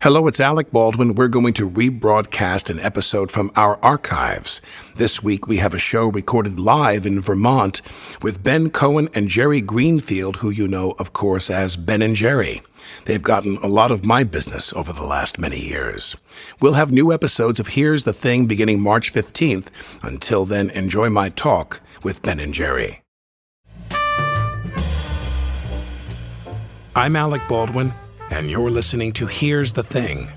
Hello, 0.00 0.28
it's 0.28 0.38
Alec 0.38 0.70
Baldwin. 0.70 1.16
We're 1.16 1.26
going 1.26 1.54
to 1.54 1.68
rebroadcast 1.68 2.70
an 2.70 2.78
episode 2.78 3.32
from 3.32 3.50
our 3.56 3.80
archives. 3.82 4.62
This 4.94 5.24
week 5.24 5.48
we 5.48 5.56
have 5.56 5.74
a 5.74 5.78
show 5.80 6.06
recorded 6.06 6.60
live 6.60 7.04
in 7.04 7.20
Vermont 7.20 7.82
with 8.22 8.44
Ben 8.44 8.70
Cohen 8.70 9.08
and 9.12 9.26
Jerry 9.26 9.60
Greenfield, 9.60 10.36
who 10.36 10.50
you 10.50 10.68
know, 10.68 10.94
of 11.00 11.14
course, 11.14 11.50
as 11.50 11.76
Ben 11.76 12.00
and 12.00 12.14
Jerry. 12.14 12.62
They've 13.06 13.20
gotten 13.20 13.56
a 13.56 13.66
lot 13.66 13.90
of 13.90 14.04
my 14.04 14.22
business 14.22 14.72
over 14.74 14.92
the 14.92 15.02
last 15.02 15.36
many 15.36 15.58
years. 15.58 16.14
We'll 16.60 16.74
have 16.74 16.92
new 16.92 17.12
episodes 17.12 17.58
of 17.58 17.66
Here's 17.66 18.04
the 18.04 18.12
Thing 18.12 18.46
beginning 18.46 18.80
March 18.80 19.12
15th. 19.12 19.68
Until 20.04 20.44
then, 20.44 20.70
enjoy 20.70 21.10
my 21.10 21.30
talk 21.30 21.80
with 22.04 22.22
Ben 22.22 22.38
and 22.38 22.54
Jerry. 22.54 23.02
I'm 26.94 27.16
Alec 27.16 27.42
Baldwin 27.48 27.92
and 28.30 28.50
you're 28.50 28.70
listening 28.70 29.12
to 29.14 29.26
Here's 29.26 29.72
the 29.72 29.82
Thing. 29.82 30.28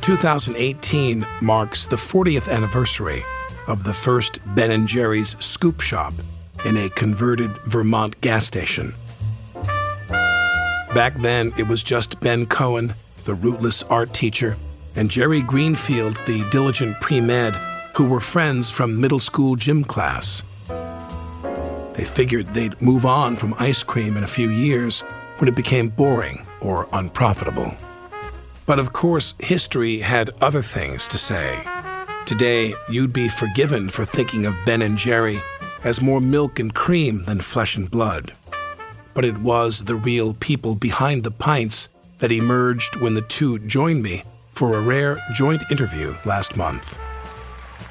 2018 0.00 1.26
marks 1.40 1.86
the 1.86 1.96
40th 1.96 2.50
anniversary 2.50 3.22
of 3.66 3.82
the 3.82 3.92
first 3.92 4.38
Ben 4.54 4.86
& 4.86 4.88
Jerry's 4.88 5.36
scoop 5.44 5.80
shop 5.80 6.14
in 6.64 6.76
a 6.76 6.88
converted 6.90 7.50
Vermont 7.64 8.20
gas 8.20 8.46
station. 8.46 8.94
Back 10.94 11.16
then, 11.16 11.52
it 11.58 11.66
was 11.66 11.82
just 11.82 12.20
Ben 12.20 12.46
Cohen, 12.46 12.94
the 13.24 13.34
rootless 13.34 13.82
art 13.84 14.12
teacher, 14.14 14.56
and 14.94 15.10
Jerry 15.10 15.42
Greenfield, 15.42 16.16
the 16.26 16.48
diligent 16.50 17.00
pre-med, 17.00 17.54
who 17.96 18.08
were 18.08 18.20
friends 18.20 18.70
from 18.70 19.00
middle 19.00 19.20
school 19.20 19.56
gym 19.56 19.82
class. 19.82 20.42
They 21.94 22.04
figured 22.04 22.46
they'd 22.48 22.80
move 22.80 23.04
on 23.04 23.36
from 23.36 23.54
ice 23.58 23.82
cream 23.82 24.16
in 24.16 24.24
a 24.24 24.28
few 24.28 24.50
years 24.50 25.00
when 25.38 25.48
it 25.48 25.56
became 25.56 25.88
boring 25.88 26.45
or 26.60 26.88
unprofitable. 26.92 27.72
But 28.66 28.78
of 28.78 28.92
course, 28.92 29.34
history 29.38 30.00
had 30.00 30.30
other 30.40 30.62
things 30.62 31.06
to 31.08 31.18
say. 31.18 31.62
Today, 32.26 32.74
you'd 32.90 33.12
be 33.12 33.28
forgiven 33.28 33.88
for 33.88 34.04
thinking 34.04 34.46
of 34.46 34.56
Ben 34.66 34.82
and 34.82 34.98
Jerry 34.98 35.40
as 35.84 36.02
more 36.02 36.20
milk 36.20 36.58
and 36.58 36.74
cream 36.74 37.24
than 37.24 37.40
flesh 37.40 37.76
and 37.76 37.88
blood. 37.88 38.34
But 39.14 39.24
it 39.24 39.38
was 39.38 39.84
the 39.84 39.94
real 39.94 40.34
people 40.34 40.74
behind 40.74 41.22
the 41.22 41.30
pints 41.30 41.88
that 42.18 42.32
emerged 42.32 42.96
when 42.96 43.14
the 43.14 43.22
two 43.22 43.60
joined 43.60 44.02
me 44.02 44.24
for 44.50 44.76
a 44.76 44.80
rare 44.80 45.22
joint 45.32 45.62
interview 45.70 46.16
last 46.24 46.56
month. 46.56 46.98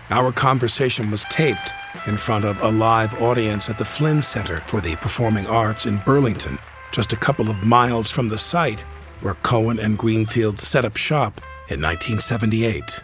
Our 0.09 0.31
conversation 0.31 1.09
was 1.09 1.23
taped 1.25 1.71
in 2.05 2.17
front 2.17 2.43
of 2.43 2.61
a 2.61 2.69
live 2.69 3.21
audience 3.21 3.69
at 3.69 3.77
the 3.77 3.85
Flynn 3.85 4.21
Center 4.21 4.57
for 4.61 4.81
the 4.81 4.95
Performing 4.97 5.47
Arts 5.47 5.85
in 5.85 5.97
Burlington 5.99 6.59
just 6.95 7.11
a 7.11 7.17
couple 7.17 7.49
of 7.49 7.61
miles 7.61 8.09
from 8.09 8.29
the 8.29 8.37
site 8.37 8.79
where 9.19 9.33
Cohen 9.43 9.79
and 9.79 9.97
Greenfield 9.97 10.61
set 10.61 10.85
up 10.85 10.95
shop 10.95 11.41
in 11.67 11.81
1978. 11.81 13.01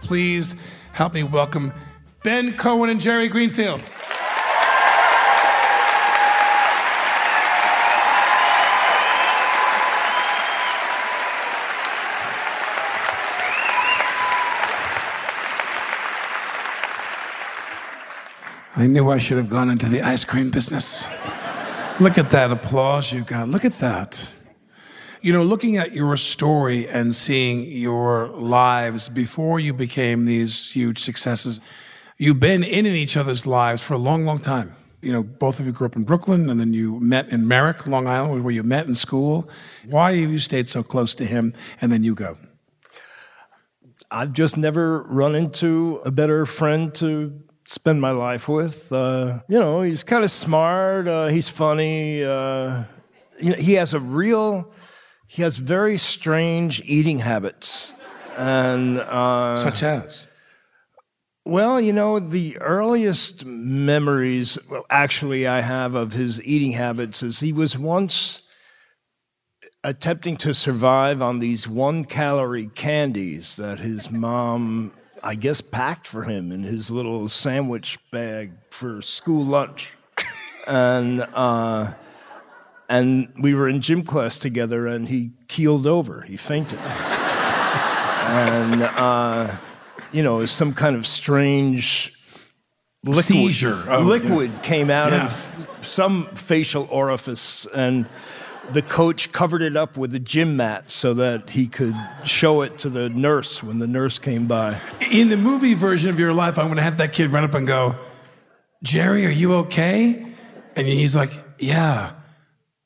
Please 0.00 0.56
help 0.92 1.14
me 1.14 1.22
welcome 1.22 1.72
Ben 2.24 2.56
Cohen 2.56 2.90
and 2.90 3.00
Jerry 3.00 3.28
Greenfield. 3.28 3.80
I 18.74 18.88
knew 18.88 19.10
I 19.10 19.20
should 19.20 19.36
have 19.36 19.48
gone 19.48 19.70
into 19.70 19.86
the 19.86 20.02
ice 20.02 20.24
cream 20.24 20.50
business. 20.50 21.06
Look 22.00 22.16
at 22.16 22.30
that 22.30 22.50
applause 22.50 23.12
you 23.12 23.24
got. 23.24 23.50
Look 23.50 23.66
at 23.66 23.78
that. 23.80 24.34
You 25.20 25.34
know, 25.34 25.42
looking 25.42 25.76
at 25.76 25.92
your 25.92 26.16
story 26.16 26.88
and 26.88 27.14
seeing 27.14 27.70
your 27.70 28.28
lives 28.28 29.10
before 29.10 29.60
you 29.60 29.74
became 29.74 30.24
these 30.24 30.72
huge 30.72 31.00
successes, 31.00 31.60
you've 32.16 32.40
been 32.40 32.64
in 32.64 32.86
each 32.86 33.18
other's 33.18 33.46
lives 33.46 33.82
for 33.82 33.92
a 33.92 33.98
long, 33.98 34.24
long 34.24 34.38
time. 34.38 34.74
You 35.02 35.12
know, 35.12 35.22
both 35.22 35.60
of 35.60 35.66
you 35.66 35.72
grew 35.72 35.88
up 35.88 35.94
in 35.94 36.04
Brooklyn 36.04 36.48
and 36.48 36.58
then 36.58 36.72
you 36.72 36.98
met 37.00 37.28
in 37.28 37.46
Merrick, 37.46 37.86
Long 37.86 38.06
Island, 38.06 38.44
where 38.44 38.54
you 38.54 38.62
met 38.62 38.86
in 38.86 38.94
school. 38.94 39.50
Why 39.84 40.16
have 40.16 40.32
you 40.32 40.38
stayed 40.38 40.70
so 40.70 40.82
close 40.82 41.14
to 41.16 41.26
him 41.26 41.52
and 41.82 41.92
then 41.92 42.02
you 42.02 42.14
go? 42.14 42.38
I've 44.10 44.32
just 44.32 44.56
never 44.56 45.02
run 45.02 45.34
into 45.34 46.00
a 46.06 46.10
better 46.10 46.46
friend 46.46 46.94
to 46.94 47.42
spend 47.64 48.00
my 48.00 48.10
life 48.10 48.48
with. 48.48 48.92
Uh, 48.92 49.40
you 49.48 49.58
know, 49.58 49.82
he's 49.82 50.02
kind 50.02 50.24
of 50.24 50.30
smart. 50.30 51.08
Uh, 51.08 51.28
he's 51.28 51.48
funny. 51.48 52.24
Uh, 52.24 52.84
you 53.38 53.50
know, 53.50 53.56
he 53.56 53.74
has 53.74 53.94
a 53.94 54.00
real. 54.00 54.72
He 55.26 55.42
has 55.42 55.56
very 55.56 55.96
strange 55.96 56.82
eating 56.84 57.20
habits, 57.20 57.94
and 58.36 58.98
uh, 58.98 59.56
such 59.56 59.82
as. 59.82 60.26
Well, 61.44 61.80
you 61.80 61.92
know, 61.92 62.18
the 62.18 62.58
earliest 62.58 63.46
memories, 63.46 64.58
well, 64.70 64.84
actually, 64.90 65.46
I 65.46 65.62
have 65.62 65.94
of 65.94 66.12
his 66.12 66.42
eating 66.44 66.72
habits 66.72 67.22
is 67.22 67.40
he 67.40 67.52
was 67.52 67.78
once 67.78 68.42
attempting 69.82 70.36
to 70.36 70.52
survive 70.52 71.22
on 71.22 71.38
these 71.38 71.66
one 71.66 72.04
calorie 72.04 72.70
candies 72.74 73.56
that 73.56 73.78
his 73.78 74.10
mom 74.10 74.92
I 75.22 75.34
guess, 75.34 75.60
packed 75.60 76.08
for 76.08 76.24
him 76.24 76.52
in 76.52 76.62
his 76.62 76.90
little 76.90 77.28
sandwich 77.28 77.98
bag 78.10 78.52
for 78.70 79.02
school 79.02 79.44
lunch. 79.44 79.92
and, 80.66 81.22
uh, 81.34 81.92
and 82.88 83.32
we 83.40 83.54
were 83.54 83.68
in 83.68 83.80
gym 83.80 84.02
class 84.02 84.38
together, 84.38 84.86
and 84.86 85.08
he 85.08 85.32
keeled 85.48 85.86
over. 85.86 86.22
He 86.22 86.36
fainted. 86.36 86.78
and, 86.78 88.82
uh, 88.82 89.56
you 90.12 90.22
know, 90.22 90.44
some 90.46 90.72
kind 90.72 90.96
of 90.96 91.06
strange 91.06 92.14
liquid, 93.04 93.24
seizure. 93.24 93.84
Oh, 93.88 94.02
liquid 94.02 94.50
yeah. 94.50 94.60
came 94.60 94.90
out 94.90 95.12
yeah. 95.12 95.26
of 95.26 95.68
some 95.82 96.26
facial 96.34 96.88
orifice, 96.90 97.66
and 97.74 98.08
the 98.72 98.82
coach 98.82 99.32
covered 99.32 99.62
it 99.62 99.76
up 99.76 99.96
with 99.96 100.14
a 100.14 100.18
gym 100.18 100.56
mat 100.56 100.90
so 100.90 101.14
that 101.14 101.50
he 101.50 101.66
could 101.66 101.94
show 102.24 102.62
it 102.62 102.78
to 102.78 102.88
the 102.88 103.08
nurse 103.08 103.62
when 103.62 103.78
the 103.78 103.86
nurse 103.86 104.18
came 104.18 104.46
by. 104.46 104.80
In 105.10 105.28
the 105.28 105.36
movie 105.36 105.74
version 105.74 106.10
of 106.10 106.18
your 106.18 106.32
life, 106.32 106.58
I'm 106.58 106.66
going 106.66 106.76
to 106.76 106.82
have 106.82 106.98
that 106.98 107.12
kid 107.12 107.32
run 107.32 107.44
up 107.44 107.54
and 107.54 107.66
go, 107.66 107.96
Jerry, 108.82 109.26
are 109.26 109.30
you 109.30 109.54
okay? 109.56 110.26
And 110.76 110.86
he's 110.86 111.14
like, 111.14 111.32
Yeah. 111.58 112.12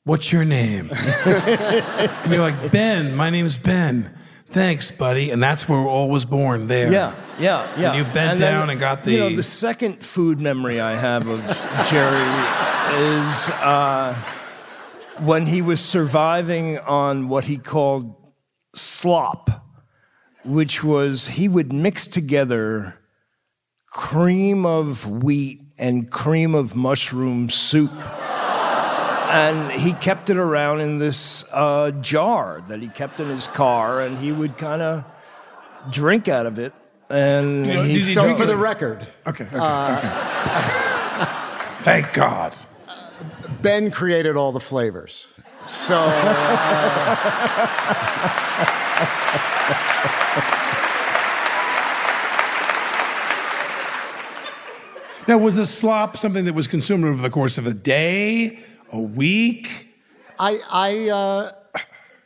What's 0.03 0.31
your 0.31 0.45
name? 0.45 0.91
and 1.25 2.31
you're 2.31 2.41
like, 2.41 2.71
Ben, 2.71 3.15
my 3.15 3.31
name's 3.31 3.57
Ben. 3.57 4.15
Thanks, 4.49 4.91
buddy. 4.91 5.31
And 5.31 5.41
that's 5.41 5.67
where 5.67 5.79
all 5.79 6.09
was 6.09 6.25
born 6.25 6.67
there. 6.67 6.91
Yeah, 6.91 7.15
yeah, 7.39 7.67
yeah. 7.75 7.89
And 7.89 7.97
you 7.97 8.03
bent 8.13 8.39
then, 8.39 8.53
down 8.53 8.69
and 8.69 8.79
got 8.79 9.03
the. 9.03 9.11
You 9.13 9.19
know, 9.19 9.35
the 9.35 9.41
second 9.41 10.03
food 10.03 10.39
memory 10.39 10.79
I 10.79 10.91
have 10.91 11.27
of 11.27 11.41
Jerry 11.89 12.21
is 12.93 13.49
uh, 13.49 14.15
when 15.19 15.45
he 15.45 15.61
was 15.61 15.79
surviving 15.79 16.77
on 16.79 17.29
what 17.29 17.45
he 17.45 17.57
called 17.57 18.15
slop, 18.73 19.49
which 20.43 20.83
was 20.83 21.27
he 21.29 21.47
would 21.47 21.71
mix 21.71 22.07
together 22.07 22.99
cream 23.89 24.65
of 24.65 25.07
wheat 25.23 25.61
and 25.77 26.11
cream 26.11 26.53
of 26.53 26.75
mushroom 26.75 27.49
soup 27.49 27.91
and 29.35 29.71
he 29.71 29.93
kept 29.93 30.29
it 30.29 30.37
around 30.37 30.81
in 30.81 30.97
this 30.99 31.45
uh, 31.51 31.91
jar 31.91 32.63
that 32.67 32.81
he 32.81 32.87
kept 32.87 33.19
in 33.19 33.27
his 33.27 33.47
car, 33.47 34.01
and 34.01 34.17
he 34.17 34.31
would 34.31 34.57
kind 34.57 34.81
of 34.81 35.03
drink 35.91 36.27
out 36.27 36.45
of 36.45 36.59
it. 36.59 36.73
And 37.09 37.65
You 37.65 37.73
know, 37.73 37.83
he 37.83 37.93
did 37.95 38.03
he 38.03 38.13
So 38.13 38.23
drink 38.23 38.37
for 38.37 38.43
it? 38.43 38.47
the 38.47 38.57
record, 38.57 39.07
Okay, 39.27 39.45
okay, 39.45 39.55
okay. 39.55 40.09
Thank 41.83 42.13
God. 42.13 42.55
Ben 43.61 43.91
created 43.91 44.35
all 44.35 44.51
the 44.51 44.59
flavors. 44.59 45.31
So 45.67 45.95
Now, 55.27 55.39
was 55.39 55.55
the 55.55 55.65
slop 55.65 56.17
something 56.17 56.45
that 56.45 56.53
was 56.53 56.67
consumed 56.67 57.03
over 57.03 57.19
the 57.19 57.31
course 57.31 57.57
of 57.57 57.65
a 57.65 57.73
day, 57.73 58.59
a 58.91 59.01
week? 59.01 59.89
I 60.37 60.59
I 60.69 61.09
uh, 61.09 61.51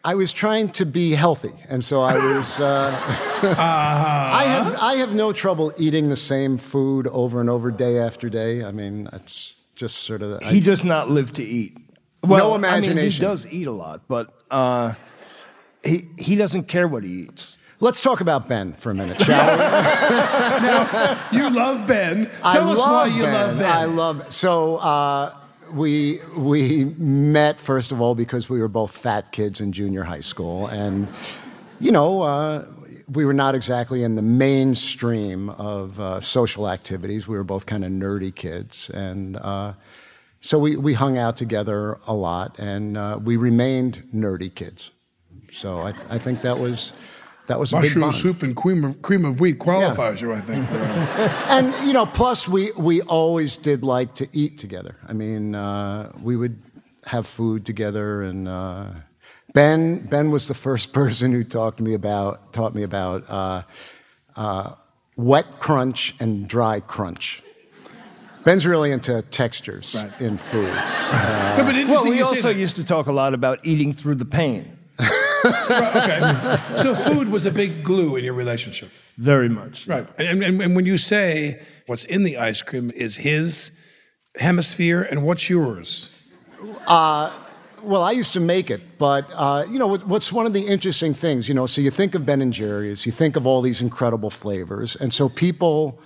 I 0.03 0.15
was 0.15 0.33
trying 0.33 0.69
to 0.71 0.85
be 0.85 1.11
healthy, 1.11 1.53
and 1.69 1.83
so 1.83 2.01
I 2.01 2.17
was. 2.17 2.59
Uh, 2.59 2.91
I 3.57 4.43
have 4.43 4.75
I 4.81 4.95
have 4.95 5.13
no 5.13 5.31
trouble 5.31 5.71
eating 5.77 6.09
the 6.09 6.17
same 6.17 6.57
food 6.57 7.07
over 7.07 7.39
and 7.39 7.49
over, 7.49 7.71
day 7.71 7.99
after 7.99 8.29
day. 8.29 8.65
I 8.65 8.71
mean, 8.71 9.07
it's 9.13 9.55
just 9.79 9.99
sort 10.03 10.21
of. 10.21 10.41
I- 10.43 10.51
he 10.51 10.59
does 10.59 10.83
not 10.83 11.09
live 11.09 11.31
to 11.33 11.43
eat. 11.43 11.77
Well, 12.21 12.53
I 12.65 12.81
mean, 12.81 12.97
he 12.97 13.09
does 13.17 13.47
eat 13.47 13.65
a 13.65 13.71
lot, 13.71 14.01
but 14.09 14.33
uh, 14.51 14.93
he 15.85 16.09
he 16.17 16.35
doesn't 16.35 16.65
care 16.67 16.85
what 16.87 17.03
he 17.03 17.11
eats. 17.23 17.57
Let's 17.79 18.01
talk 18.01 18.19
about 18.19 18.49
Ben 18.49 18.73
for 18.73 18.91
a 18.91 18.93
minute, 18.93 19.21
shall 19.21 19.51
we? 19.53 19.57
now, 20.67 21.27
You 21.31 21.49
love 21.49 21.87
Ben. 21.87 22.25
Tell 22.51 22.69
I 22.69 22.71
us 22.73 22.77
why 22.77 23.05
you 23.07 23.23
ben. 23.23 23.33
love 23.33 23.57
Ben. 23.59 23.71
I 23.71 23.85
love 23.85 24.33
so 24.33 24.75
uh, 24.77 25.33
we 25.71 26.19
we 26.35 26.83
met 26.97 27.61
first 27.61 27.93
of 27.93 28.01
all 28.01 28.15
because 28.15 28.49
we 28.49 28.59
were 28.59 28.67
both 28.67 28.91
fat 28.91 29.31
kids 29.31 29.61
in 29.61 29.71
junior 29.71 30.03
high 30.03 30.19
school, 30.19 30.67
and 30.67 31.07
you 31.79 31.93
know 31.93 32.21
uh, 32.21 32.65
we 33.11 33.25
were 33.25 33.33
not 33.33 33.55
exactly 33.55 34.03
in 34.03 34.15
the 34.15 34.21
mainstream 34.21 35.49
of 35.49 35.99
uh, 35.99 36.19
social 36.19 36.69
activities. 36.69 37.27
We 37.27 37.37
were 37.37 37.43
both 37.43 37.65
kind 37.65 37.83
of 37.83 37.91
nerdy 37.91 38.33
kids, 38.33 38.89
and 38.89 39.37
uh, 39.37 39.73
so 40.41 40.59
we 40.59 40.75
we 40.77 40.93
hung 40.93 41.17
out 41.17 41.35
together 41.37 41.99
a 42.07 42.13
lot, 42.13 42.57
and 42.59 42.97
uh, 42.97 43.19
we 43.21 43.37
remained 43.37 44.03
nerdy 44.13 44.53
kids. 44.53 44.91
So 45.51 45.79
I, 45.79 45.89
I 46.09 46.17
think 46.19 46.41
that 46.41 46.59
was. 46.59 46.93
That 47.47 47.59
was 47.59 47.73
a 47.73 47.81
big 47.81 47.97
Mushroom 47.97 48.13
soup 48.13 48.43
and 48.43 48.55
cream 48.55 48.83
of, 48.83 49.01
cream 49.01 49.25
of 49.25 49.39
wheat 49.39 49.57
qualifies 49.57 50.21
you, 50.21 50.31
I 50.33 50.39
think. 50.39 50.69
And 50.69 51.73
you 51.87 51.93
know, 51.93 52.05
plus 52.05 52.47
we 52.47 52.71
we 52.73 53.01
always 53.01 53.57
did 53.57 53.81
like 53.81 54.13
to 54.15 54.27
eat 54.33 54.59
together. 54.59 54.97
I 55.07 55.13
mean, 55.13 55.55
uh, 55.55 56.11
we 56.21 56.37
would 56.37 56.61
have 57.05 57.25
food 57.25 57.65
together, 57.65 58.21
and 58.21 58.47
uh, 58.47 58.91
Ben 59.59 60.05
Ben 60.05 60.31
was 60.31 60.47
the 60.47 60.53
first 60.53 60.93
person 61.01 61.33
who 61.33 61.43
talked 61.43 61.79
to 61.79 61.83
me 61.83 61.93
about 61.93 62.53
taught 62.53 62.73
me 62.73 62.83
about 62.83 63.29
uh, 63.29 63.63
uh, 64.37 64.71
wet 65.17 65.59
crunch 65.59 66.15
and 66.21 66.47
dry 66.47 66.79
crunch. 66.79 67.43
Ben's 68.45 68.65
really 68.65 68.91
into 68.91 69.21
textures 69.23 69.93
Right. 69.95 70.21
in 70.21 70.37
foods. 70.37 71.09
Uh, 71.11 71.55
No, 71.57 71.63
but 71.65 71.75
interesting 71.75 71.89
Well, 71.89 72.05
we 72.09 72.21
also 72.21 72.49
used 72.49 72.77
to 72.77 72.85
talk 72.85 73.07
a 73.07 73.11
lot 73.11 73.33
about 73.33 73.59
eating 73.63 73.91
through 73.91 74.15
the 74.15 74.25
pain. 74.25 74.63
Right, 75.43 75.95
okay. 75.95 76.81
So 76.81 76.95
food 76.95 77.29
was 77.29 77.45
a 77.45 77.51
big 77.51 77.83
glue 77.83 78.15
in 78.15 78.23
your 78.23 78.33
relationship. 78.33 78.89
Very 79.17 79.49
much. 79.49 79.87
Right. 79.87 80.07
And, 80.17 80.41
and, 80.43 80.61
and 80.61 80.75
when 80.75 80.85
you 80.85 80.97
say 80.97 81.61
what's 81.87 82.05
in 82.05 82.23
the 82.23 82.37
ice 82.37 82.61
cream 82.61 82.91
is 82.95 83.17
his 83.17 83.77
hemisphere 84.37 85.01
and 85.01 85.23
what's 85.23 85.49
yours? 85.49 86.09
Well, 87.83 88.01
I 88.03 88.11
used 88.11 88.31
to 88.33 88.39
make 88.39 88.69
it, 88.71 88.97
but 88.97 89.29
uh, 89.35 89.65
you 89.69 89.77
know 89.79 89.97
what's 89.97 90.31
one 90.31 90.45
of 90.45 90.53
the 90.53 90.65
interesting 90.67 91.13
things? 91.13 91.49
You 91.49 91.55
know, 91.55 91.65
so 91.65 91.81
you 91.81 91.91
think 91.91 92.15
of 92.15 92.25
Ben 92.25 92.41
and 92.41 92.53
Jerry's, 92.53 93.05
you 93.05 93.11
think 93.11 93.35
of 93.35 93.45
all 93.45 93.61
these 93.61 93.81
incredible 93.81 94.29
flavors, 94.29 94.95
and 94.95 95.11
so 95.13 95.27
people 95.29 95.99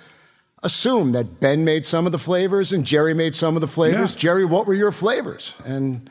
assume 0.64 1.12
that 1.12 1.40
Ben 1.42 1.64
made 1.66 1.86
some 1.86 2.06
of 2.06 2.12
the 2.14 2.20
flavors 2.20 2.72
and 2.72 2.86
Jerry 2.86 3.14
made 3.14 3.36
some 3.36 3.56
of 3.56 3.62
the 3.62 3.68
flavors. 3.68 4.14
Yeah. 4.14 4.20
Jerry, 4.20 4.46
what 4.46 4.66
were 4.66 4.74
your 4.74 4.94
flavors? 4.94 5.56
And 5.66 6.10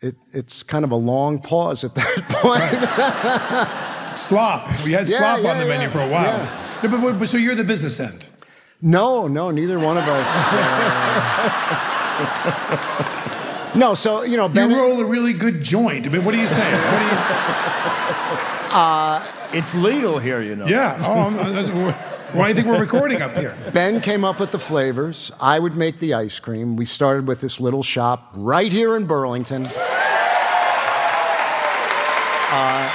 it, 0.00 0.14
it's 0.32 0.62
kind 0.62 0.84
of 0.84 0.92
a 0.92 0.96
long 0.96 1.40
pause 1.40 1.82
at 1.82 1.92
that 1.96 2.24
point. 2.28 2.62
Slop. 4.20 4.68
We 4.84 4.92
had 4.92 5.08
Yeah, 5.08 5.18
slop 5.18 5.38
on 5.38 5.44
yeah, 5.44 5.58
the 5.58 5.66
menu 5.66 5.88
for 5.90 6.00
a 6.00 6.06
while. 6.08 6.38
yeah. 6.38 6.80
No, 6.84 6.88
but, 6.90 7.00
but, 7.02 7.18
but 7.18 7.28
so 7.28 7.36
you're 7.38 7.56
the 7.56 7.64
business 7.64 7.98
end. 8.00 8.28
No, 8.80 9.26
no, 9.26 9.50
neither 9.50 9.78
one 9.80 9.98
of 9.98 10.04
us. 10.04 10.28
uh, 10.28 10.32
no, 13.76 13.94
so 13.94 14.22
you 14.22 14.36
know, 14.36 14.48
Ben. 14.48 14.70
You 14.70 14.76
roll 14.78 15.00
a 15.00 15.04
really 15.04 15.32
good 15.32 15.62
joint. 15.62 16.06
I 16.06 16.10
mean, 16.10 16.24
what 16.24 16.34
are 16.34 16.38
you 16.40 16.48
saying? 16.48 16.74
What 16.74 17.02
are 17.02 17.10
you? 17.10 17.16
Uh, 18.76 19.22
It's 19.52 19.74
legal 19.74 20.18
here, 20.18 20.42
you 20.42 20.54
know. 20.56 20.66
yeah. 20.66 21.00
Oh, 21.06 21.30
why 22.32 22.42
do 22.42 22.48
you 22.48 22.54
think 22.56 22.66
we're 22.66 22.80
recording 22.80 23.22
up 23.22 23.34
here? 23.34 23.56
Ben 23.72 24.00
came 24.02 24.22
up 24.24 24.38
with 24.38 24.50
the 24.50 24.58
flavors. 24.58 25.32
I 25.40 25.58
would 25.58 25.76
make 25.76 25.98
the 25.98 26.12
ice 26.14 26.38
cream. 26.40 26.76
We 26.76 26.84
started 26.84 27.26
with 27.26 27.40
this 27.40 27.58
little 27.60 27.82
shop 27.82 28.30
right 28.34 28.70
here 28.70 28.94
in 28.96 29.06
Burlington. 29.06 29.66
Uh, 32.48 32.90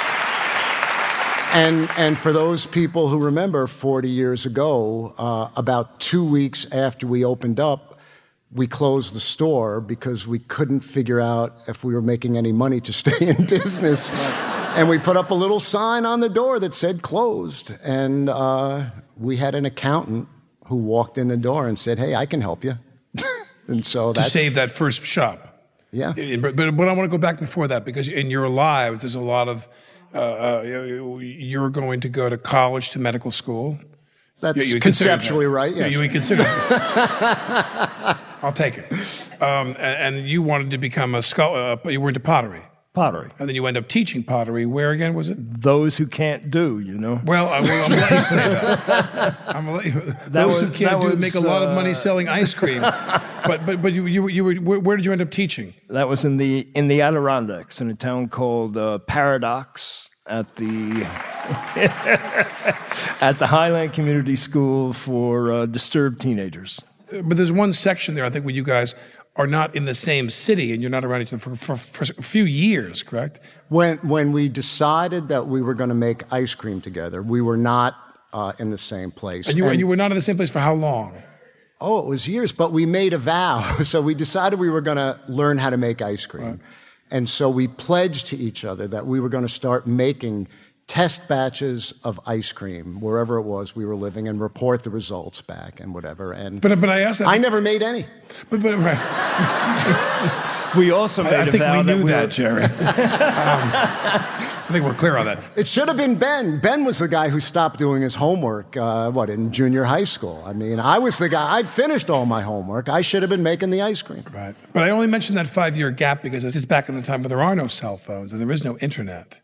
and, 1.54 1.90
and 1.98 2.18
for 2.18 2.32
those 2.32 2.66
people 2.66 3.08
who 3.10 3.20
remember 3.20 3.66
40 3.68 4.10
years 4.10 4.46
ago, 4.46 5.14
uh, 5.18 5.50
about 5.56 6.00
two 6.00 6.24
weeks 6.24 6.72
after 6.72 7.08
we 7.08 7.26
opened 7.26 7.60
up, 7.60 7.91
we 8.54 8.68
closed 8.68 9.14
the 9.16 9.20
store 9.20 9.80
because 9.80 10.28
we 10.28 10.40
couldn't 10.40 10.82
figure 10.82 11.22
out 11.22 11.56
if 11.68 11.84
we 11.84 11.94
were 11.94 12.02
making 12.02 12.38
any 12.38 12.52
money 12.52 12.82
to 12.82 12.92
stay 13.04 13.28
in 13.30 13.46
business. 13.46 14.10
And 14.76 14.90
we 14.90 14.98
put 15.00 15.18
up 15.18 15.32
a 15.32 15.34
little 15.34 15.60
sign 15.60 16.06
on 16.06 16.20
the 16.20 16.30
door 16.30 16.60
that 16.60 16.74
said 16.74 17.02
closed. 17.02 17.74
And 17.84 18.30
uh, 18.30 18.90
we 19.18 19.38
had 19.38 19.56
an 19.56 19.66
accountant 19.66 20.28
who 20.66 20.76
walked 20.76 21.18
in 21.18 21.28
the 21.30 21.38
door 21.38 21.68
and 21.68 21.78
said, 21.80 21.98
Hey, 22.00 22.16
I 22.16 22.26
can 22.26 22.42
help 22.42 22.64
you. 22.64 22.74
and 23.68 23.86
so 23.86 24.14
To 24.14 24.20
that's. 24.22 24.32
save 24.34 24.56
that 24.56 24.72
first 24.72 25.04
shop. 25.06 25.48
Yeah. 25.92 26.14
But, 26.40 26.56
but, 26.56 26.76
but 26.78 26.88
I 26.88 26.94
want 26.94 27.10
to 27.10 27.12
go 27.12 27.18
back 27.18 27.38
before 27.40 27.68
that 27.68 27.84
because 27.84 28.08
in 28.08 28.30
your 28.32 28.48
lives, 28.48 29.02
there's 29.02 29.16
a 29.16 29.22
lot 29.22 29.48
of. 29.50 29.68
Uh, 30.14 30.18
uh, 30.18 30.62
you- 30.66 31.20
you're 31.20 31.70
going 31.70 32.00
to 32.02 32.10
go 32.10 32.30
to 32.30 32.38
college 32.38 32.92
to 32.92 33.00
medical 33.00 33.32
school. 33.32 33.80
That's 34.42 34.58
You- 34.68 34.76
you 34.76 34.80
conceptually 34.82 35.46
that. 35.46 35.52
right, 35.52 35.74
yes. 35.76 35.94
You, 35.94 36.02
you 36.02 36.10
consider. 36.10 36.44
I'll 38.42 38.54
take 38.54 38.78
it. 38.78 38.92
Um, 39.42 39.76
and, 39.80 40.18
and 40.18 40.28
you 40.28 40.42
wanted 40.42 40.72
to 40.72 40.78
become 40.78 41.16
a 41.16 41.22
scholar. 41.22 41.78
Uh, 41.86 41.90
you 41.90 42.02
were 42.02 42.10
into 42.10 42.20
pottery, 42.20 42.62
Pottery. 42.94 43.30
and 43.40 43.48
then 43.48 43.56
you 43.56 43.66
end 43.68 43.78
up 43.78 43.88
teaching 43.88 44.24
pottery. 44.24 44.66
Where 44.66 44.92
again 44.92 45.14
was 45.14 45.30
it? 45.30 45.62
Those 45.62 45.98
who 45.98 46.08
can't 46.08 46.50
do, 46.52 46.80
you 46.80 46.98
know. 46.98 47.22
Well, 47.24 47.48
I, 47.50 47.62
gonna 47.62 47.96
let 47.96 48.12
you 48.12 48.24
say 48.24 48.36
that. 48.36 49.38
I'm 49.48 49.72
let 49.72 49.86
you, 49.86 50.02
those 50.28 50.60
who 50.60 50.70
can't 50.72 51.00
that 51.00 51.02
do 51.02 51.10
it 51.10 51.20
make 51.20 51.36
a 51.36 51.40
lot 51.40 51.64
of 51.64 51.74
money 51.76 51.92
uh, 51.92 51.96
selling 51.96 52.28
ice 52.28 52.54
cream. 52.54 52.82
but 53.46 53.66
but 53.66 53.82
but 53.82 53.94
you 53.94 54.06
you, 54.08 54.28
you 54.28 54.44
were 54.44 54.56
where, 54.56 54.80
where 54.80 54.98
did 54.98 55.06
you 55.06 55.12
end 55.12 55.22
up 55.22 55.32
teaching? 55.32 55.74
That 55.90 56.10
was 56.10 56.26
in 56.26 56.38
the 56.38 56.68
in 56.76 56.88
the 56.88 57.02
Adirondacks 57.02 57.80
in 57.80 57.90
a 57.90 57.96
town 57.96 58.28
called 58.30 58.76
uh, 58.76 58.98
Paradox 59.00 60.10
at 60.26 60.56
the 60.56 61.06
at 63.22 63.38
the 63.40 63.48
Highland 63.48 63.94
Community 63.94 64.36
School 64.36 64.94
for 64.94 65.52
uh, 65.52 65.66
disturbed 65.66 66.22
teenagers. 66.22 66.80
But 67.12 67.38
there's 67.38 67.52
one 67.52 67.74
section 67.74 68.16
there, 68.16 68.26
I 68.26 68.30
think, 68.30 68.46
where 68.46 68.54
you 68.54 68.64
guys 68.64 68.96
are 69.36 69.48
not 69.48 69.76
in 69.76 69.86
the 69.86 69.96
same 69.96 70.30
city 70.30 70.74
and 70.74 70.82
you're 70.82 70.92
not 70.92 71.06
around 71.06 71.22
each 71.22 71.34
other 71.34 71.40
for, 71.40 71.56
for, 71.56 71.76
for 71.76 72.04
a 72.18 72.22
few 72.22 72.44
years, 72.44 73.02
correct? 73.02 73.40
When, 73.70 73.98
when 74.00 74.34
we 74.34 74.50
decided 74.50 75.30
that 75.30 75.48
we 75.48 75.62
were 75.62 75.74
going 75.74 75.90
to 75.90 75.96
make 75.96 76.32
ice 76.32 76.54
cream 76.54 76.82
together, 76.82 77.22
we 77.22 77.42
were 77.42 77.58
not 77.58 77.96
uh, 78.34 78.54
in 78.60 78.72
the 78.72 78.78
same 78.78 79.12
place. 79.12 79.48
And 79.48 79.58
you, 79.58 79.68
and 79.68 79.80
you 79.80 79.88
were 79.88 79.96
not 79.96 80.12
in 80.12 80.16
the 80.16 80.22
same 80.22 80.36
place 80.36 80.50
for 80.50 80.60
how 80.60 80.74
long? 80.74 81.22
Oh, 81.80 82.00
it 82.00 82.06
was 82.06 82.28
years, 82.28 82.52
but 82.52 82.72
we 82.72 82.86
made 82.86 83.14
a 83.14 83.18
vow. 83.18 83.78
So 83.84 84.02
we 84.02 84.14
decided 84.14 84.60
we 84.60 84.70
were 84.70 84.82
going 84.82 84.98
to 84.98 85.20
learn 85.28 85.58
how 85.58 85.70
to 85.70 85.78
make 85.78 86.02
ice 86.02 86.26
cream. 86.26 86.60
And 87.10 87.28
so 87.28 87.50
we 87.50 87.68
pledged 87.68 88.28
to 88.28 88.38
each 88.38 88.64
other 88.64 88.88
that 88.88 89.06
we 89.06 89.20
were 89.20 89.30
going 89.30 89.44
to 89.44 89.50
start 89.50 89.86
making 89.86 90.48
test 90.92 91.26
batches 91.30 91.94
of 92.04 92.20
ice 92.26 92.52
cream 92.52 93.00
wherever 93.00 93.38
it 93.38 93.44
was 93.44 93.74
we 93.74 93.86
were 93.86 93.96
living 93.96 94.28
and 94.28 94.42
report 94.42 94.84
the 94.84 94.90
results 94.90 95.42
back 95.42 95.80
and 95.80 95.94
whatever. 95.94 96.34
And 96.34 96.60
But 96.60 96.82
but 96.82 96.90
I 96.90 97.00
asked 97.00 97.20
that. 97.20 97.30
I 97.30 97.38
never 97.38 97.62
made 97.62 97.82
any. 97.82 98.06
But, 98.50 98.62
but, 98.62 98.78
right. 98.78 100.74
we 100.76 100.92
also 100.92 101.24
made 101.24 101.34
I, 101.34 101.38
I 101.38 101.46
a 101.46 101.52
think 101.52 101.64
vow 101.64 101.78
we 101.78 101.84
knew 101.86 102.04
we 102.04 102.10
that, 102.12 102.22
would- 102.24 102.32
Jerry. 102.32 102.64
um, 102.66 102.72
I 102.74 104.68
think 104.70 104.84
we're 104.84 104.94
clear 104.94 105.16
on 105.16 105.28
that. 105.28 105.40
It 105.56 105.66
should 105.66 105.88
have 105.88 105.96
been 105.96 106.16
Ben. 106.16 106.60
Ben 106.60 106.84
was 106.84 107.00
the 107.00 107.08
guy 107.08 107.30
who 107.30 107.40
stopped 107.40 107.80
doing 107.80 108.02
his 108.02 108.16
homework, 108.16 108.76
uh, 108.76 109.12
what, 109.12 109.30
in 109.30 109.54
junior 109.54 109.86
high 109.86 110.04
school. 110.04 110.44
I 110.46 110.52
mean, 110.52 110.78
I 110.82 111.00
was 111.00 111.18
the 111.18 111.30
guy, 111.30 111.54
I'd 111.54 111.70
finished 111.70 112.10
all 112.10 112.26
my 112.26 112.42
homework. 112.42 112.90
I 112.90 113.00
should 113.00 113.22
have 113.24 113.30
been 113.30 113.44
making 113.44 113.70
the 113.70 113.82
ice 113.82 114.02
cream. 114.02 114.26
Right. 114.34 114.56
But 114.74 114.84
I 114.84 114.90
only 114.90 115.08
mentioned 115.08 115.38
that 115.38 115.48
five 115.48 115.78
year 115.78 115.90
gap 115.90 116.22
because 116.22 116.44
this 116.44 116.58
is 116.58 116.66
back 116.66 116.90
in 116.90 116.96
the 116.96 117.02
time 117.02 117.22
where 117.22 117.30
there 117.30 117.42
are 117.42 117.56
no 117.56 117.68
cell 117.70 117.96
phones 117.96 118.34
and 118.34 118.42
there 118.42 118.52
is 118.52 118.66
no 118.66 118.78
internet. 118.80 119.40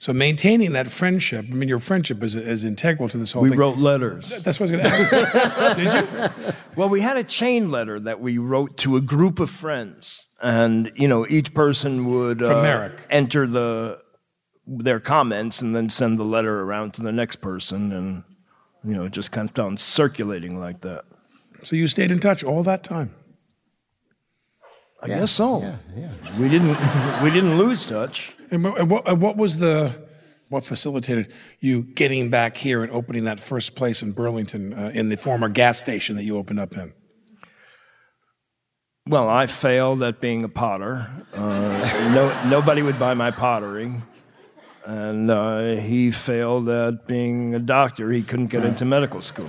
So 0.00 0.12
maintaining 0.12 0.72
that 0.74 0.88
friendship, 0.88 1.46
I 1.50 1.54
mean, 1.54 1.68
your 1.68 1.80
friendship 1.80 2.22
is, 2.22 2.36
is 2.36 2.62
integral 2.62 3.08
to 3.08 3.18
this 3.18 3.32
whole 3.32 3.42
We 3.42 3.48
thing. 3.48 3.58
We 3.58 3.64
wrote 3.64 3.78
letters. 3.78 4.28
That's 4.44 4.60
what 4.60 4.70
I 4.70 4.76
was 4.76 4.82
going 4.82 4.84
to 4.84 5.16
ask. 5.16 5.76
Did 5.76 5.92
you? 5.92 6.54
Well, 6.76 6.88
we 6.88 7.00
had 7.00 7.16
a 7.16 7.24
chain 7.24 7.72
letter 7.72 7.98
that 7.98 8.20
we 8.20 8.38
wrote 8.38 8.76
to 8.78 8.96
a 8.96 9.00
group 9.00 9.40
of 9.40 9.50
friends, 9.50 10.28
and 10.40 10.92
you 10.94 11.08
know, 11.08 11.26
each 11.28 11.52
person 11.52 12.06
would 12.12 12.38
From 12.38 12.58
uh, 12.58 12.62
Merrick. 12.62 13.00
enter 13.10 13.46
the 13.48 13.98
their 14.68 15.00
comments 15.00 15.62
and 15.62 15.74
then 15.74 15.88
send 15.88 16.18
the 16.18 16.24
letter 16.24 16.60
around 16.60 16.94
to 16.94 17.02
the 17.02 17.10
next 17.10 17.36
person, 17.36 17.90
and 17.90 18.22
you 18.84 18.94
know, 18.94 19.04
it 19.06 19.12
just 19.12 19.32
kept 19.32 19.58
on 19.58 19.76
circulating 19.76 20.60
like 20.60 20.80
that. 20.82 21.06
So 21.62 21.74
you 21.74 21.88
stayed 21.88 22.12
in 22.12 22.20
touch 22.20 22.44
all 22.44 22.62
that 22.62 22.84
time. 22.84 23.16
I 25.02 25.08
guess 25.08 25.32
so. 25.32 25.60
Yeah, 25.60 25.76
yeah. 25.96 26.38
We 26.38 26.48
didn't 26.48 26.68
we 27.24 27.30
didn't 27.30 27.58
lose 27.58 27.84
touch. 27.84 28.36
And 28.50 28.64
what, 28.64 28.78
and 28.78 28.90
what, 28.90 29.08
and 29.08 29.20
what 29.20 29.36
was 29.36 29.58
the, 29.58 29.94
what 30.48 30.64
facilitated 30.64 31.32
you 31.60 31.82
getting 31.82 32.30
back 32.30 32.56
here 32.56 32.82
and 32.82 32.90
opening 32.92 33.24
that 33.24 33.40
first 33.40 33.74
place 33.74 34.02
in 34.02 34.12
Burlington 34.12 34.72
uh, 34.72 34.90
in 34.94 35.08
the 35.10 35.16
former 35.16 35.48
gas 35.48 35.78
station 35.78 36.16
that 36.16 36.24
you 36.24 36.36
opened 36.36 36.60
up 36.60 36.76
in? 36.76 36.92
Well, 39.06 39.28
I 39.28 39.46
failed 39.46 40.02
at 40.02 40.20
being 40.20 40.44
a 40.44 40.48
potter. 40.48 41.10
Uh, 41.32 42.12
no, 42.14 42.48
nobody 42.48 42.82
would 42.82 42.98
buy 42.98 43.14
my 43.14 43.30
pottery. 43.30 43.92
And 44.84 45.30
uh, 45.30 45.76
he 45.76 46.10
failed 46.10 46.68
at 46.68 47.06
being 47.06 47.54
a 47.54 47.58
doctor. 47.58 48.10
He 48.10 48.22
couldn't 48.22 48.46
get 48.46 48.64
into 48.64 48.84
medical 48.84 49.20
school. 49.20 49.48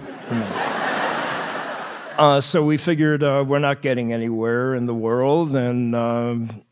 Uh, 2.18 2.42
so 2.42 2.66
we 2.66 2.76
figured 2.76 3.24
uh, 3.24 3.46
we're 3.48 3.60
not 3.60 3.82
getting 3.82 4.12
anywhere 4.12 4.76
in 4.76 4.86
the 4.86 4.94
world, 4.94 5.56
and 5.56 5.96
um 5.96 6.64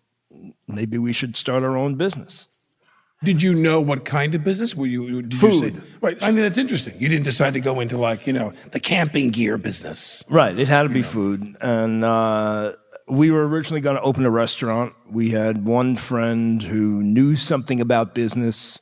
maybe 0.68 0.98
we 0.98 1.14
should 1.14 1.36
start 1.36 1.64
our 1.64 1.78
own 1.78 1.96
business. 1.96 2.48
Did 3.24 3.42
you 3.42 3.56
know 3.56 3.82
what 3.82 4.06
kind 4.06 4.36
of 4.36 4.44
business? 4.44 4.76
Were 4.76 4.86
you, 4.86 5.24
did 5.24 5.42
you 5.42 5.52
say, 5.52 5.72
Food. 5.72 5.84
right. 6.02 6.18
I 6.22 6.28
mean, 6.28 6.42
that's 6.42 6.60
interesting. 6.60 6.94
You 7.00 7.10
didn't 7.10 7.26
decide 7.26 7.54
to 7.54 7.60
go 7.60 7.80
into 7.80 7.98
like, 7.98 8.28
you 8.28 8.34
know, 8.34 8.54
the 8.72 8.80
camping 8.80 9.32
gear 9.32 9.58
business. 9.58 10.24
Right, 10.30 10.58
it 10.58 10.68
had 10.68 10.84
to 10.84 10.90
be 10.90 11.02
food. 11.02 11.58
And 11.60 12.06
uh, 12.06 12.74
we 13.08 13.32
were 13.32 13.48
originally 13.48 13.82
going 13.82 13.96
to 13.96 14.04
open 14.04 14.24
a 14.24 14.30
restaurant. 14.30 14.94
We 15.10 15.32
had 15.32 15.66
one 15.66 15.96
friend 15.96 16.62
who 16.62 17.02
knew 17.02 17.36
something 17.36 17.82
about 17.82 18.14
business. 18.14 18.82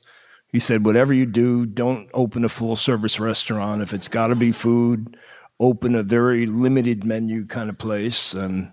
He 0.51 0.59
said, 0.59 0.83
whatever 0.83 1.13
you 1.13 1.25
do, 1.25 1.65
don't 1.65 2.09
open 2.13 2.43
a 2.43 2.49
full 2.49 2.75
service 2.75 3.21
restaurant. 3.21 3.81
If 3.81 3.93
it's 3.93 4.09
got 4.09 4.27
to 4.27 4.35
be 4.35 4.51
food, 4.51 5.15
open 5.61 5.95
a 5.95 6.03
very 6.03 6.45
limited 6.45 7.05
menu 7.05 7.45
kind 7.45 7.69
of 7.69 7.77
place. 7.77 8.33
And 8.33 8.71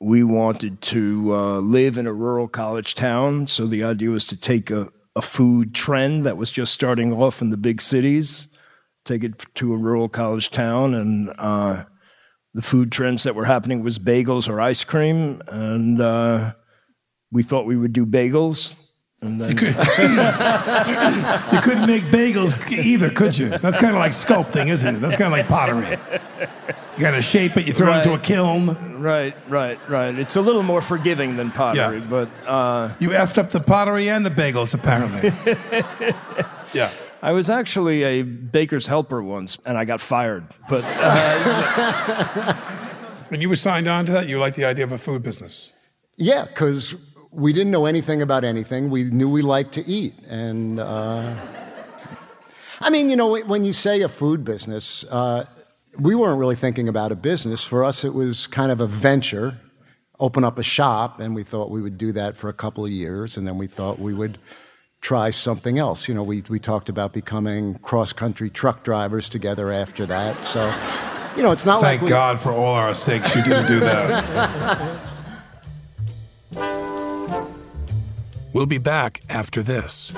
we 0.00 0.22
wanted 0.24 0.80
to 0.80 1.34
uh, 1.34 1.58
live 1.58 1.98
in 1.98 2.06
a 2.06 2.12
rural 2.12 2.48
college 2.48 2.94
town. 2.94 3.46
So 3.46 3.66
the 3.66 3.84
idea 3.84 4.08
was 4.08 4.26
to 4.28 4.36
take 4.36 4.70
a, 4.70 4.88
a 5.14 5.20
food 5.20 5.74
trend 5.74 6.24
that 6.24 6.38
was 6.38 6.50
just 6.50 6.72
starting 6.72 7.12
off 7.12 7.42
in 7.42 7.50
the 7.50 7.58
big 7.58 7.82
cities, 7.82 8.48
take 9.04 9.22
it 9.22 9.44
to 9.56 9.74
a 9.74 9.76
rural 9.76 10.08
college 10.08 10.50
town. 10.50 10.94
And 10.94 11.30
uh, 11.36 11.84
the 12.54 12.62
food 12.62 12.90
trends 12.90 13.24
that 13.24 13.34
were 13.34 13.44
happening 13.44 13.82
was 13.82 13.98
bagels 13.98 14.48
or 14.48 14.58
ice 14.58 14.84
cream. 14.84 15.42
And 15.48 16.00
uh, 16.00 16.54
we 17.30 17.42
thought 17.42 17.66
we 17.66 17.76
would 17.76 17.92
do 17.92 18.06
bagels. 18.06 18.76
And 19.22 19.38
then, 19.40 19.50
You 21.52 21.60
couldn't 21.60 21.86
make 21.86 22.04
bagels 22.04 22.54
either, 22.72 23.10
could 23.10 23.36
you? 23.36 23.50
That's 23.50 23.76
kind 23.76 23.90
of 23.94 23.96
like 24.00 24.12
sculpting, 24.12 24.68
isn't 24.70 24.96
it? 24.96 25.00
That's 25.00 25.14
kind 25.14 25.26
of 25.26 25.32
like 25.38 25.46
pottery. 25.46 25.98
You 26.96 27.00
got 27.02 27.10
to 27.14 27.20
shape 27.22 27.56
it, 27.58 27.66
you 27.66 27.72
throw 27.74 27.92
it 27.94 27.98
into 27.98 28.14
a 28.14 28.18
kiln. 28.18 29.00
right, 29.00 29.34
right, 29.48 29.78
right. 29.90 30.18
It's 30.18 30.36
a 30.36 30.40
little 30.40 30.62
more 30.62 30.80
forgiving 30.80 31.36
than 31.36 31.50
pottery, 31.50 31.98
Yeah. 31.98 32.06
but 32.08 32.30
uh, 32.46 32.94
You 32.98 33.10
effed 33.10 33.36
up 33.36 33.50
the 33.50 33.60
pottery 33.60 34.08
and 34.08 34.24
the 34.24 34.30
bagels, 34.30 34.72
apparently. 34.72 35.28
yeah. 36.72 36.90
I 37.22 37.32
was 37.32 37.50
actually 37.50 38.02
a 38.02 38.22
baker's 38.22 38.86
helper 38.86 39.22
once, 39.22 39.58
and 39.66 39.76
I 39.76 39.84
got 39.84 40.00
fired. 40.00 40.46
But 40.70 40.82
uh, 40.86 42.54
When 43.28 43.42
you 43.42 43.50
were 43.50 43.56
signed 43.56 43.86
on 43.86 44.06
to 44.06 44.12
that, 44.12 44.28
you 44.28 44.38
liked 44.38 44.56
the 44.56 44.64
idea 44.64 44.84
of 44.84 44.92
a 44.92 44.98
food 44.98 45.22
business. 45.22 45.72
Yeah, 46.16 46.44
because 46.46 46.94
we 47.32 47.52
didn't 47.52 47.70
know 47.70 47.86
anything 47.86 48.22
about 48.22 48.44
anything. 48.44 48.90
We 48.90 49.04
knew 49.04 49.28
we 49.28 49.42
liked 49.42 49.72
to 49.74 49.86
eat. 49.86 50.14
And 50.28 50.80
uh, 50.80 51.36
I 52.80 52.90
mean, 52.90 53.08
you 53.08 53.16
know, 53.16 53.38
when 53.38 53.64
you 53.64 53.72
say 53.72 54.02
a 54.02 54.08
food 54.08 54.44
business, 54.44 55.04
uh, 55.04 55.46
we 55.98 56.14
weren't 56.14 56.38
really 56.38 56.56
thinking 56.56 56.88
about 56.88 57.12
a 57.12 57.16
business. 57.16 57.64
For 57.64 57.84
us, 57.84 58.04
it 58.04 58.14
was 58.14 58.46
kind 58.46 58.72
of 58.72 58.80
a 58.80 58.86
venture, 58.86 59.58
open 60.18 60.44
up 60.44 60.58
a 60.58 60.62
shop, 60.62 61.20
and 61.20 61.34
we 61.34 61.42
thought 61.42 61.70
we 61.70 61.82
would 61.82 61.98
do 61.98 62.12
that 62.12 62.36
for 62.36 62.48
a 62.48 62.52
couple 62.52 62.84
of 62.84 62.90
years, 62.90 63.36
and 63.36 63.46
then 63.46 63.58
we 63.58 63.66
thought 63.66 63.98
we 63.98 64.14
would 64.14 64.38
try 65.00 65.30
something 65.30 65.78
else. 65.78 66.08
You 66.08 66.14
know, 66.14 66.22
we, 66.22 66.42
we 66.48 66.58
talked 66.58 66.88
about 66.88 67.12
becoming 67.12 67.78
cross 67.78 68.12
country 68.12 68.50
truck 68.50 68.82
drivers 68.82 69.28
together 69.28 69.72
after 69.72 70.06
that. 70.06 70.44
So, 70.44 70.66
you 71.36 71.42
know, 71.42 71.52
it's 71.52 71.66
not 71.66 71.80
Thank 71.80 72.02
like 72.02 72.06
we, 72.06 72.10
God 72.10 72.40
for 72.40 72.52
all 72.52 72.74
our 72.74 72.94
sakes 72.94 73.34
you 73.34 73.42
didn't 73.42 73.66
do 73.66 73.80
that. 73.80 75.06
we'll 78.52 78.66
be 78.66 78.78
back 78.78 79.20
after 79.28 79.62
this. 79.62 80.12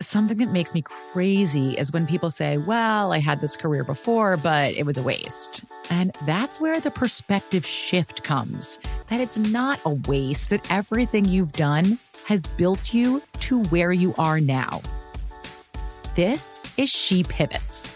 Something 0.00 0.38
that 0.38 0.52
makes 0.52 0.72
me 0.72 0.82
crazy 0.82 1.76
is 1.76 1.92
when 1.92 2.06
people 2.06 2.30
say, 2.30 2.58
Well, 2.58 3.12
I 3.12 3.18
had 3.18 3.40
this 3.40 3.56
career 3.56 3.82
before, 3.82 4.36
but 4.36 4.72
it 4.74 4.86
was 4.86 4.98
a 4.98 5.02
waste. 5.02 5.64
And 5.90 6.16
that's 6.26 6.60
where 6.60 6.78
the 6.80 6.90
perspective 6.90 7.66
shift 7.66 8.22
comes 8.22 8.78
that 9.08 9.20
it's 9.20 9.38
not 9.38 9.80
a 9.84 9.90
waste, 9.90 10.50
that 10.50 10.70
everything 10.70 11.24
you've 11.24 11.52
done 11.52 11.98
has 12.26 12.46
built 12.48 12.92
you 12.92 13.22
to 13.40 13.62
where 13.64 13.92
you 13.92 14.14
are 14.18 14.40
now. 14.40 14.82
This 16.14 16.60
is 16.76 16.90
She 16.90 17.22
Pivots, 17.24 17.95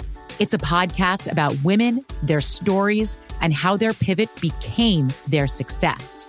It's 0.39 0.53
a 0.53 0.57
podcast 0.57 1.31
about 1.31 1.55
women, 1.63 2.03
their 2.23 2.41
stories, 2.41 3.17
and 3.41 3.53
how 3.53 3.77
their 3.77 3.93
pivot 3.93 4.29
became 4.41 5.09
their 5.27 5.47
success. 5.47 6.25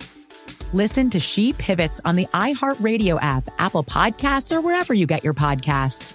Listen 0.72 1.10
to 1.10 1.20
She 1.20 1.52
Pivots 1.52 2.00
on 2.04 2.16
the 2.16 2.26
iHeartRadio 2.26 3.18
app, 3.22 3.48
Apple 3.58 3.84
Podcasts, 3.84 4.54
or 4.54 4.60
wherever 4.60 4.92
you 4.92 5.06
get 5.06 5.22
your 5.22 5.34
podcasts. 5.34 6.14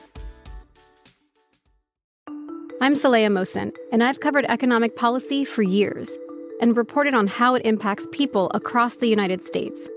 I'm 2.82 2.94
Saleha 2.94 3.32
Mohsin, 3.32 3.74
and 3.92 4.04
I've 4.04 4.20
covered 4.20 4.46
economic 4.46 4.96
policy 4.96 5.44
for 5.44 5.64
years 5.64 6.16
and 6.62 6.78
reported 6.78 7.14
on 7.14 7.28
how 7.28 7.56
it 7.56 7.66
impacts 7.66 8.08
people 8.12 8.52
across 8.54 8.96
the 8.96 9.08
United 9.08 9.42
States. 9.42 9.88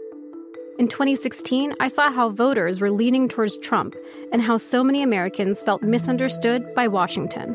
In 0.78 0.88
2016, 0.88 1.74
I 1.80 1.88
saw 1.88 2.10
how 2.10 2.30
voters 2.30 2.80
were 2.80 2.90
leaning 2.90 3.28
towards 3.28 3.58
Trump 3.58 3.94
and 4.32 4.40
how 4.40 4.56
so 4.56 4.82
many 4.82 5.02
Americans 5.02 5.60
felt 5.60 5.82
misunderstood 5.82 6.74
by 6.74 6.88
Washington. 6.88 7.54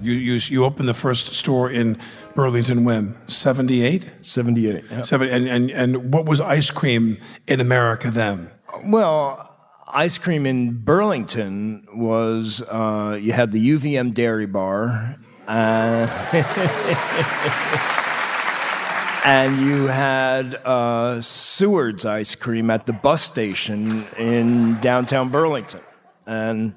You, 0.00 0.12
you, 0.12 0.34
you 0.34 0.64
opened 0.64 0.88
the 0.88 0.94
first 0.94 1.34
store 1.34 1.70
in 1.70 1.98
Burlington 2.34 2.84
when? 2.84 3.16
78? 3.28 4.10
78. 4.22 4.84
yeah. 4.90 5.02
Seven, 5.02 5.28
and, 5.28 5.48
and, 5.48 5.70
and 5.70 6.12
what 6.12 6.26
was 6.26 6.40
ice 6.40 6.70
cream 6.70 7.18
in 7.46 7.60
America 7.60 8.10
then? 8.10 8.50
Well, 8.84 9.48
ice 9.92 10.18
cream 10.18 10.46
in 10.46 10.78
Burlington 10.78 11.86
was 11.94 12.62
uh, 12.62 13.18
you 13.20 13.32
had 13.32 13.52
the 13.52 13.70
UVM 13.70 14.14
Dairy 14.14 14.46
Bar, 14.46 15.16
uh, 15.46 16.30
and 19.24 19.60
you 19.60 19.86
had 19.86 20.54
uh, 20.56 21.20
Seward's 21.20 22.04
ice 22.04 22.34
cream 22.34 22.70
at 22.70 22.86
the 22.86 22.92
bus 22.92 23.22
station 23.22 24.06
in 24.16 24.78
downtown 24.80 25.28
Burlington, 25.30 25.80
and 26.26 26.74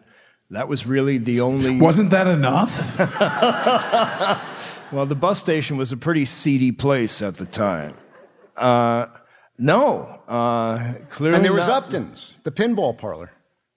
that 0.51 0.67
was 0.67 0.86
really 0.86 1.17
the 1.17 1.41
only. 1.41 1.79
Wasn't 1.79 2.12
that 2.12 2.27
enough? 2.27 2.98
well, 4.91 5.05
the 5.05 5.15
bus 5.15 5.39
station 5.39 5.77
was 5.77 5.91
a 5.91 5.98
pretty 5.98 6.25
seedy 6.25 6.72
place 6.72 7.22
at 7.22 7.36
the 7.36 7.46
time. 7.46 7.96
Uh, 8.55 9.08
no, 9.58 10.22
uh, 10.27 10.93
clearly. 11.10 11.38
And 11.38 11.46
there 11.46 11.53
was 11.53 11.67
not. 11.67 11.84
Upton's, 11.86 12.39
the 12.43 12.51
pinball 12.51 12.98
parlor. 12.98 13.31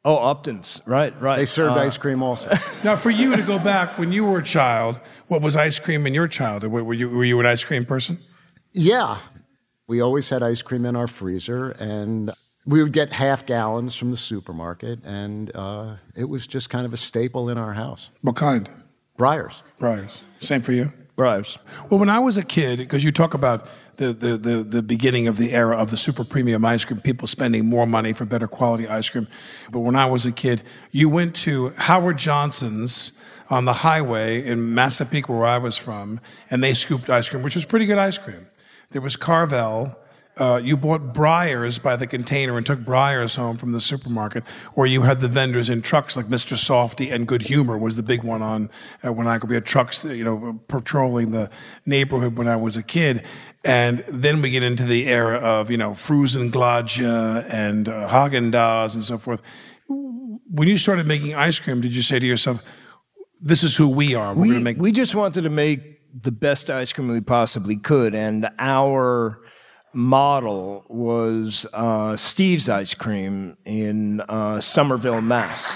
Oh, 0.05 0.19
Upton's, 0.19 0.83
right, 0.85 1.19
right. 1.21 1.37
They 1.37 1.47
served 1.47 1.79
Uh, 1.79 1.81
ice 1.81 1.97
cream 1.97 2.23
also. 2.23 2.51
now, 2.85 2.95
for 2.97 3.11
you 3.11 3.37
to 3.37 3.43
go 3.43 3.59
back 3.59 3.99
when 3.99 4.13
you 4.13 4.25
were 4.27 4.41
a 4.41 4.45
child, 4.45 5.01
what 5.29 5.41
was 5.41 5.57
ice 5.57 5.79
cream 5.79 6.07
in 6.07 6.13
your 6.13 6.29
childhood? 6.29 6.71
Were 6.71 6.85
were 6.85 6.93
you, 6.95 7.09
were 7.09 7.25
you 7.25 7.41
an 7.41 7.47
ice 7.47 7.65
cream 7.65 7.87
person? 7.87 8.19
Yeah. 8.73 9.19
We 9.87 10.01
always 10.01 10.29
had 10.29 10.43
ice 10.43 10.61
cream 10.63 10.85
in 10.85 10.97
our 10.97 11.07
freezer, 11.07 11.71
and 11.71 12.33
we 12.67 12.83
would 12.83 12.93
get 12.93 13.13
half 13.13 13.45
gallons 13.47 13.95
from 13.95 14.11
the 14.11 14.17
supermarket, 14.17 15.01
and 15.05 15.55
uh, 15.55 15.97
it 16.17 16.29
was 16.29 16.47
just 16.47 16.71
kind 16.71 16.87
of 16.87 16.93
a 16.93 16.97
staple 16.97 17.49
in 17.49 17.59
our 17.59 17.75
house. 17.75 18.11
What 18.23 18.37
kind? 18.37 18.69
Breyers. 19.19 19.63
Breyers. 19.81 20.21
Same 20.41 20.63
for 20.63 20.73
you? 20.73 20.93
Breyers. 21.17 21.59
Well, 21.89 22.01
when 22.01 22.11
I 22.11 22.19
was 22.19 22.37
a 22.37 22.43
kid, 22.43 22.79
because 22.79 23.05
you 23.05 23.13
talk 23.13 23.35
about 23.35 23.69
the, 23.99 24.13
the, 24.13 24.37
the, 24.37 24.57
the 24.65 24.83
beginning 24.83 25.29
of 25.29 25.37
the 25.37 25.53
era 25.53 25.77
of 25.77 25.91
the 25.93 25.97
super 25.97 26.25
premium 26.25 26.65
ice 26.65 26.85
cream, 26.85 27.01
people 27.01 27.29
spending 27.29 27.67
more 27.67 27.87
money 27.87 28.13
for 28.13 28.25
better 28.25 28.49
quality 28.49 28.89
ice 28.89 29.09
cream. 29.09 29.29
But 29.71 29.81
when 29.81 29.95
I 29.95 30.07
was 30.07 30.27
a 30.27 30.33
kid, 30.33 30.65
you 30.91 31.09
went 31.09 31.37
to 31.37 31.73
Howard 31.77 32.19
Johnson's 32.19 33.23
on 33.49 33.67
the 33.67 33.75
highway 33.75 34.45
in 34.45 34.75
Massapequa, 34.75 35.37
where 35.37 35.47
I 35.47 35.59
was 35.59 35.77
from, 35.77 36.19
and 36.51 36.65
they 36.65 36.75
scooped 36.75 37.09
ice 37.09 37.29
cream, 37.29 37.43
which 37.43 37.55
was 37.55 37.65
pretty 37.65 37.87
good 37.87 37.99
ice 37.99 38.19
cream. 38.19 38.49
There 38.91 39.03
was 39.03 39.15
Carvel. 39.17 39.97
Uh, 40.37 40.61
you 40.63 40.77
bought 40.77 41.15
Breyers 41.15 41.81
by 41.81 41.95
the 41.95 42.07
container 42.07 42.57
and 42.57 42.67
took 42.67 42.81
Breyers 42.81 43.37
home 43.37 43.57
from 43.57 43.73
the 43.73 43.81
supermarket, 43.81 44.43
or 44.75 44.87
you 44.87 45.03
had 45.03 45.21
the 45.21 45.29
vendors 45.29 45.71
in 45.71 45.81
trucks 45.81 46.17
like 46.17 46.27
Mr. 46.27 46.57
Softee 46.57 47.13
and 47.13 47.29
Good 47.29 47.43
Humor 47.43 47.79
was 47.79 47.95
the 47.95 48.03
big 48.03 48.25
one 48.25 48.43
on 48.43 48.69
uh, 49.05 49.13
when 49.13 49.29
I 49.29 49.39
could 49.39 49.49
be 49.49 49.57
at 49.57 49.65
trucks, 49.65 50.05
you 50.05 50.25
know, 50.25 50.61
patrolling 50.67 51.31
the 51.31 51.51
neighborhood 51.87 52.37
when 52.37 52.49
I 52.49 52.57
was 52.57 52.77
a 52.77 52.83
kid. 52.83 53.23
And 53.65 54.05
then 54.09 54.43
we 54.43 54.51
get 54.51 54.65
into 54.65 54.85
the 54.85 55.07
era 55.07 55.39
of, 55.39 55.71
you 55.71 55.77
know, 55.77 55.93
Frusen 55.93 56.51
Glädjé 56.51 57.49
and 57.49 57.89
uh, 57.89 58.09
Haagen-Dazs 58.09 58.95
and 58.95 59.05
so 59.05 59.19
forth. 59.19 59.41
When 59.89 60.67
you 60.67 60.79
started 60.79 61.07
making 61.07 61.35
ice 61.35 61.61
cream, 61.61 61.81
did 61.81 61.95
you 61.95 62.03
say 62.03 62.19
to 62.19 62.27
yourself, 62.27 62.63
this 63.41 63.63
is 63.63 63.77
who 63.77 63.89
we 63.89 64.15
are. 64.15 64.35
We're 64.35 64.43
we, 64.43 64.49
going 64.49 64.61
to 64.61 64.65
make 64.65 64.79
we 64.79 64.91
just 64.91 65.15
wanted 65.15 65.43
to 65.43 65.51
make 65.51 66.01
the 66.23 66.33
best 66.33 66.71
ice 66.71 66.93
cream 66.93 67.09
we 67.09 67.21
possibly 67.21 67.77
could, 67.77 68.15
and 68.15 68.49
our 68.59 69.44
model 69.95 70.85
was 70.89 71.67
uh, 71.73 72.17
Steve's 72.17 72.69
Ice 72.69 72.95
Cream 72.95 73.57
in 73.65 74.21
uh, 74.23 74.61
Somerville, 74.61 75.21
Mass. 75.21 75.75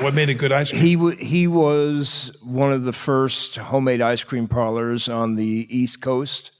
What 0.00 0.14
made 0.14 0.30
it 0.30 0.34
good 0.34 0.52
ice 0.52 0.70
cream? 0.70 0.82
He 0.82 0.94
w- 0.94 1.16
he 1.16 1.46
was 1.46 2.36
one 2.42 2.72
of 2.72 2.84
the 2.84 2.92
first 2.92 3.56
homemade 3.56 4.00
ice 4.00 4.24
cream 4.24 4.48
parlors 4.48 5.08
on 5.08 5.36
the 5.36 5.66
East 5.70 6.02
Coast. 6.02 6.50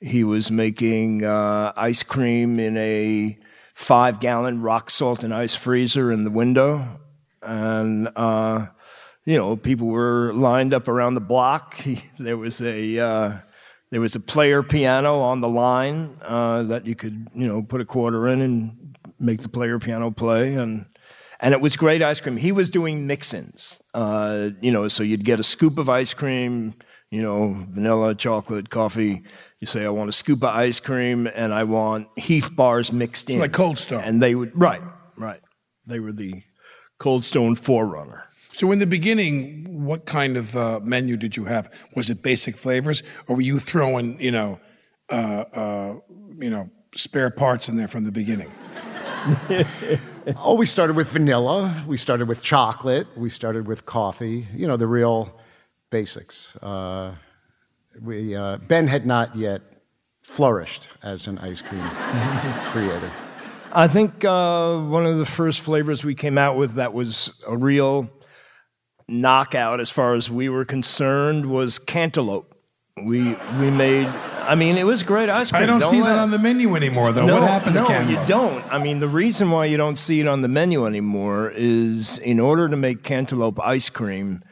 He 0.00 0.24
was 0.24 0.50
making 0.50 1.24
uh, 1.24 1.72
ice 1.76 2.02
cream 2.02 2.58
in 2.58 2.76
a 2.76 3.38
five 3.74 4.20
gallon 4.20 4.60
rock 4.60 4.90
salt 4.90 5.24
and 5.24 5.32
ice 5.32 5.54
freezer 5.54 6.12
in 6.12 6.24
the 6.24 6.30
window, 6.30 7.00
and 7.40 8.08
uh, 8.16 8.66
you 9.24 9.38
know 9.38 9.56
people 9.56 9.86
were 9.86 10.32
lined 10.34 10.74
up 10.74 10.88
around 10.88 11.14
the 11.14 11.20
block. 11.20 11.74
He, 11.74 12.04
there 12.18 12.36
was 12.36 12.60
a 12.60 12.98
uh, 12.98 13.38
there 13.92 14.00
was 14.00 14.16
a 14.16 14.20
player 14.20 14.62
piano 14.62 15.20
on 15.20 15.42
the 15.42 15.48
line 15.48 16.16
uh, 16.22 16.62
that 16.64 16.86
you 16.86 16.96
could 16.96 17.28
you 17.34 17.46
know 17.46 17.62
put 17.62 17.80
a 17.80 17.84
quarter 17.84 18.26
in 18.26 18.40
and 18.40 18.96
make 19.20 19.40
the 19.42 19.48
player 19.48 19.78
piano 19.78 20.10
play 20.10 20.54
and 20.54 20.86
and 21.38 21.52
it 21.52 21.60
was 21.60 21.76
great 21.76 22.02
ice 22.02 22.20
cream. 22.20 22.36
He 22.36 22.52
was 22.52 22.70
doing 22.70 23.08
mix-ins, 23.08 23.82
uh, 23.94 24.50
you 24.60 24.70
know, 24.70 24.86
so 24.86 25.02
you'd 25.02 25.24
get 25.24 25.40
a 25.40 25.42
scoop 25.42 25.76
of 25.76 25.88
ice 25.88 26.14
cream, 26.14 26.74
you 27.10 27.20
know, 27.20 27.66
vanilla, 27.68 28.14
chocolate, 28.14 28.70
coffee. 28.70 29.24
You 29.58 29.66
say, 29.66 29.84
I 29.84 29.88
want 29.88 30.08
a 30.08 30.12
scoop 30.12 30.44
of 30.44 30.54
ice 30.54 30.78
cream 30.78 31.26
and 31.26 31.52
I 31.52 31.64
want 31.64 32.06
Heath 32.16 32.54
bars 32.54 32.92
mixed 32.92 33.28
in. 33.28 33.40
Like 33.40 33.52
Cold 33.52 33.76
Stone. 33.76 34.04
And 34.04 34.22
they 34.22 34.36
would, 34.36 34.52
right, 34.54 34.82
right. 35.16 35.40
They 35.84 35.98
were 35.98 36.12
the 36.12 36.44
Cold 37.00 37.24
Stone 37.24 37.56
forerunner. 37.56 38.28
So 38.52 38.70
in 38.70 38.78
the 38.78 38.86
beginning, 38.86 39.84
what 39.84 40.04
kind 40.04 40.36
of 40.36 40.56
uh, 40.56 40.80
menu 40.82 41.16
did 41.16 41.36
you 41.36 41.46
have? 41.46 41.72
Was 41.94 42.10
it 42.10 42.22
basic 42.22 42.56
flavors, 42.56 43.02
or 43.26 43.36
were 43.36 43.42
you 43.42 43.58
throwing, 43.58 44.20
you 44.20 44.30
know, 44.30 44.60
uh, 45.08 45.44
uh, 45.52 45.94
you 46.36 46.50
know, 46.50 46.70
spare 46.94 47.30
parts 47.30 47.68
in 47.68 47.76
there 47.76 47.88
from 47.88 48.04
the 48.04 48.12
beginning? 48.12 48.52
oh, 50.36 50.54
we 50.54 50.66
started 50.66 50.96
with 50.96 51.08
vanilla. 51.08 51.82
We 51.86 51.96
started 51.96 52.28
with 52.28 52.42
chocolate. 52.42 53.06
We 53.16 53.30
started 53.30 53.66
with 53.66 53.86
coffee. 53.86 54.46
You 54.54 54.66
know, 54.66 54.76
the 54.76 54.86
real 54.86 55.38
basics. 55.90 56.56
Uh, 56.56 57.14
we, 58.00 58.34
uh, 58.34 58.58
ben 58.58 58.88
had 58.88 59.06
not 59.06 59.36
yet 59.36 59.62
flourished 60.22 60.88
as 61.02 61.26
an 61.26 61.38
ice 61.38 61.62
cream 61.62 61.82
creator. 62.70 63.10
I 63.72 63.88
think 63.88 64.24
uh, 64.24 64.78
one 64.78 65.06
of 65.06 65.18
the 65.18 65.24
first 65.24 65.60
flavors 65.60 66.04
we 66.04 66.14
came 66.14 66.36
out 66.36 66.56
with 66.56 66.74
that 66.74 66.92
was 66.92 67.42
a 67.46 67.56
real 67.56 68.10
knockout 69.12 69.80
as 69.80 69.90
far 69.90 70.14
as 70.14 70.30
we 70.30 70.48
were 70.48 70.64
concerned 70.64 71.46
was 71.46 71.78
cantaloupe. 71.78 72.48
We 72.96 73.36
we 73.58 73.70
made. 73.70 74.06
I 74.06 74.54
mean, 74.54 74.76
it 74.76 74.84
was 74.84 75.02
great 75.02 75.28
ice 75.28 75.50
cream. 75.50 75.62
I 75.62 75.66
don't, 75.66 75.80
see 75.82 76.02
lie. 76.02 76.10
that 76.10 76.18
on 76.18 76.30
the 76.30 76.38
menu 76.38 76.74
anymore, 76.74 77.12
though. 77.12 77.24
No, 77.24 77.40
what 77.40 77.48
happened 77.48 77.76
no, 77.76 77.82
to 77.82 77.88
cantaloupe? 77.88 78.16
No, 78.16 78.22
you 78.22 78.26
don't. 78.26 78.72
I 78.72 78.82
mean, 78.82 78.98
the 78.98 79.08
reason 79.08 79.50
why 79.50 79.66
you 79.66 79.76
don't 79.76 79.98
see 79.98 80.20
it 80.20 80.26
on 80.26 80.42
the 80.42 80.48
menu 80.48 80.84
anymore 80.86 81.52
is 81.54 82.18
in 82.18 82.40
order 82.40 82.68
to 82.68 82.76
make 82.76 83.02
cantaloupe 83.02 83.60
ice 83.60 83.88
cream, 83.88 84.42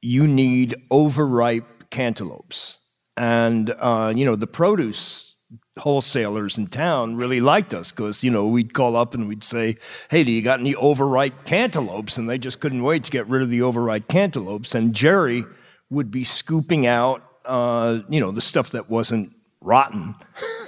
you 0.00 0.26
need 0.26 0.74
overripe 0.90 1.90
cantaloupes, 1.90 2.78
and 3.16 3.70
uh, 3.78 4.12
you 4.16 4.24
know 4.24 4.36
the 4.36 4.46
produce 4.46 5.29
wholesalers 5.78 6.58
in 6.58 6.66
town 6.66 7.16
really 7.16 7.40
liked 7.40 7.72
us 7.72 7.90
because 7.92 8.22
you 8.24 8.30
know 8.30 8.46
we'd 8.46 8.74
call 8.74 8.96
up 8.96 9.14
and 9.14 9.28
we'd 9.28 9.44
say 9.44 9.76
hey 10.10 10.24
do 10.24 10.30
you 10.30 10.42
got 10.42 10.60
any 10.60 10.74
overripe 10.74 11.44
cantaloupes 11.44 12.18
and 12.18 12.28
they 12.28 12.36
just 12.36 12.60
couldn't 12.60 12.82
wait 12.82 13.04
to 13.04 13.10
get 13.10 13.26
rid 13.28 13.40
of 13.40 13.50
the 13.50 13.62
overripe 13.62 14.08
cantaloupes 14.08 14.74
and 14.74 14.94
jerry 14.94 15.44
would 15.88 16.10
be 16.10 16.24
scooping 16.24 16.86
out 16.86 17.22
uh, 17.50 18.02
you 18.08 18.20
know, 18.20 18.30
the 18.30 18.40
stuff 18.40 18.70
that 18.70 18.88
wasn't 18.88 19.30
rotten, 19.60 20.14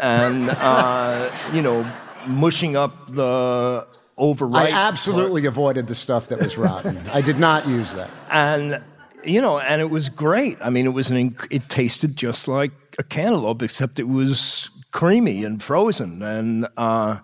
and 0.01 0.51
uh, 0.59 1.31
you 1.53 1.63
know, 1.63 1.91
mushing 2.27 2.77
up 2.77 3.15
the 3.15 3.87
overripe. 4.19 4.73
I 4.73 4.77
absolutely 4.77 5.47
avoided 5.47 5.87
the 5.87 5.95
stuff 5.95 6.29
that 6.29 6.41
was 6.41 6.59
rotten. 6.59 6.99
I 7.13 7.21
did 7.21 7.39
not 7.39 7.69
use 7.69 7.95
that. 7.95 8.11
and 8.31 8.83
you 9.25 9.41
know, 9.41 9.61
and 9.61 9.81
it 9.81 9.91
was 9.91 10.09
great. 10.09 10.59
I 10.61 10.71
mean, 10.71 10.85
it 10.85 10.91
was 10.91 11.13
an 11.13 11.31
inc- 11.31 11.47
it 11.51 11.69
tasted 11.69 12.17
just 12.17 12.49
like 12.49 12.73
a 12.99 13.05
cantaloupe, 13.05 13.63
except 13.63 14.01
it 14.01 14.09
was 14.09 14.71
creamy 14.93 15.45
and 15.45 15.63
frozen. 15.63 16.23
And 16.23 16.69
uh, 16.77 17.19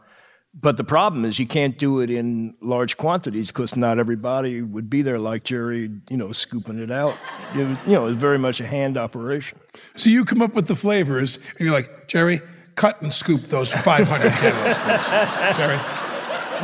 but 0.60 0.76
the 0.76 0.84
problem 0.84 1.24
is 1.24 1.38
you 1.38 1.46
can't 1.46 1.78
do 1.78 2.00
it 2.00 2.10
in 2.10 2.54
large 2.60 2.96
quantities 2.96 3.52
because 3.52 3.76
not 3.76 3.98
everybody 3.98 4.60
would 4.60 4.90
be 4.90 5.02
there 5.02 5.18
like 5.18 5.44
Jerry, 5.44 5.90
you 6.10 6.16
know, 6.16 6.32
scooping 6.32 6.80
it 6.80 6.90
out. 6.90 7.14
It, 7.54 7.78
you 7.86 7.92
know, 7.94 8.06
it's 8.08 8.20
very 8.20 8.38
much 8.38 8.60
a 8.60 8.66
hand 8.66 8.96
operation. 8.96 9.60
So 9.94 10.10
you 10.10 10.24
come 10.24 10.42
up 10.42 10.54
with 10.54 10.66
the 10.66 10.74
flavors, 10.74 11.36
and 11.58 11.60
you're 11.60 11.72
like, 11.72 12.08
Jerry, 12.08 12.40
cut 12.74 13.00
and 13.02 13.12
scoop 13.12 13.42
those 13.42 13.70
500 13.70 14.30
cantaloupes, 14.32 14.78
please. 14.80 15.56
Jerry. 15.56 15.76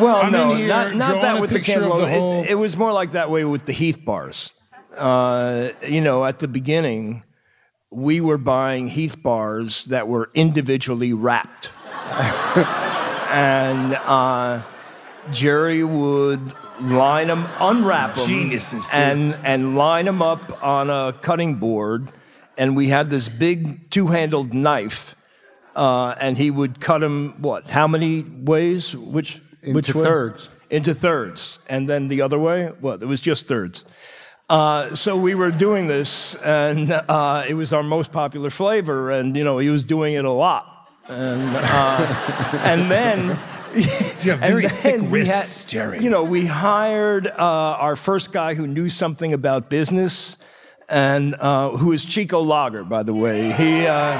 Well, 0.00 0.16
I'm 0.16 0.32
no, 0.32 0.54
here 0.56 0.66
not, 0.66 0.96
not 0.96 1.22
that 1.22 1.40
with 1.40 1.50
the 1.50 1.60
cantaloupe. 1.60 2.08
whole- 2.08 2.42
It, 2.42 2.50
it 2.50 2.54
was 2.56 2.76
more 2.76 2.92
like 2.92 3.12
that 3.12 3.30
way 3.30 3.44
with 3.44 3.64
the 3.66 3.72
Heath 3.72 4.04
bars. 4.04 4.52
Uh, 4.96 5.68
you 5.86 6.00
know, 6.00 6.24
at 6.24 6.40
the 6.40 6.48
beginning, 6.48 7.22
we 7.94 8.20
were 8.20 8.38
buying 8.38 8.88
Heath 8.88 9.22
bars 9.22 9.84
that 9.86 10.08
were 10.08 10.30
individually 10.34 11.12
wrapped. 11.12 11.70
and 13.30 13.94
uh, 13.94 14.62
Jerry 15.30 15.84
would 15.84 16.52
line 16.80 17.28
them, 17.28 17.46
unwrap 17.60 18.16
them, 18.16 18.26
Geniuses, 18.26 18.90
and 18.92 19.34
and 19.44 19.76
line 19.76 20.04
them 20.06 20.22
up 20.22 20.62
on 20.62 20.90
a 20.90 21.16
cutting 21.22 21.54
board. 21.54 22.10
And 22.56 22.76
we 22.76 22.88
had 22.88 23.10
this 23.10 23.28
big 23.28 23.90
two-handled 23.90 24.54
knife, 24.54 25.16
uh, 25.74 26.14
and 26.20 26.36
he 26.36 26.50
would 26.50 26.80
cut 26.80 26.98
them. 26.98 27.34
What? 27.38 27.70
How 27.70 27.86
many 27.86 28.22
ways? 28.22 28.94
Which? 28.94 29.40
which 29.62 29.88
Into 29.88 29.98
way? 29.98 30.04
thirds. 30.04 30.50
Into 30.70 30.94
thirds, 30.94 31.60
and 31.68 31.88
then 31.88 32.08
the 32.08 32.22
other 32.22 32.38
way. 32.38 32.66
What? 32.80 33.02
It 33.02 33.06
was 33.06 33.20
just 33.20 33.46
thirds. 33.46 33.84
Uh, 34.48 34.94
so 34.94 35.16
we 35.16 35.34
were 35.34 35.50
doing 35.50 35.86
this, 35.86 36.34
and 36.36 36.92
uh, 36.92 37.44
it 37.48 37.54
was 37.54 37.72
our 37.72 37.82
most 37.82 38.12
popular 38.12 38.50
flavor, 38.50 39.10
and 39.10 39.36
you 39.36 39.42
know 39.44 39.58
he 39.58 39.70
was 39.70 39.84
doing 39.84 40.14
it 40.14 40.24
a 40.24 40.30
lot, 40.30 40.88
and 41.08 41.56
uh, 41.56 42.50
and 42.64 42.90
then. 42.90 43.38
You 43.76 43.82
have 44.30 44.38
very 44.38 44.68
thick 44.68 45.00
wrists, 45.06 45.64
had, 45.64 45.70
Jerry. 45.70 46.04
You 46.04 46.08
know, 46.08 46.22
we 46.22 46.46
hired 46.46 47.26
uh, 47.26 47.32
our 47.36 47.96
first 47.96 48.30
guy 48.32 48.54
who 48.54 48.68
knew 48.68 48.88
something 48.88 49.32
about 49.32 49.68
business, 49.68 50.36
and 50.88 51.34
uh, 51.34 51.70
who 51.70 51.90
is 51.90 52.04
Chico 52.04 52.40
Lager, 52.40 52.84
by 52.84 53.02
the 53.02 53.12
way. 53.12 53.50
He 53.50 53.84
uh, 53.84 54.16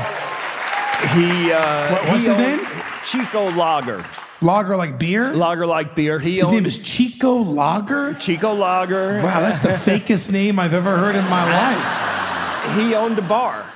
he. 1.15 1.53
Uh, 1.53 1.93
What- 1.93 2.03
what's 2.09 2.25
he 2.25 2.31
his 2.31 2.39
name? 2.39 2.61
Chico 3.05 3.49
Lager. 3.53 4.05
Lager 4.45 4.77
like 4.77 4.99
beer? 4.99 5.33
Lager 5.35 5.67
like 5.67 5.95
beer. 5.97 6.19
He 6.19 6.37
His 6.37 6.45
owned 6.47 6.57
name 6.57 6.67
is 6.67 6.79
Chico 6.79 7.37
Lager? 7.37 8.15
Chico 8.15 8.55
Lager. 8.55 9.23
Wow, 9.23 9.41
that's 9.41 9.61
the 9.61 9.69
fakest 9.91 10.31
name 10.31 10.59
I've 10.59 10.75
ever 10.75 10.97
heard 10.97 11.17
in 11.17 11.25
my 11.29 11.45
life. 11.51 12.77
He 12.77 12.95
owned 12.95 13.19
a 13.19 13.23
bar. 13.23 13.71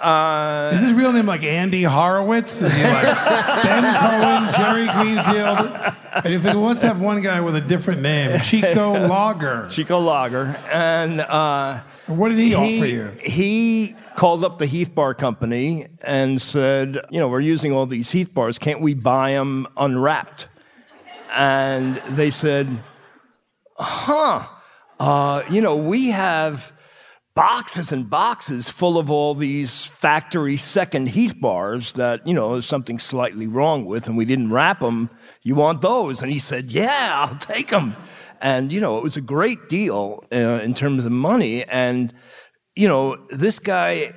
Uh, 0.00 0.70
Is 0.74 0.80
his 0.80 0.92
real 0.92 1.12
name 1.12 1.26
like 1.26 1.42
Andy 1.42 1.82
Horowitz? 1.82 2.62
Is 2.62 2.72
he 2.72 2.84
like 2.84 3.02
Ben 3.64 3.82
Cohen, 3.98 4.54
Jerry 4.54 4.86
Greenfield? 4.92 5.94
And 6.24 6.32
you 6.32 6.40
think, 6.40 6.54
well, 6.54 6.66
let's 6.66 6.82
have 6.82 7.00
one 7.00 7.20
guy 7.20 7.40
with 7.40 7.56
a 7.56 7.60
different 7.60 8.02
name, 8.02 8.38
Chico 8.40 8.92
Lager. 9.08 9.66
Chico 9.70 9.98
Lager, 9.98 10.56
and 10.70 11.20
uh, 11.20 11.80
what 12.06 12.28
did 12.28 12.38
he, 12.38 12.54
offer 12.54 12.86
you? 12.86 13.08
He 13.20 13.96
called 14.18 14.42
up 14.42 14.58
the 14.58 14.66
Heath 14.66 14.92
Bar 14.96 15.14
Company 15.14 15.86
and 16.02 16.42
said, 16.42 16.98
"You 17.08 17.20
know, 17.20 17.28
we're 17.28 17.38
using 17.38 17.70
all 17.70 17.86
these 17.86 18.10
Heath 18.10 18.34
bars. 18.34 18.58
Can't 18.58 18.80
we 18.80 18.92
buy 18.92 19.30
them 19.30 19.68
unwrapped?" 19.76 20.48
And 21.32 21.94
they 22.08 22.30
said, 22.30 22.82
"Huh? 23.78 24.42
Uh, 24.98 25.44
you 25.48 25.62
know, 25.62 25.76
we 25.76 26.08
have." 26.08 26.72
Boxes 27.36 27.92
and 27.92 28.10
boxes 28.10 28.68
full 28.68 28.98
of 28.98 29.12
all 29.12 29.32
these 29.32 29.84
factory 29.84 30.56
second 30.56 31.10
Heath 31.10 31.40
bars 31.40 31.92
that, 31.92 32.26
you 32.26 32.34
know, 32.34 32.54
there's 32.54 32.66
something 32.66 32.98
slightly 32.98 33.46
wrong 33.46 33.84
with, 33.84 34.08
and 34.08 34.16
we 34.16 34.24
didn't 34.24 34.50
wrap 34.50 34.80
them. 34.80 35.08
You 35.44 35.54
want 35.54 35.80
those? 35.80 36.20
And 36.20 36.32
he 36.32 36.40
said, 36.40 36.64
Yeah, 36.64 37.12
I'll 37.14 37.38
take 37.38 37.68
them. 37.68 37.94
And, 38.40 38.72
you 38.72 38.80
know, 38.80 38.98
it 38.98 39.04
was 39.04 39.16
a 39.16 39.20
great 39.20 39.68
deal 39.68 40.24
uh, 40.32 40.36
in 40.36 40.74
terms 40.74 41.04
of 41.04 41.12
money. 41.12 41.62
And, 41.62 42.12
you 42.78 42.86
know, 42.86 43.16
this 43.30 43.58
guy, 43.58 44.12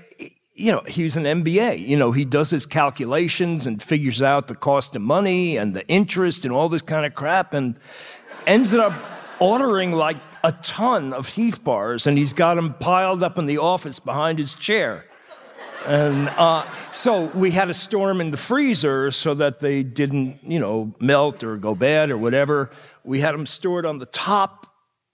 you 0.53 0.71
know, 0.71 0.83
he's 0.87 1.17
an 1.17 1.23
MBA. 1.23 1.79
You 1.79 1.97
know, 1.97 2.11
he 2.11 2.25
does 2.25 2.51
his 2.51 2.67
calculations 2.67 3.65
and 3.65 3.81
figures 3.81 4.21
out 4.21 4.47
the 4.47 4.53
cost 4.53 4.95
of 4.95 5.01
money 5.01 5.57
and 5.57 5.75
the 5.75 5.85
interest 5.87 6.45
and 6.45 6.53
all 6.53 6.69
this 6.69 6.83
kind 6.83 7.03
of 7.03 7.15
crap 7.15 7.55
and 7.55 7.79
ends 8.45 8.75
up 8.75 8.93
ordering 9.39 9.93
like 9.93 10.17
a 10.43 10.51
ton 10.51 11.11
of 11.11 11.29
Heath 11.29 11.63
bars 11.63 12.05
and 12.05 12.19
he's 12.19 12.33
got 12.33 12.53
them 12.53 12.75
piled 12.75 13.23
up 13.23 13.39
in 13.39 13.47
the 13.47 13.57
office 13.57 13.99
behind 13.99 14.37
his 14.37 14.53
chair. 14.53 15.07
And 15.87 16.29
uh, 16.29 16.63
so 16.91 17.31
we 17.33 17.49
had 17.49 17.65
to 17.65 17.73
store 17.73 18.09
them 18.09 18.21
in 18.21 18.29
the 18.29 18.37
freezer 18.37 19.09
so 19.09 19.33
that 19.33 19.59
they 19.59 19.81
didn't, 19.81 20.37
you 20.43 20.59
know, 20.59 20.93
melt 20.99 21.43
or 21.43 21.57
go 21.57 21.73
bad 21.73 22.11
or 22.11 22.17
whatever. 22.19 22.69
We 23.03 23.21
had 23.21 23.31
them 23.31 23.47
stored 23.47 23.87
on 23.87 23.97
the 23.97 24.05
top 24.05 24.67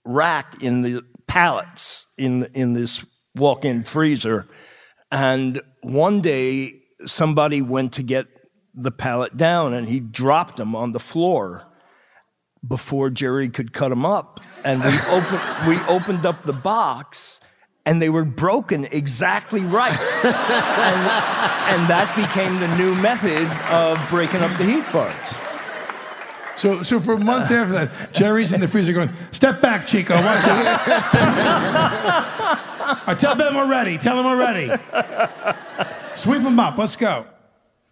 rack 0.04 0.62
in 0.62 0.82
the 0.82 1.02
pallets 1.26 2.04
in 2.18 2.44
in 2.52 2.74
this 2.74 3.04
walk-in 3.38 3.84
freezer. 3.84 4.46
And 5.10 5.62
one 5.82 6.20
day 6.20 6.82
somebody 7.06 7.62
went 7.62 7.92
to 7.94 8.02
get 8.02 8.26
the 8.74 8.90
pallet 8.90 9.36
down 9.36 9.74
and 9.74 9.88
he 9.88 10.00
dropped 10.00 10.56
them 10.56 10.76
on 10.76 10.92
the 10.92 11.00
floor 11.00 11.64
before 12.66 13.10
Jerry 13.10 13.48
could 13.48 13.72
cut 13.72 13.88
them 13.88 14.04
up. 14.04 14.40
And 14.64 14.82
we 14.82 14.90
opened 15.08 15.68
we 15.68 15.78
opened 15.86 16.26
up 16.26 16.44
the 16.44 16.52
box 16.52 17.40
and 17.86 18.02
they 18.02 18.10
were 18.10 18.24
broken 18.24 18.84
exactly 18.90 19.62
right. 19.62 19.98
and, 20.24 21.00
and 21.72 21.90
that 21.90 22.12
became 22.14 22.60
the 22.60 22.76
new 22.76 22.94
method 22.96 23.46
of 23.72 23.98
breaking 24.10 24.40
up 24.40 24.56
the 24.58 24.64
Heath 24.64 24.92
bars. 24.92 25.14
So, 26.58 26.82
so 26.82 26.98
for 26.98 27.16
months 27.16 27.50
after 27.52 27.72
that, 27.72 28.12
Jerry's 28.12 28.52
in 28.52 28.60
the 28.60 28.66
freezer 28.66 28.92
going, 28.92 29.10
"Step 29.30 29.62
back, 29.62 29.86
Chico. 29.86 30.14
Watch 30.16 30.42
it." 30.44 30.44
I 32.00 33.16
tell 33.18 33.34
them 33.36 33.54
we're 33.54 33.68
ready. 33.68 33.98
Tell 33.98 34.16
them 34.16 34.24
we're 34.26 34.36
ready. 34.36 34.68
Sweep 36.14 36.42
them 36.42 36.58
up. 36.60 36.78
Let's 36.78 36.96
go. 36.96 37.26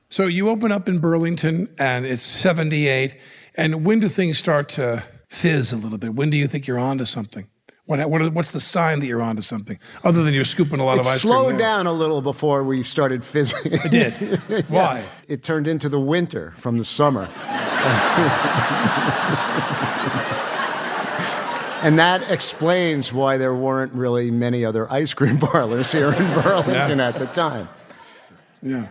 So 0.09 0.27
you 0.27 0.49
open 0.49 0.71
up 0.73 0.89
in 0.89 0.99
Burlington, 0.99 1.69
and 1.79 2.07
it's 2.07 2.23
'78. 2.23 3.17
And 3.57 3.85
when 3.85 4.01
do 4.01 4.09
things 4.09 4.39
start 4.39 4.69
to 4.71 5.03
fizz 5.29 5.73
a 5.73 5.77
little 5.77 5.99
bit? 5.99 6.15
When 6.15 6.31
do 6.31 6.37
you 6.37 6.47
think 6.47 6.67
you're 6.67 6.79
onto 6.79 7.05
something? 7.05 7.49
What, 7.87 8.09
what 8.11 8.33
what's 8.33 8.51
the 8.51 8.59
sign 8.61 8.99
that 9.01 9.07
you're 9.07 9.23
onto 9.23 9.43
something, 9.43 9.79
other 10.03 10.25
than 10.25 10.35
you're 10.35 10.45
scooping 10.45 10.81
a 10.81 10.85
lot 10.85 10.97
It 10.97 11.01
of 11.03 11.07
ice 11.07 11.21
cream? 11.21 11.33
slowed 11.33 11.59
down 11.59 11.87
a 11.87 11.93
little 11.93 12.21
before 12.21 12.65
we 12.65 12.83
started 12.83 13.25
fizzing. 13.25 13.73
It 13.73 13.91
did. 13.91 14.65
Why? 14.69 15.05
It 15.29 15.45
turned 15.45 15.69
into 15.69 15.89
the 15.89 16.01
winter 16.01 16.53
from 16.57 16.79
the 16.79 16.85
summer. 16.85 17.29
and 21.83 21.99
that 21.99 22.31
explains 22.31 23.13
why 23.13 23.37
there 23.39 23.55
weren't 23.55 23.93
really 23.93 24.31
many 24.31 24.65
other 24.65 24.91
ice 24.93 25.15
cream 25.15 25.39
parlors 25.53 25.93
here 25.93 26.13
in 26.13 26.43
Burlington 26.43 26.99
Yeah. 26.99 27.09
at 27.09 27.19
the 27.19 27.27
time. 27.27 27.69
Yeah. 28.63 28.89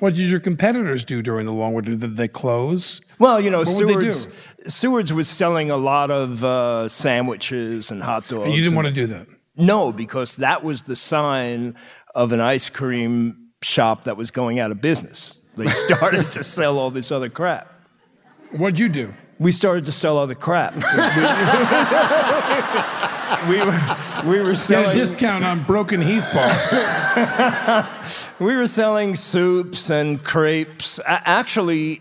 What 0.00 0.14
did 0.14 0.28
your 0.28 0.40
competitors 0.40 1.04
do 1.04 1.22
during 1.22 1.46
the 1.46 1.52
long 1.52 1.72
winter? 1.72 1.94
Did 1.94 2.16
they 2.16 2.28
close? 2.28 3.00
Well, 3.18 3.40
you 3.40 3.50
know, 3.50 3.58
What 3.58 3.68
would 3.68 3.88
they 3.88 3.92
Seward's, 4.10 4.24
do? 4.24 4.70
Seward's 4.70 5.12
was 5.12 5.28
selling 5.28 5.70
a 5.70 5.76
lot 5.76 6.10
of 6.10 6.44
uh, 6.44 6.88
sandwiches 6.88 7.90
and 7.90 8.02
hot 8.02 8.28
dogs. 8.28 8.46
And 8.46 8.54
you 8.54 8.62
didn't 8.62 8.76
and- 8.76 8.84
want 8.84 8.88
to 8.88 8.92
do 8.94 9.06
that. 9.06 9.26
No, 9.56 9.92
because 9.92 10.36
that 10.36 10.64
was 10.64 10.82
the 10.82 10.96
sign 10.96 11.76
of 12.14 12.32
an 12.32 12.40
ice 12.40 12.68
cream 12.68 13.50
shop 13.62 14.04
that 14.04 14.16
was 14.16 14.30
going 14.32 14.58
out 14.58 14.72
of 14.72 14.80
business. 14.80 15.38
They 15.56 15.66
started 15.68 16.30
to 16.32 16.42
sell 16.42 16.78
all 16.78 16.90
this 16.90 17.12
other 17.12 17.28
crap. 17.28 17.72
What'd 18.50 18.78
you 18.80 18.88
do? 18.88 19.14
We 19.44 19.52
started 19.52 19.84
to 19.84 19.92
sell 19.92 20.16
other 20.16 20.34
crap. 20.34 20.74
we, 23.46 23.60
were, 23.60 23.78
we 24.24 24.40
were 24.40 24.54
selling 24.54 24.96
discount 24.96 25.44
on 25.44 25.62
broken 25.64 26.00
Heath 26.00 26.26
bars. 26.32 28.30
we 28.38 28.56
were 28.56 28.66
selling 28.66 29.14
soups 29.14 29.90
and 29.90 30.24
crepes. 30.24 30.98
Actually, 31.04 32.00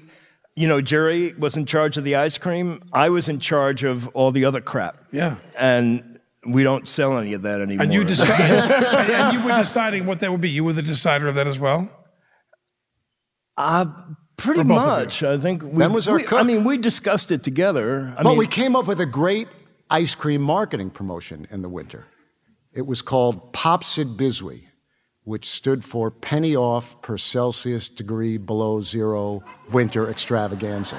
you 0.56 0.70
know, 0.70 0.80
Jerry 0.80 1.34
was 1.34 1.58
in 1.58 1.66
charge 1.66 1.98
of 1.98 2.06
the 2.06 2.16
ice 2.16 2.38
cream. 2.38 2.82
I 2.94 3.10
was 3.10 3.28
in 3.28 3.42
charge 3.42 3.84
of 3.84 4.08
all 4.16 4.32
the 4.32 4.46
other 4.46 4.62
crap. 4.62 5.04
Yeah. 5.12 5.36
And 5.58 6.22
we 6.48 6.64
don't 6.64 6.88
sell 6.88 7.18
any 7.18 7.34
of 7.34 7.42
that 7.42 7.60
anymore. 7.60 7.84
And 7.84 7.94
you 7.94 8.04
decided, 8.06 8.58
and, 8.58 9.12
and 9.12 9.38
you 9.38 9.44
were 9.44 9.58
deciding 9.58 10.06
what 10.06 10.22
that 10.22 10.32
would 10.32 10.40
be. 10.40 10.50
You 10.50 10.64
were 10.64 10.72
the 10.72 10.82
decider 10.82 11.28
of 11.28 11.36
that 11.36 11.50
as 11.50 11.60
well. 11.60 11.90
Uh, 13.58 13.88
pretty 14.38 14.62
Or 14.62 14.64
both 14.66 14.78
of 14.78 14.84
you? 15.00 15.04
much. 15.06 15.24
I 15.24 15.38
think 15.40 15.64
we, 15.64 15.70
Ben 15.80 15.94
was 15.94 16.08
our 16.08 16.16
we- 16.18 16.24
cook. 16.24 16.40
I 16.40 16.44
mean, 16.44 16.64
we 16.64 16.78
discussed 16.78 17.32
it 17.32 17.44
together. 17.44 18.14
I 18.18 18.24
but 18.24 18.30
mean, 18.32 18.38
we 18.38 18.48
came 18.48 18.76
up 18.76 18.88
with 18.88 19.00
a 19.02 19.06
great 19.06 19.48
ice 19.90 20.16
cream 20.16 20.42
marketing 20.42 20.90
promotion 20.90 21.48
in 21.52 21.62
the 21.62 21.70
winter. 21.70 22.06
It 22.74 22.88
was 22.88 23.02
called 23.02 23.54
Popsid 23.54 24.18
Biswee, 24.18 24.64
which 25.24 25.48
stood 25.50 25.84
for 25.86 26.10
penny 26.10 26.56
off 26.56 27.00
per 27.02 27.18
Celsius 27.18 27.88
degree 27.90 28.38
below 28.38 28.82
zero 28.82 29.44
winter 29.72 30.10
extravaganza. 30.10 30.96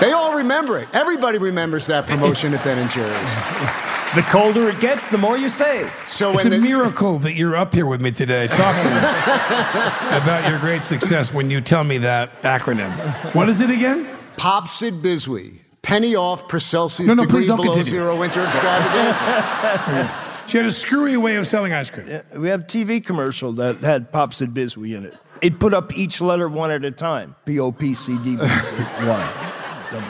they 0.00 0.12
all 0.12 0.34
remember 0.36 0.78
it. 0.78 0.88
Everybody 0.92 1.38
remembers 1.38 1.86
that 1.88 2.06
promotion 2.06 2.54
at 2.54 2.64
Ben 2.64 2.78
and 2.78 2.90
Jerry's. 2.90 3.14
The 4.14 4.22
colder 4.30 4.68
it 4.68 4.78
gets, 4.80 5.08
the 5.08 5.18
more 5.18 5.36
you 5.36 5.48
save. 5.48 5.92
So 6.08 6.32
it's 6.34 6.44
a 6.44 6.50
the- 6.50 6.58
miracle 6.58 7.18
that 7.20 7.34
you're 7.34 7.56
up 7.56 7.74
here 7.74 7.84
with 7.86 8.00
me 8.00 8.12
today 8.12 8.46
talking 8.46 8.92
about 10.22 10.48
your 10.48 10.58
great 10.60 10.84
success 10.84 11.32
when 11.34 11.50
you 11.50 11.60
tell 11.60 11.82
me 11.82 11.98
that 11.98 12.40
acronym. 12.42 12.92
What 13.34 13.48
is 13.48 13.60
it 13.60 13.70
again? 13.70 14.08
Pop 14.36 14.68
Sid 14.68 14.94
Biswee, 14.94 15.58
penny 15.82 16.14
off 16.14 16.48
per 16.48 16.60
Celsius 16.60 17.08
No, 17.08 17.14
no, 17.14 17.24
degree 17.24 17.46
below 17.46 17.56
continue. 17.62 17.84
zero 17.84 18.16
winter 18.18 18.44
extravaganza. 18.44 20.20
She 20.46 20.58
had 20.58 20.66
a 20.66 20.70
screwy 20.70 21.16
way 21.16 21.36
of 21.36 21.46
selling 21.46 21.72
ice 21.72 21.88
cream. 21.88 22.20
We 22.36 22.48
have 22.50 22.60
a 22.60 22.64
TV 22.64 23.02
commercial 23.02 23.54
that 23.54 23.78
had 23.78 24.12
Pops 24.12 24.42
and 24.42 24.52
Biswee 24.54 24.94
in 24.94 25.06
it. 25.06 25.14
It 25.40 25.58
put 25.58 25.72
up 25.72 25.96
each 25.96 26.20
letter 26.20 26.50
one 26.50 26.70
at 26.70 26.84
a 26.84 26.90
time. 26.90 27.34
P 27.46 27.58
O 27.58 27.72
P 27.72 27.94
C 27.94 28.14
D 28.18 28.36
B 28.36 28.46
C 28.46 28.76
one. 29.06 29.26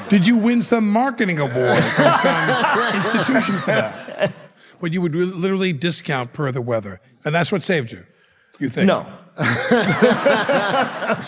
Did 0.09 0.27
you 0.27 0.37
win 0.37 0.63
some 0.63 0.91
marketing 0.91 1.39
award 1.39 1.83
from 1.83 2.13
some 2.15 2.95
institution 2.95 3.59
for 3.59 3.67
that? 3.67 4.33
But 4.81 4.93
you 4.93 5.01
would 5.01 5.15
re- 5.15 5.25
literally 5.25 5.73
discount 5.73 6.33
per 6.33 6.51
the 6.53 6.61
weather, 6.61 7.01
and 7.25 7.35
that's 7.35 7.51
what 7.51 7.63
saved 7.63 7.93
you. 7.93 8.05
You 8.59 8.69
think? 8.69 8.87
No. 8.87 9.07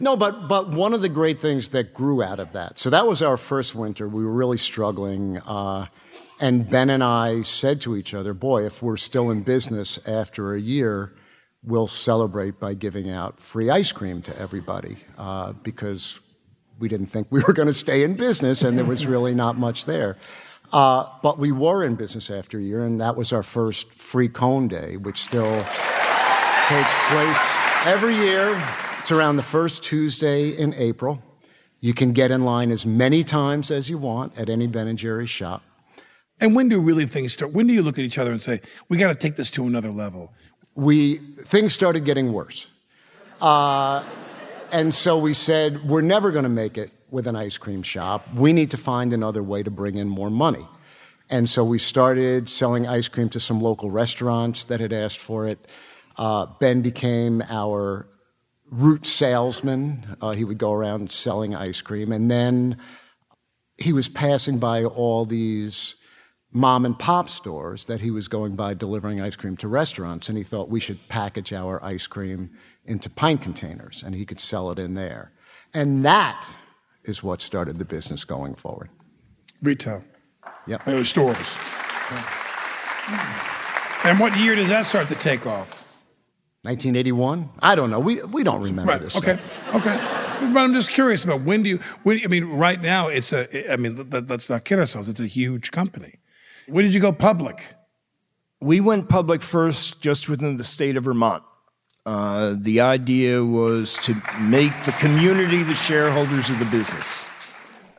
No, 0.00 0.16
but 0.16 0.48
but 0.48 0.70
one 0.70 0.92
of 0.92 1.02
the 1.02 1.08
great 1.08 1.38
things 1.38 1.68
that 1.70 1.94
grew 1.94 2.22
out 2.22 2.40
of 2.40 2.52
that. 2.52 2.78
So 2.78 2.90
that 2.90 3.06
was 3.06 3.22
our 3.22 3.36
first 3.36 3.74
winter. 3.74 4.08
We 4.08 4.24
were 4.24 4.32
really 4.32 4.56
struggling, 4.56 5.38
uh, 5.38 5.86
and 6.40 6.68
Ben 6.68 6.90
and 6.90 7.02
I 7.04 7.42
said 7.42 7.80
to 7.82 7.96
each 7.96 8.12
other, 8.12 8.34
"Boy, 8.34 8.66
if 8.66 8.82
we're 8.82 8.96
still 8.96 9.30
in 9.30 9.42
business 9.42 9.98
after 10.06 10.54
a 10.54 10.60
year, 10.60 11.12
we'll 11.62 11.86
celebrate 11.86 12.58
by 12.58 12.74
giving 12.74 13.08
out 13.10 13.40
free 13.40 13.70
ice 13.70 13.92
cream 13.92 14.20
to 14.22 14.38
everybody 14.38 14.96
uh, 15.16 15.52
because 15.52 16.20
we 16.84 16.88
didn't 16.88 17.06
think 17.06 17.26
we 17.30 17.40
were 17.46 17.54
going 17.54 17.66
to 17.66 17.80
stay 17.86 18.02
in 18.02 18.14
business, 18.14 18.62
and 18.62 18.76
there 18.76 18.84
was 18.84 19.06
really 19.06 19.34
not 19.34 19.56
much 19.56 19.86
there." 19.86 20.18
Uh, 20.70 21.08
but 21.22 21.38
we 21.38 21.50
were 21.50 21.82
in 21.82 21.94
business 21.94 22.30
after 22.30 22.58
a 22.58 22.62
year, 22.62 22.84
and 22.84 23.00
that 23.00 23.16
was 23.16 23.32
our 23.32 23.42
first 23.42 23.90
free 23.92 24.28
cone 24.28 24.68
day, 24.68 24.98
which 24.98 25.22
still 25.22 25.54
takes 26.68 26.94
place 27.08 27.42
every 27.86 28.16
year. 28.16 28.46
It's 29.00 29.10
around 29.10 29.36
the 29.36 29.42
first 29.42 29.82
Tuesday 29.82 30.50
in 30.50 30.74
April. 30.74 31.22
You 31.80 31.94
can 31.94 32.12
get 32.12 32.30
in 32.30 32.44
line 32.44 32.70
as 32.70 32.84
many 32.84 33.24
times 33.24 33.70
as 33.70 33.88
you 33.88 33.96
want 33.96 34.36
at 34.36 34.50
any 34.50 34.66
Ben 34.66 34.86
and 34.86 34.98
Jerry's 34.98 35.30
shop. 35.30 35.62
And 36.40 36.54
when 36.54 36.68
do 36.68 36.80
really 36.80 37.06
things 37.06 37.32
start? 37.32 37.52
When 37.52 37.66
do 37.66 37.72
you 37.72 37.82
look 37.82 37.98
at 37.98 38.04
each 38.04 38.18
other 38.18 38.32
and 38.32 38.42
say, 38.42 38.60
"We 38.90 38.98
got 38.98 39.08
to 39.08 39.14
take 39.14 39.36
this 39.36 39.50
to 39.52 39.66
another 39.66 39.90
level"? 39.90 40.34
We 40.74 41.16
things 41.52 41.72
started 41.72 42.04
getting 42.04 42.32
worse, 42.32 42.68
uh, 43.40 44.02
and 44.74 44.92
so 44.92 45.16
we 45.16 45.34
said 45.34 45.88
we're 45.88 46.00
never 46.00 46.32
going 46.32 46.42
to 46.42 46.48
make 46.48 46.76
it 46.76 46.90
with 47.08 47.28
an 47.28 47.36
ice 47.36 47.56
cream 47.56 47.84
shop. 47.84 48.26
We 48.34 48.52
need 48.52 48.72
to 48.72 48.76
find 48.76 49.12
another 49.12 49.40
way 49.40 49.62
to 49.62 49.70
bring 49.70 49.94
in 49.94 50.08
more 50.08 50.30
money. 50.30 50.66
And 51.30 51.48
so 51.48 51.64
we 51.64 51.78
started 51.78 52.48
selling 52.48 52.84
ice 52.84 53.06
cream 53.06 53.28
to 53.30 53.40
some 53.40 53.60
local 53.60 53.88
restaurants 53.92 54.64
that 54.64 54.80
had 54.80 54.92
asked 54.92 55.20
for 55.20 55.46
it. 55.46 55.64
Uh, 56.16 56.46
ben 56.58 56.82
became 56.82 57.40
our 57.48 58.08
route 58.68 59.06
salesman. 59.06 60.16
Uh, 60.20 60.32
he 60.32 60.42
would 60.42 60.58
go 60.58 60.72
around 60.72 61.12
selling 61.12 61.54
ice 61.54 61.80
cream. 61.80 62.10
And 62.10 62.28
then 62.28 62.76
he 63.78 63.92
was 63.92 64.08
passing 64.08 64.58
by 64.58 64.84
all 64.84 65.24
these 65.24 65.94
mom 66.54 66.86
and 66.86 66.96
pop 66.98 67.28
stores 67.28 67.84
that 67.86 68.00
he 68.00 68.10
was 68.10 68.28
going 68.28 68.54
by 68.56 68.72
delivering 68.72 69.20
ice 69.20 69.36
cream 69.36 69.56
to 69.58 69.68
restaurants. 69.68 70.28
And 70.30 70.38
he 70.38 70.44
thought 70.44 70.70
we 70.70 70.80
should 70.80 71.06
package 71.08 71.52
our 71.52 71.84
ice 71.84 72.06
cream 72.06 72.50
into 72.86 73.10
pint 73.10 73.42
containers 73.42 74.02
and 74.02 74.14
he 74.14 74.24
could 74.24 74.40
sell 74.40 74.70
it 74.70 74.78
in 74.78 74.94
there. 74.94 75.32
And 75.74 76.04
that 76.04 76.46
is 77.02 77.22
what 77.22 77.42
started 77.42 77.78
the 77.78 77.84
business 77.84 78.24
going 78.24 78.54
forward. 78.54 78.88
Retail. 79.60 80.04
Yep. 80.66 80.86
It 80.88 80.94
was 80.94 81.08
stores. 81.08 81.36
And 84.04 84.18
what 84.20 84.36
year 84.38 84.54
does 84.54 84.68
that 84.68 84.86
start 84.86 85.08
to 85.08 85.14
take 85.14 85.46
off? 85.46 85.82
1981? 86.62 87.50
I 87.60 87.74
don't 87.74 87.90
know. 87.90 87.98
We, 88.00 88.22
we 88.22 88.42
don't 88.44 88.62
remember 88.62 88.92
Right. 88.92 89.00
this. 89.00 89.16
Okay. 89.16 89.34
stuff. 89.36 89.74
Okay. 89.74 89.96
But 90.52 90.60
I'm 90.60 90.72
just 90.74 90.90
curious 90.90 91.24
about 91.24 91.42
when 91.42 91.62
do 91.62 91.70
you? 91.70 91.80
When, 92.02 92.20
I 92.22 92.26
mean, 92.26 92.44
right 92.44 92.80
now 92.80 93.08
it's 93.08 93.32
a. 93.32 93.72
I 93.72 93.76
mean, 93.76 94.08
let, 94.10 94.28
let's 94.28 94.50
not 94.50 94.64
kid 94.64 94.78
ourselves. 94.78 95.08
It's 95.08 95.20
a 95.20 95.26
huge 95.26 95.70
company. 95.70 96.16
When 96.66 96.84
did 96.84 96.94
you 96.94 97.00
go 97.00 97.12
public? 97.12 97.74
We 98.60 98.80
went 98.80 99.08
public 99.08 99.42
first 99.42 100.00
just 100.00 100.28
within 100.28 100.56
the 100.56 100.64
state 100.64 100.96
of 100.96 101.04
Vermont. 101.04 101.42
Uh, 102.06 102.54
the 102.58 102.80
idea 102.80 103.44
was 103.44 103.94
to 103.98 104.14
make 104.40 104.84
the 104.84 104.92
community 104.92 105.62
the 105.62 105.74
shareholders 105.74 106.50
of 106.50 106.58
the 106.58 106.64
business. 106.66 107.26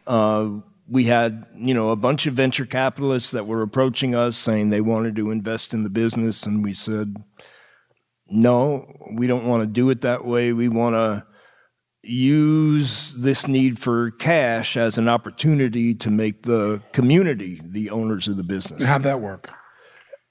Uh, 0.05 0.49
we 0.87 1.05
had, 1.05 1.45
you 1.55 1.73
know, 1.73 1.89
a 1.89 1.95
bunch 1.95 2.27
of 2.27 2.35
venture 2.35 2.65
capitalists 2.65 3.31
that 3.31 3.47
were 3.47 3.63
approaching 3.63 4.13
us 4.13 4.37
saying 4.37 4.69
they 4.69 4.81
wanted 4.81 5.15
to 5.15 5.31
invest 5.31 5.73
in 5.73 5.83
the 5.83 5.89
business, 5.89 6.45
and 6.45 6.63
we 6.63 6.73
said, 6.73 7.15
no, 8.27 8.85
we 9.11 9.27
don't 9.27 9.47
want 9.47 9.61
to 9.61 9.67
do 9.67 9.89
it 9.89 10.01
that 10.01 10.25
way. 10.25 10.53
We 10.53 10.67
want 10.67 10.93
to 10.93 11.25
use 12.05 13.13
this 13.13 13.47
need 13.47 13.79
for 13.79 14.11
cash 14.11 14.77
as 14.77 14.97
an 14.97 15.09
opportunity 15.09 15.93
to 15.95 16.09
make 16.09 16.43
the 16.43 16.81
community 16.91 17.61
the 17.63 17.89
owners 17.89 18.27
of 18.27 18.37
the 18.37 18.43
business. 18.43 18.83
How'd 18.83 19.03
that 19.03 19.19
work? 19.19 19.49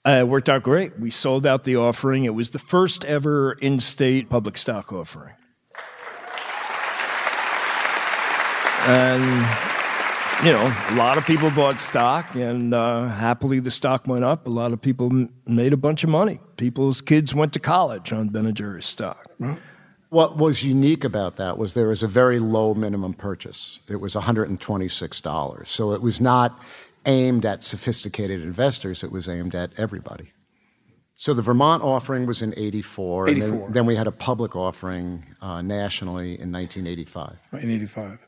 Uh, 0.06 0.18
it 0.20 0.28
worked 0.28 0.48
out 0.48 0.62
great. 0.62 0.98
We 0.98 1.10
sold 1.10 1.46
out 1.46 1.64
the 1.64 1.76
offering. 1.76 2.24
It 2.24 2.34
was 2.34 2.50
the 2.50 2.58
first 2.58 3.04
ever 3.06 3.52
in 3.52 3.80
state 3.80 4.28
public 4.28 4.58
stock 4.58 4.92
offering. 4.92 5.34
And, 8.86 9.24
you 10.44 10.52
know, 10.52 10.62
a 10.90 10.94
lot 10.96 11.16
of 11.16 11.24
people 11.24 11.50
bought 11.50 11.80
stock, 11.80 12.34
and 12.34 12.74
uh, 12.74 13.08
happily 13.08 13.60
the 13.60 13.70
stock 13.70 14.06
went 14.06 14.24
up. 14.24 14.46
A 14.46 14.50
lot 14.50 14.74
of 14.74 14.82
people 14.82 15.06
m- 15.06 15.30
made 15.46 15.72
a 15.72 15.78
bunch 15.78 16.04
of 16.04 16.10
money. 16.10 16.38
People's 16.58 17.00
kids 17.00 17.34
went 17.34 17.54
to 17.54 17.58
college 17.58 18.12
on 18.12 18.28
Ben 18.28 18.44
and 18.44 18.54
Jerry's 18.54 18.84
stock. 18.84 19.26
What 20.14 20.36
was 20.36 20.62
unique 20.62 21.02
about 21.02 21.34
that 21.36 21.58
was 21.58 21.74
there 21.74 21.88
was 21.88 22.04
a 22.04 22.06
very 22.06 22.38
low 22.38 22.72
minimum 22.72 23.14
purchase. 23.14 23.80
It 23.88 23.96
was 24.00 24.14
$126. 24.14 25.66
So 25.66 25.92
it 25.92 26.02
was 26.02 26.20
not 26.20 26.62
aimed 27.04 27.44
at 27.44 27.64
sophisticated 27.64 28.40
investors, 28.40 29.02
it 29.02 29.10
was 29.10 29.28
aimed 29.28 29.54
at 29.56 29.72
everybody. 29.76 30.32
So 31.16 31.34
the 31.34 31.42
Vermont 31.42 31.82
offering 31.82 32.26
was 32.26 32.42
in 32.42 32.54
84. 32.56 33.26
and 33.26 33.36
84. 33.38 33.58
then, 33.58 33.72
then 33.72 33.86
we 33.86 33.96
had 33.96 34.06
a 34.06 34.12
public 34.12 34.54
offering 34.54 35.24
uh, 35.42 35.62
nationally 35.62 36.40
in 36.40 36.52
1985. 36.52 37.36
Right, 37.50 37.64
in 37.64 37.70
'85, 37.72 38.18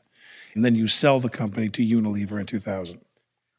and 0.55 0.65
then 0.65 0.75
you 0.75 0.87
sell 0.89 1.19
the 1.21 1.29
company 1.29 1.69
to 1.69 1.81
Unilever 1.85 2.37
in 2.39 2.45
2000. 2.45 2.99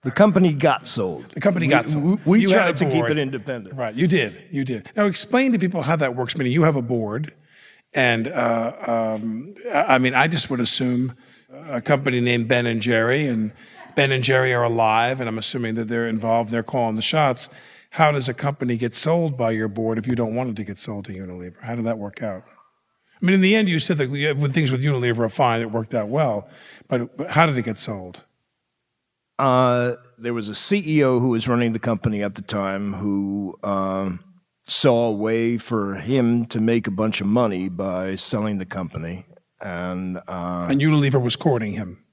The 0.03 0.11
company 0.11 0.53
got 0.53 0.87
sold. 0.87 1.31
The 1.33 1.41
company 1.41 1.67
got 1.67 1.87
We- 1.87 1.91
sold. 1.91 2.05
we- 2.05 2.19
we 2.27 2.41
You 2.43 2.49
tried 2.51 2.69
a 2.69 2.73
to 2.75 2.91
keep 2.91 3.05
it 3.07 3.19
independent. 3.19 3.75
Right, 3.75 3.95
you 3.95 4.07
did. 4.07 4.45
You 4.51 4.65
did. 4.65 4.89
Now 4.97 5.07
explain 5.07 5.53
to 5.53 5.59
people 5.59 5.83
how 5.83 5.97
that 5.97 6.15
works. 6.15 6.37
Meaning 6.37 6.53
you 6.53 6.63
have 6.63 6.77
a 6.77 6.83
board, 6.83 7.33
and 7.95 8.29
uh, 8.29 9.17
um, 9.19 9.55
I 9.73 9.99
mean, 9.99 10.15
I 10.15 10.29
just 10.29 10.51
would 10.51 10.61
assume 10.61 11.15
a 11.51 11.81
company 11.81 12.21
named 12.21 12.49
Ben 12.49 12.67
and 12.67 12.81
Jerry, 12.83 13.27
and 13.27 13.53
Ben 13.97 14.13
and 14.13 14.23
Jerry 14.23 14.53
are 14.53 14.63
alive, 14.63 15.21
and 15.21 15.29
I'm 15.29 15.39
assuming 15.39 15.75
that 15.77 15.89
they're 15.89 16.09
involved. 16.09 16.51
They're 16.51 16.63
calling 16.63 16.97
the 16.97 17.03
shots. 17.03 17.49
How 17.91 18.13
does 18.13 18.29
a 18.29 18.35
company 18.35 18.77
get 18.77 18.95
sold 18.95 19.39
by 19.39 19.53
your 19.53 19.69
board 19.69 19.99
if 19.99 20.07
you 20.07 20.15
don't 20.15 20.35
want 20.35 20.51
it 20.51 20.57
to 20.57 20.65
get 20.65 20.79
sold 20.79 21.07
to 21.07 21.13
Unilever? 21.13 21.63
How 21.63 21.75
did 21.75 21.87
that 21.87 21.99
work 21.99 22.23
out? 22.23 22.45
I 23.21 23.27
mean, 23.27 23.35
in 23.35 23.41
the 23.41 23.57
end, 23.57 23.69
you 23.69 23.79
said 23.79 23.97
that 23.99 24.11
when 24.11 24.53
things 24.53 24.71
with 24.71 24.83
Unilever 24.83 25.21
are 25.21 25.29
fine, 25.29 25.61
it 25.61 25.73
worked 25.73 25.95
out 25.95 26.09
well. 26.09 26.49
But 26.87 27.17
but 27.17 27.31
how 27.31 27.47
did 27.47 27.57
it 27.57 27.63
get 27.63 27.79
sold? 27.79 28.23
Uh, 29.39 29.95
there 30.19 30.35
was 30.35 30.49
a 30.49 30.53
CEO 30.53 31.21
who 31.21 31.31
was 31.31 31.49
running 31.49 31.73
the 31.73 31.79
company 31.79 32.23
at 32.23 32.35
the 32.35 32.43
time 32.43 32.93
who 32.95 33.57
um, 33.63 34.21
saw 34.69 35.09
a 35.09 35.13
way 35.13 35.59
for 35.59 35.95
him 35.97 36.47
to 36.47 36.61
make 36.61 36.87
a 36.87 36.91
bunch 36.93 37.21
of 37.21 37.27
money 37.27 37.69
by 37.69 38.15
selling 38.15 38.59
the 38.59 38.67
company, 38.67 39.27
and 39.61 40.19
uh, 40.29 40.67
And 40.71 40.81
Unilever 40.81 41.21
was 41.21 41.35
courting 41.37 41.73
him. 41.73 42.05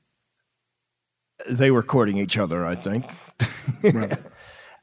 they 1.49 1.69
were 1.69 1.83
courting 1.83 2.17
each 2.17 2.37
other, 2.37 2.65
I 2.65 2.75
think. 2.75 3.05
Right. 3.83 4.17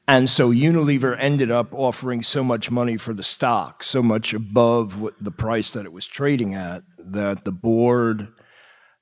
And 0.06 0.28
so 0.28 0.50
Unilever 0.50 1.16
ended 1.18 1.50
up 1.50 1.72
offering 1.72 2.22
so 2.22 2.42
much 2.44 2.70
money 2.70 2.96
for 2.98 3.14
the 3.14 3.22
stock, 3.22 3.82
so 3.84 4.02
much 4.02 4.34
above 4.34 5.00
what 5.00 5.14
the 5.20 5.30
price 5.30 5.72
that 5.72 5.84
it 5.86 5.92
was 5.92 6.06
trading 6.06 6.54
at, 6.54 6.82
that 6.98 7.44
the 7.44 7.52
board 7.52 8.28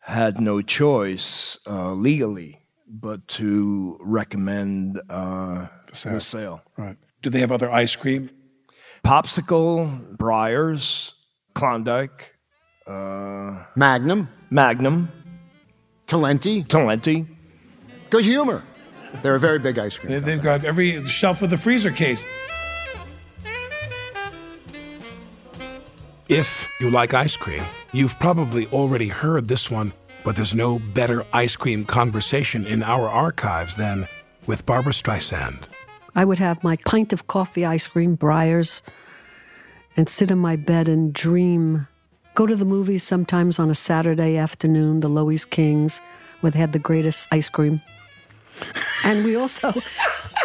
had 0.03 0.41
no 0.41 0.61
choice 0.63 1.59
uh, 1.67 1.93
legally 1.93 2.61
but 2.87 3.27
to 3.29 3.99
recommend 4.01 5.01
uh, 5.09 5.67
sale. 5.93 6.13
the 6.15 6.21
sale. 6.21 6.63
Right. 6.77 6.97
Do 7.23 7.31
they 7.31 7.41
have 7.41 7.51
other 7.53 7.71
ice 7.71 7.97
cream? 7.97 8.31
Popsicle, 9.05 10.17
Breyers, 10.17 11.13
Klondike, 11.55 12.35
uh, 12.87 13.65
Magnum, 13.77 14.29
Magnum, 14.51 15.11
Talenti, 16.07 16.67
Talenti. 16.67 17.27
Good 18.11 18.25
Humor. 18.25 18.65
They're 19.23 19.35
a 19.35 19.41
very 19.41 19.59
big 19.59 19.79
ice 19.79 19.97
cream. 19.99 20.13
They, 20.13 20.21
they've 20.21 20.43
got 20.43 20.65
every 20.65 21.05
shelf 21.07 21.43
of 21.43 21.51
the 21.51 21.59
freezer 21.59 21.91
case. 21.91 22.27
If 26.29 26.69
you 26.81 26.91
like 26.91 27.13
ice 27.13 27.37
cream, 27.37 27.65
you've 27.93 28.19
probably 28.21 28.69
already 28.69 29.09
heard 29.09 29.49
this 29.49 29.69
one, 29.71 29.93
but 30.25 30.37
there's 30.37 30.55
no 30.55 30.79
better 30.79 31.27
ice 31.33 31.57
cream 31.57 31.85
conversation 31.85 32.65
in 32.67 32.85
our 32.85 33.09
archives 33.09 33.75
than 33.75 34.07
with 34.47 34.65
Barbra 34.65 34.93
Streisand. 34.93 35.70
I 36.15 36.25
would 36.25 36.39
have 36.39 36.63
my 36.65 36.77
pint 36.87 37.13
of 37.13 37.27
coffee 37.27 37.65
ice 37.65 37.87
cream, 37.87 38.17
Breyers, 38.17 38.83
and 39.97 40.09
sit 40.09 40.31
in 40.31 40.39
my 40.39 40.57
bed 40.57 40.89
and 40.89 41.13
dream. 41.13 41.87
Go 42.35 42.47
to 42.47 42.57
the 42.57 42.65
movies 42.65 43.03
sometimes 43.03 43.59
on 43.59 43.71
a 43.71 43.75
Saturday 43.75 44.37
afternoon, 44.37 45.01
the 45.01 45.09
Loew's 45.09 45.45
Kings, 45.45 46.01
where 46.41 46.51
they 46.51 46.59
had 46.59 46.73
the 46.73 46.79
greatest 46.79 47.29
ice 47.33 47.49
cream. 47.49 47.81
And 49.05 49.25
we 49.25 49.37
also, 49.37 49.73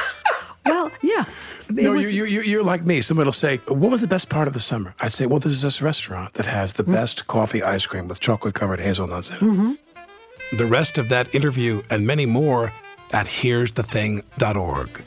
well, 0.65 0.91
yeah. 1.01 1.25
No, 1.69 1.93
was- 1.93 2.13
you, 2.13 2.25
you, 2.25 2.41
you're 2.41 2.63
like 2.63 2.85
me. 2.85 3.01
Somebody 3.01 3.25
will 3.27 3.33
say, 3.33 3.57
What 3.67 3.89
was 3.91 4.01
the 4.01 4.07
best 4.07 4.29
part 4.29 4.47
of 4.47 4.53
the 4.53 4.59
summer? 4.59 4.93
I'd 4.99 5.13
say, 5.13 5.25
Well, 5.25 5.39
there's 5.39 5.61
this 5.61 5.81
restaurant 5.81 6.33
that 6.33 6.45
has 6.45 6.73
the 6.73 6.83
best 6.83 7.25
coffee 7.27 7.63
ice 7.63 7.85
cream 7.87 8.07
with 8.07 8.19
chocolate 8.19 8.53
covered 8.55 8.79
hazelnuts 8.79 9.29
in 9.29 9.35
it. 9.35 9.41
Mhm. 9.41 9.77
The 10.57 10.65
rest 10.67 10.97
of 10.99 11.09
that 11.09 11.33
interview 11.33 11.81
and 11.89 12.05
many 12.05 12.25
more 12.27 12.71
at 13.11 13.25
here'sthething.org. 13.25 15.03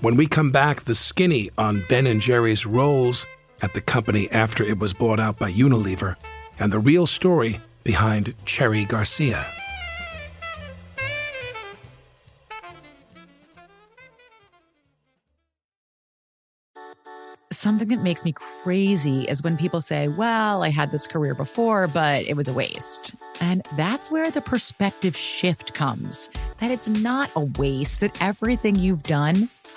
When 0.00 0.14
we 0.14 0.28
come 0.28 0.52
back, 0.52 0.84
the 0.84 0.94
skinny 0.94 1.50
on 1.58 1.82
Ben 1.88 2.06
and 2.06 2.20
Jerry's 2.20 2.64
roles 2.64 3.26
at 3.62 3.74
the 3.74 3.80
company 3.80 4.30
after 4.30 4.62
it 4.62 4.78
was 4.78 4.94
bought 4.94 5.18
out 5.18 5.40
by 5.40 5.50
Unilever 5.50 6.14
and 6.60 6.72
the 6.72 6.78
real 6.78 7.04
story 7.04 7.60
behind 7.82 8.32
Cherry 8.44 8.84
Garcia. 8.84 9.44
Something 17.50 17.88
that 17.88 18.00
makes 18.04 18.24
me 18.24 18.30
crazy 18.30 19.24
is 19.24 19.42
when 19.42 19.56
people 19.56 19.80
say, 19.80 20.06
Well, 20.06 20.62
I 20.62 20.68
had 20.68 20.92
this 20.92 21.08
career 21.08 21.34
before, 21.34 21.88
but 21.88 22.24
it 22.24 22.36
was 22.36 22.46
a 22.46 22.52
waste. 22.52 23.16
And 23.40 23.66
that's 23.76 24.12
where 24.12 24.30
the 24.30 24.42
perspective 24.42 25.16
shift 25.16 25.74
comes 25.74 26.30
that 26.60 26.70
it's 26.70 26.88
not 26.88 27.30
a 27.34 27.40
waste, 27.40 27.98
that 28.00 28.16
everything 28.22 28.76
you've 28.76 29.02
done 29.02 29.48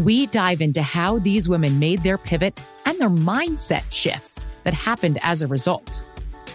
We 0.00 0.28
dive 0.28 0.62
into 0.62 0.80
how 0.80 1.18
these 1.18 1.46
women 1.46 1.78
made 1.78 2.02
their 2.02 2.16
pivot 2.16 2.58
and 2.86 2.98
their 2.98 3.10
mindset 3.10 3.84
shifts 3.92 4.46
that 4.64 4.72
happened 4.72 5.18
as 5.20 5.42
a 5.42 5.46
result. 5.46 6.02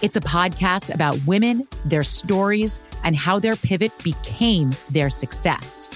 It's 0.02 0.18
a 0.18 0.22
podcast 0.22 0.92
about 0.92 1.20
women, 1.28 1.68
their 1.86 2.02
stories, 2.02 2.80
and 3.04 3.16
how 3.16 3.38
their 3.38 3.56
pivot 3.56 3.92
became 4.04 4.72
their 4.90 5.12
success. 5.12 5.88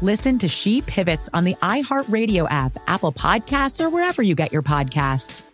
Listen 0.00 0.40
to 0.40 0.48
She 0.48 0.82
Pivots 0.82 1.30
on 1.32 1.44
the 1.44 1.54
iHeartRadio 1.62 2.48
app, 2.50 2.76
Apple 2.88 3.12
Podcasts, 3.12 3.80
or 3.80 3.88
wherever 3.88 4.20
you 4.20 4.34
get 4.34 4.52
your 4.52 4.62
podcasts. 4.62 5.44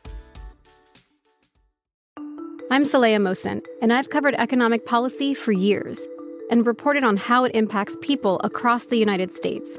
I'm 2.70 2.84
Saleha 2.84 3.20
Mohsin, 3.20 3.62
and 3.82 3.92
I've 3.92 4.08
covered 4.08 4.34
economic 4.36 4.86
policy 4.86 5.34
for 5.34 5.52
years 5.52 6.06
and 6.50 6.66
reported 6.66 7.04
on 7.04 7.18
how 7.18 7.44
it 7.44 7.54
impacts 7.54 7.98
people 8.00 8.40
across 8.44 8.86
the 8.86 8.96
United 8.96 9.30
States. 9.30 9.78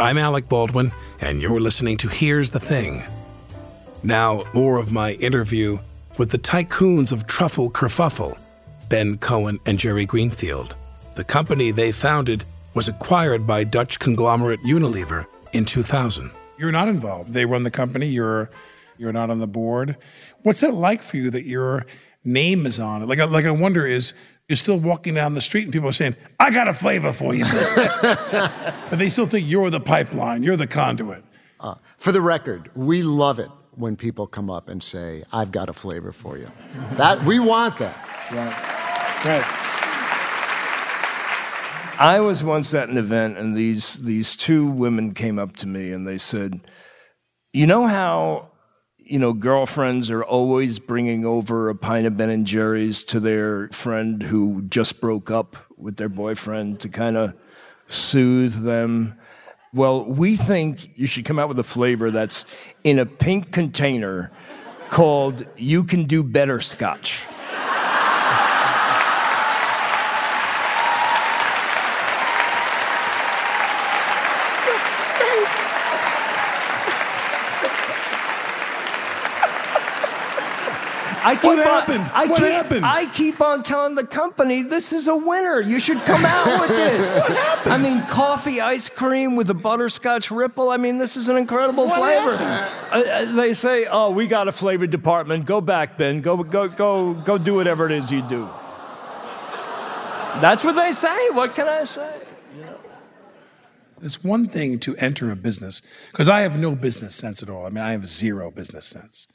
I'm 0.00 0.16
Alec 0.16 0.48
Baldwin, 0.48 0.92
and 1.20 1.42
you're 1.42 1.60
listening 1.60 1.98
to 1.98 2.08
Here's 2.08 2.52
the 2.52 2.58
Thing. 2.58 3.02
Now, 4.02 4.44
more 4.54 4.78
of 4.78 4.90
my 4.90 5.12
interview 5.12 5.78
with 6.16 6.30
the 6.30 6.38
tycoons 6.38 7.12
of 7.12 7.26
truffle 7.26 7.70
kerfuffle, 7.70 8.40
Ben 8.88 9.18
Cohen 9.18 9.60
and 9.66 9.78
Jerry 9.78 10.06
Greenfield. 10.06 10.74
The 11.16 11.24
company 11.24 11.70
they 11.70 11.92
founded 11.92 12.44
was 12.72 12.88
acquired 12.88 13.46
by 13.46 13.62
Dutch 13.64 13.98
conglomerate 13.98 14.62
Unilever 14.62 15.26
in 15.52 15.66
2000. 15.66 16.30
You're 16.56 16.72
not 16.72 16.88
involved. 16.88 17.34
They 17.34 17.44
run 17.44 17.64
the 17.64 17.70
company. 17.70 18.06
You're 18.06 18.48
you're 18.96 19.12
not 19.12 19.28
on 19.28 19.38
the 19.38 19.46
board. 19.46 19.98
What's 20.42 20.62
that 20.62 20.72
like 20.72 21.02
for 21.02 21.18
you 21.18 21.30
that 21.30 21.44
your 21.44 21.84
name 22.24 22.64
is 22.64 22.80
on 22.80 23.02
it? 23.02 23.06
Like, 23.06 23.18
like 23.18 23.44
I 23.44 23.50
wonder 23.50 23.84
is 23.84 24.14
you're 24.50 24.56
still 24.56 24.80
walking 24.80 25.14
down 25.14 25.34
the 25.34 25.40
street 25.40 25.62
and 25.62 25.72
people 25.72 25.88
are 25.88 25.92
saying, 25.92 26.16
"I 26.40 26.50
got 26.50 26.66
a 26.66 26.74
flavor 26.74 27.12
for 27.12 27.32
you," 27.32 27.44
and 28.90 29.00
they 29.00 29.08
still 29.08 29.26
think 29.26 29.48
you're 29.48 29.70
the 29.70 29.78
pipeline, 29.78 30.42
you're 30.42 30.56
the 30.56 30.66
conduit. 30.66 31.22
Uh, 31.60 31.76
for 31.98 32.10
the 32.10 32.20
record, 32.20 32.68
we 32.74 33.04
love 33.04 33.38
it 33.38 33.48
when 33.76 33.94
people 33.94 34.26
come 34.26 34.50
up 34.50 34.68
and 34.68 34.82
say, 34.82 35.22
"I've 35.32 35.52
got 35.52 35.68
a 35.68 35.72
flavor 35.72 36.10
for 36.10 36.36
you." 36.36 36.50
That 36.94 37.24
we 37.24 37.38
want 37.38 37.78
that. 37.78 37.96
Right. 38.32 39.24
Right. 39.24 39.44
I 42.00 42.18
was 42.18 42.42
once 42.42 42.74
at 42.74 42.88
an 42.88 42.98
event, 42.98 43.38
and 43.38 43.56
these 43.56 44.04
these 44.04 44.34
two 44.34 44.66
women 44.66 45.14
came 45.14 45.38
up 45.38 45.54
to 45.58 45.68
me 45.68 45.92
and 45.92 46.08
they 46.08 46.18
said, 46.18 46.60
"You 47.52 47.68
know 47.68 47.86
how." 47.86 48.49
You 49.10 49.18
know, 49.18 49.32
girlfriends 49.32 50.08
are 50.12 50.22
always 50.22 50.78
bringing 50.78 51.24
over 51.24 51.68
a 51.68 51.74
pint 51.74 52.06
of 52.06 52.16
Ben 52.16 52.30
and 52.30 52.46
Jerry's 52.46 53.02
to 53.02 53.18
their 53.18 53.66
friend 53.70 54.22
who 54.22 54.62
just 54.62 55.00
broke 55.00 55.32
up 55.32 55.56
with 55.76 55.96
their 55.96 56.08
boyfriend 56.08 56.78
to 56.78 56.88
kind 56.88 57.16
of 57.16 57.34
soothe 57.88 58.62
them. 58.62 59.18
Well, 59.74 60.04
we 60.04 60.36
think 60.36 60.96
you 60.96 61.06
should 61.06 61.24
come 61.24 61.40
out 61.40 61.48
with 61.48 61.58
a 61.58 61.64
flavor 61.64 62.12
that's 62.12 62.44
in 62.84 63.00
a 63.00 63.04
pink 63.04 63.50
container 63.50 64.30
called 64.90 65.44
You 65.56 65.82
Can 65.82 66.04
Do 66.04 66.22
Better 66.22 66.60
Scotch. 66.60 67.26
I 81.22 81.34
keep 81.34 81.44
What 81.44 81.58
on, 81.58 81.64
happened? 81.64 82.10
I 82.14 82.26
What 82.26 82.38
keep, 82.40 82.50
happened? 82.50 82.86
I 82.86 83.06
keep 83.06 83.40
on 83.40 83.62
telling 83.62 83.94
the 83.94 84.06
company 84.06 84.62
this 84.62 84.92
is 84.92 85.06
a 85.08 85.16
winner. 85.16 85.60
You 85.60 85.78
should 85.78 85.98
come 86.00 86.24
out 86.24 86.60
with 86.60 86.70
this. 86.76 87.20
What 87.20 87.32
happened? 87.36 87.72
I 87.74 87.78
mean, 87.78 88.02
coffee 88.06 88.60
ice 88.60 88.88
cream 88.88 89.36
with 89.36 89.50
a 89.50 89.54
butterscotch 89.54 90.30
ripple. 90.30 90.70
I 90.70 90.76
mean, 90.76 90.98
this 90.98 91.16
is 91.16 91.28
an 91.28 91.36
incredible 91.36 91.86
What 91.86 91.98
flavor. 92.00 92.32
Uh, 92.42 93.02
uh, 93.02 93.34
they 93.36 93.54
say, 93.54 93.86
"Oh, 93.90 94.10
we 94.10 94.26
got 94.26 94.48
a 94.48 94.52
flavor 94.52 94.86
department. 94.86 95.44
Go 95.46 95.60
back, 95.60 95.98
Ben. 95.98 96.20
Go, 96.20 96.42
go, 96.42 96.68
go, 96.68 97.14
go. 97.14 97.38
Do 97.38 97.54
whatever 97.54 97.86
it 97.86 97.92
is 97.92 98.10
you 98.10 98.22
do." 98.22 98.48
That's 100.40 100.64
what 100.64 100.72
they 100.76 100.92
say. 100.92 101.30
What 101.30 101.54
can 101.54 101.68
I 101.68 101.84
say? 101.84 102.10
It's 104.02 104.24
one 104.24 104.48
thing 104.48 104.78
to 104.80 104.96
enter 104.96 105.30
a 105.30 105.36
business 105.36 105.82
because 106.10 106.26
I 106.28 106.40
have 106.40 106.58
no 106.58 106.74
business 106.74 107.14
sense 107.14 107.42
at 107.42 107.50
all. 107.50 107.66
I 107.66 107.68
mean, 107.68 107.84
I 107.84 107.90
have 107.92 108.08
zero 108.08 108.50
business 108.50 108.86
sense. 108.86 109.26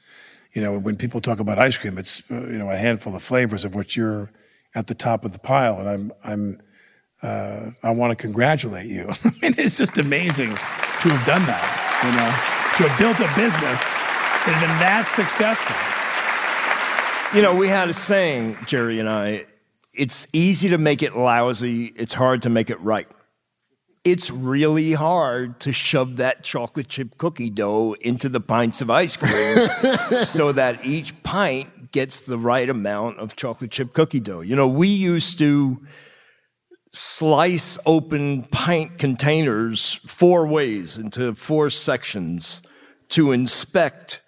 You 0.56 0.62
know, 0.62 0.80
when 0.80 0.96
people 0.96 1.20
talk 1.20 1.40
about 1.40 1.60
ice 1.60 1.78
cream, 1.78 1.98
it's 1.98 2.24
uh, 2.32 2.36
you 2.36 2.58
know 2.58 2.72
a 2.72 2.78
handful 2.78 3.14
of 3.14 3.22
flavors 3.22 3.66
of 3.66 3.76
which 3.76 3.98
you're 3.98 4.32
at 4.74 4.88
the 4.88 4.96
top 4.96 5.26
of 5.26 5.34
the 5.34 5.40
pile, 5.40 5.78
and 5.80 5.90
I'm 5.90 6.12
I'm 6.24 6.62
uh, 7.22 7.72
I 7.84 7.92
want 7.92 8.12
to 8.12 8.16
congratulate 8.16 8.88
you. 8.88 9.10
I 9.26 9.30
mean, 9.42 9.56
it's 9.58 9.78
just 9.78 9.98
amazing 9.98 10.52
to 10.52 11.10
have 11.10 11.26
done 11.26 11.46
that. 11.46 12.02
You 12.06 12.12
know, 12.12 12.32
to 12.78 12.90
have 12.90 12.98
built 12.98 13.20
a 13.20 13.36
business 13.36 13.82
has 13.84 14.56
been 14.62 14.80
that 14.80 15.08
successful. 15.10 15.76
You 17.36 17.42
know, 17.42 17.54
we 17.54 17.68
had 17.68 17.90
a 17.90 17.94
saying, 17.94 18.58
Jerry 18.66 19.00
and 19.00 19.10
I. 19.10 19.46
It's 19.94 20.28
easy 20.32 20.70
to 20.70 20.78
make 20.78 21.04
it 21.04 21.18
lousy. 21.18 21.86
It's 21.98 22.14
hard 22.14 22.44
to 22.44 22.50
make 22.50 22.70
it 22.70 22.80
right. 22.80 23.08
It's 24.06 24.30
really 24.30 24.94
hard 24.94 25.60
to 25.62 25.74
shove 25.74 26.18
that 26.18 26.44
chocolate 26.44 26.88
chip 26.88 27.18
cookie 27.18 27.50
dough 27.50 27.96
into 28.00 28.30
the 28.30 28.40
pints 28.40 28.80
of 28.80 28.92
ice 28.92 29.18
cream 29.18 29.68
so 30.24 30.52
that 30.52 30.86
each 30.86 31.24
pint 31.24 31.92
gets 31.92 32.22
the 32.22 32.38
right 32.38 32.70
amount 32.70 33.18
of 33.18 33.36
chocolate 33.36 33.72
chip 33.72 33.94
cookie 33.94 34.20
dough. 34.20 34.42
You 34.42 34.56
know, 34.56 34.68
we 34.68 34.90
used 34.90 35.40
to 35.40 35.82
slice 36.92 37.80
open 37.86 38.44
pint 38.44 39.00
containers 39.00 40.00
four 40.06 40.46
ways 40.46 40.98
into 40.98 41.34
four 41.34 41.70
sections 41.72 42.62
to 43.10 43.32
inspect 43.32 44.22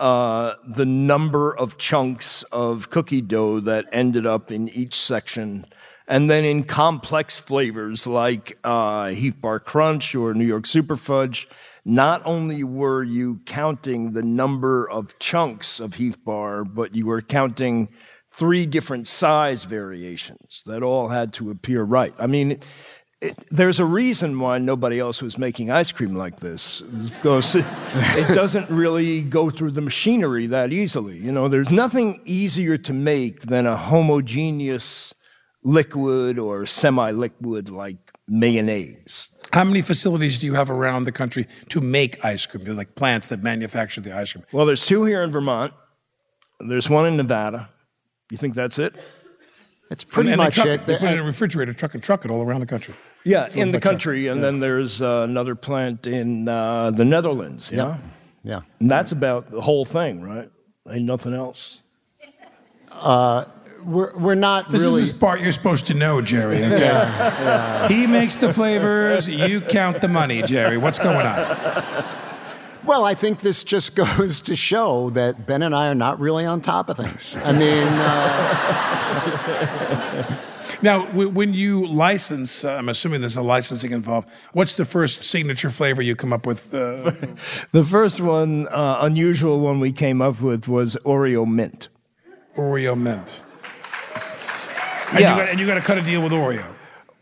uh, 0.00 0.54
the 0.68 0.84
number 0.84 1.56
of 1.56 1.78
chunks 1.78 2.42
of 2.44 2.90
cookie 2.90 3.22
dough 3.22 3.60
that 3.60 3.86
ended 3.90 4.26
up 4.26 4.52
in 4.52 4.68
each 4.68 4.94
section. 4.94 5.64
And 6.06 6.28
then 6.28 6.44
in 6.44 6.64
complex 6.64 7.40
flavors 7.40 8.06
like 8.06 8.58
uh, 8.62 9.08
Heath 9.08 9.40
Bar 9.40 9.60
Crunch 9.60 10.14
or 10.14 10.34
New 10.34 10.44
York 10.44 10.66
Super 10.66 10.96
Fudge, 10.96 11.48
not 11.84 12.22
only 12.24 12.62
were 12.62 13.02
you 13.02 13.40
counting 13.46 14.12
the 14.12 14.22
number 14.22 14.88
of 14.88 15.18
chunks 15.18 15.80
of 15.80 15.94
Heath 15.94 16.22
Bar, 16.24 16.64
but 16.64 16.94
you 16.94 17.06
were 17.06 17.20
counting 17.20 17.88
three 18.32 18.66
different 18.66 19.06
size 19.06 19.64
variations 19.64 20.62
that 20.66 20.82
all 20.82 21.08
had 21.08 21.32
to 21.34 21.50
appear 21.50 21.82
right. 21.82 22.14
I 22.18 22.26
mean, 22.26 22.60
it, 23.20 23.38
there's 23.50 23.80
a 23.80 23.84
reason 23.84 24.38
why 24.40 24.58
nobody 24.58 24.98
else 24.98 25.22
was 25.22 25.38
making 25.38 25.70
ice 25.70 25.92
cream 25.92 26.14
like 26.14 26.40
this 26.40 26.82
because 26.82 27.54
it, 27.54 27.64
it 27.66 28.34
doesn't 28.34 28.68
really 28.68 29.22
go 29.22 29.50
through 29.50 29.70
the 29.70 29.80
machinery 29.80 30.46
that 30.48 30.72
easily. 30.72 31.16
You 31.16 31.32
know, 31.32 31.48
there's 31.48 31.70
nothing 31.70 32.20
easier 32.24 32.76
to 32.78 32.92
make 32.92 33.42
than 33.42 33.66
a 33.66 33.76
homogeneous 33.76 35.14
liquid 35.64 36.38
or 36.38 36.66
semi-liquid 36.66 37.70
like 37.70 37.96
mayonnaise. 38.28 39.30
How 39.52 39.64
many 39.64 39.82
facilities 39.82 40.38
do 40.38 40.46
you 40.46 40.54
have 40.54 40.70
around 40.70 41.04
the 41.04 41.12
country 41.12 41.46
to 41.70 41.80
make 41.80 42.24
ice 42.24 42.46
cream? 42.46 42.64
They're 42.64 42.74
like 42.74 42.94
plants 42.94 43.28
that 43.28 43.42
manufacture 43.42 44.00
the 44.00 44.16
ice 44.16 44.32
cream. 44.32 44.44
Well, 44.52 44.66
there's 44.66 44.84
two 44.86 45.04
here 45.04 45.22
in 45.22 45.30
Vermont. 45.32 45.72
There's 46.60 46.88
one 46.88 47.06
in 47.06 47.16
Nevada. 47.16 47.68
You 48.30 48.36
think 48.36 48.54
that's 48.54 48.78
it? 48.78 48.94
It's 49.90 50.02
pretty 50.04 50.30
and 50.32 50.40
they 50.40 50.44
much 50.46 50.54
truck- 50.54 50.66
it. 50.66 50.86
They 50.86 50.96
put 50.96 51.10
it 51.10 51.14
in 51.14 51.18
a 51.20 51.24
refrigerator, 51.24 51.72
truck 51.74 51.94
and 51.94 52.02
truck 52.02 52.24
it 52.24 52.30
all 52.30 52.42
around 52.42 52.60
the 52.60 52.66
country. 52.66 52.94
Yeah, 53.24 53.48
Full 53.48 53.62
in 53.62 53.68
the 53.68 53.76
bunch 53.78 53.84
of- 53.84 53.90
country, 53.90 54.26
and 54.28 54.40
yeah. 54.40 54.42
then 54.46 54.60
there's 54.60 55.00
uh, 55.02 55.22
another 55.28 55.54
plant 55.54 56.06
in 56.06 56.48
uh, 56.48 56.90
the 56.90 57.04
Netherlands. 57.04 57.70
Yeah, 57.72 57.76
Yeah. 57.76 57.98
Yeah. 58.42 58.60
and 58.80 58.90
that's 58.90 59.12
about 59.12 59.50
the 59.50 59.60
whole 59.60 59.84
thing, 59.84 60.22
right? 60.22 60.50
Ain't 60.90 61.04
nothing 61.04 61.32
else. 61.34 61.80
Uh, 62.90 63.44
we're, 63.84 64.16
we're 64.16 64.34
not 64.34 64.70
This 64.70 64.80
really. 64.82 65.02
is 65.02 65.12
the 65.12 65.18
part 65.20 65.40
you're 65.40 65.52
supposed 65.52 65.86
to 65.88 65.94
know, 65.94 66.20
Jerry. 66.20 66.58
okay? 66.64 66.78
Yeah, 66.80 67.88
He 67.88 68.06
makes 68.06 68.36
the 68.36 68.52
flavors, 68.52 69.28
you 69.28 69.60
count 69.60 70.00
the 70.00 70.08
money, 70.08 70.42
Jerry. 70.42 70.78
What's 70.78 70.98
going 70.98 71.26
on? 71.26 72.04
Well, 72.84 73.04
I 73.04 73.14
think 73.14 73.40
this 73.40 73.64
just 73.64 73.94
goes 74.04 74.40
to 74.42 74.54
show 74.56 75.10
that 75.10 75.46
Ben 75.46 75.62
and 75.62 75.74
I 75.74 75.88
are 75.88 75.94
not 75.94 76.20
really 76.20 76.44
on 76.44 76.60
top 76.60 76.88
of 76.88 76.96
things. 76.98 77.36
I 77.42 77.52
mean, 77.52 77.86
uh, 77.88 79.20
Now, 80.82 81.06
when 81.12 81.54
you 81.54 81.86
license, 81.86 82.62
uh, 82.64 82.74
I'm 82.74 82.90
assuming 82.90 83.20
there's 83.20 83.38
a 83.38 83.42
licensing 83.42 83.92
involved. 83.92 84.28
What's 84.52 84.74
the 84.74 84.84
first 84.84 85.24
signature 85.24 85.70
flavor 85.70 86.02
you 86.02 86.14
come 86.14 86.30
up 86.32 86.44
with? 86.46 86.74
Uh, 86.74 87.12
The 87.72 87.84
first 87.84 88.20
one, 88.20 88.68
uh, 88.68 88.98
unusual 89.00 89.60
one 89.60 89.80
we 89.80 89.92
came 89.92 90.20
up 90.20 90.42
with 90.42 90.68
was 90.68 90.96
Oreo 91.06 91.46
mint. 91.46 91.88
Oreo 92.56 92.98
mint. 93.00 93.40
And 95.10 95.20
Yeah. 95.20 95.34
you 95.36 95.40
got, 95.42 95.48
and 95.50 95.60
you 95.60 95.66
got 95.66 95.74
to 95.74 95.80
cut 95.80 95.98
a 95.98 96.02
deal 96.02 96.22
with 96.22 96.32
Oreo. 96.32 96.64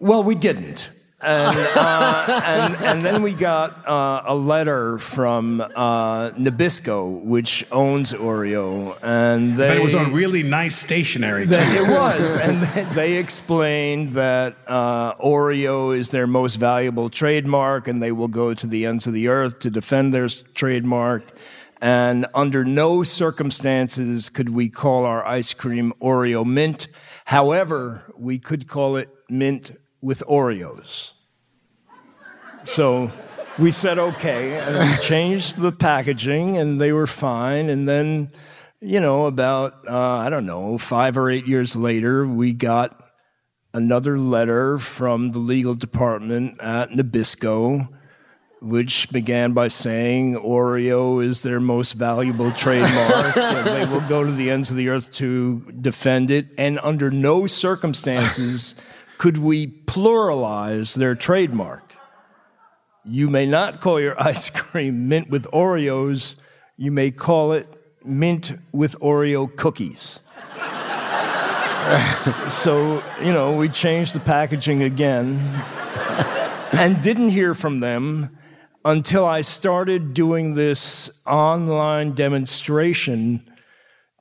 Well, 0.01 0.23
we 0.25 0.35
didn't. 0.35 0.91
And, 1.25 1.57
uh, 1.77 2.43
and, 2.45 2.77
and 2.85 3.05
then 3.05 3.23
we 3.23 3.33
got 3.33 3.89
uh, 3.89 4.23
a 4.27 4.35
letter 4.35 4.99
from 4.99 5.61
uh, 5.61 6.31
Nabisco, 6.31 7.23
which 7.23 7.65
owns 7.71 8.13
Oreo, 8.13 8.99
and 9.03 9.57
they 9.57 9.69
but 9.69 9.77
it 9.77 9.83
was 9.83 9.95
on 9.95 10.13
really 10.13 10.43
nice 10.43 10.75
stationery. 10.75 11.47
Too. 11.47 11.53
it 11.55 11.89
was, 11.89 12.35
and 12.47 12.63
they 12.93 13.19
explained 13.19 14.15
that 14.15 14.57
uh, 14.67 15.15
Oreo 15.15 15.97
is 15.97 16.11
their 16.11 16.27
most 16.27 16.57
valuable 16.57 17.09
trademark, 17.09 17.87
and 17.87 18.03
they 18.03 18.11
will 18.11 18.27
go 18.29 18.53
to 18.55 18.67
the 18.67 18.87
ends 18.87 19.07
of 19.07 19.13
the 19.13 19.29
earth 19.29 19.61
to 19.61 19.71
defend 19.71 20.13
their 20.13 20.29
trademark. 20.29 21.23
And 21.83 22.27
under 22.33 22.65
no 22.65 23.03
circumstances 23.03 24.29
could 24.31 24.51
we 24.51 24.69
call 24.69 25.05
our 25.05 25.27
ice 25.27 25.53
cream 25.53 25.93
Oreo 26.01 26.47
mint. 26.47 26.87
However, 27.25 28.05
we 28.17 28.39
could 28.39 28.69
call 28.69 28.95
it 28.95 29.11
mint 29.29 29.73
with 30.01 30.23
Oreos. 30.29 31.11
So 32.63 33.11
we 33.59 33.73
said 33.73 33.99
okay, 33.99 34.61
and 34.61 34.79
we 34.79 34.97
changed 34.99 35.59
the 35.59 35.73
packaging, 35.73 36.57
and 36.57 36.81
they 36.81 36.93
were 36.93 37.09
fine. 37.09 37.69
And 37.69 37.89
then, 37.89 38.31
you 38.81 39.01
know, 39.01 39.27
about, 39.27 39.89
uh, 39.89 40.19
I 40.19 40.31
don't 40.31 40.47
know, 40.47 40.79
five 40.79 41.19
or 41.19 41.29
eight 41.31 41.49
years 41.49 41.75
later, 41.75 42.25
we 42.25 42.53
got 42.53 43.03
another 43.75 44.21
letter 44.21 44.79
from 44.79 45.33
the 45.33 45.41
legal 45.41 45.75
department 45.75 46.61
at 46.61 46.91
Nabisco, 46.91 47.89
which 48.63 49.11
began 49.11 49.53
by 49.53 49.67
saying 49.67 50.37
Oreo 50.37 51.23
is 51.23 51.43
their 51.43 51.59
most 51.59 51.95
valuable 51.95 52.53
trademark. 52.53 53.35
they 53.65 53.85
will 53.87 54.01
go 54.03 54.23
to 54.23 54.31
the 54.31 54.53
ends 54.53 54.71
of 54.71 54.77
the 54.77 54.89
earth 54.89 55.13
to 55.15 55.61
defend 55.81 56.31
it. 56.31 56.47
And 56.57 56.79
under 56.81 57.11
no 57.11 57.49
circumstances 57.49 58.77
could 59.19 59.39
we 59.39 59.67
pluralize 59.67 60.95
their 60.95 61.17
trademark. 61.17 61.97
You 63.05 63.29
may 63.29 63.47
not 63.47 63.81
call 63.81 64.01
your 64.01 64.21
ice 64.23 64.49
cream 64.49 65.09
mint 65.09 65.29
with 65.29 65.45
Oreos. 65.47 66.37
You 66.77 66.93
may 66.93 67.11
call 67.11 67.53
it 67.53 67.67
mint 68.05 68.53
with 68.71 68.97
Oreo 69.01 69.55
cookies. 69.57 70.21
so, 72.49 73.03
you 73.21 73.33
know, 73.33 73.57
we 73.57 73.69
changed 73.69 74.15
the 74.15 74.21
packaging 74.21 74.85
again 74.85 75.41
and 76.73 77.03
didn't 77.03 77.31
hear 77.31 77.55
from 77.55 77.81
them 77.81 78.39
until 78.85 79.25
I 79.25 79.43
started 79.43 80.15
doing 80.15 80.55
this 80.55 81.23
online 81.27 82.13
demonstration 82.13 83.49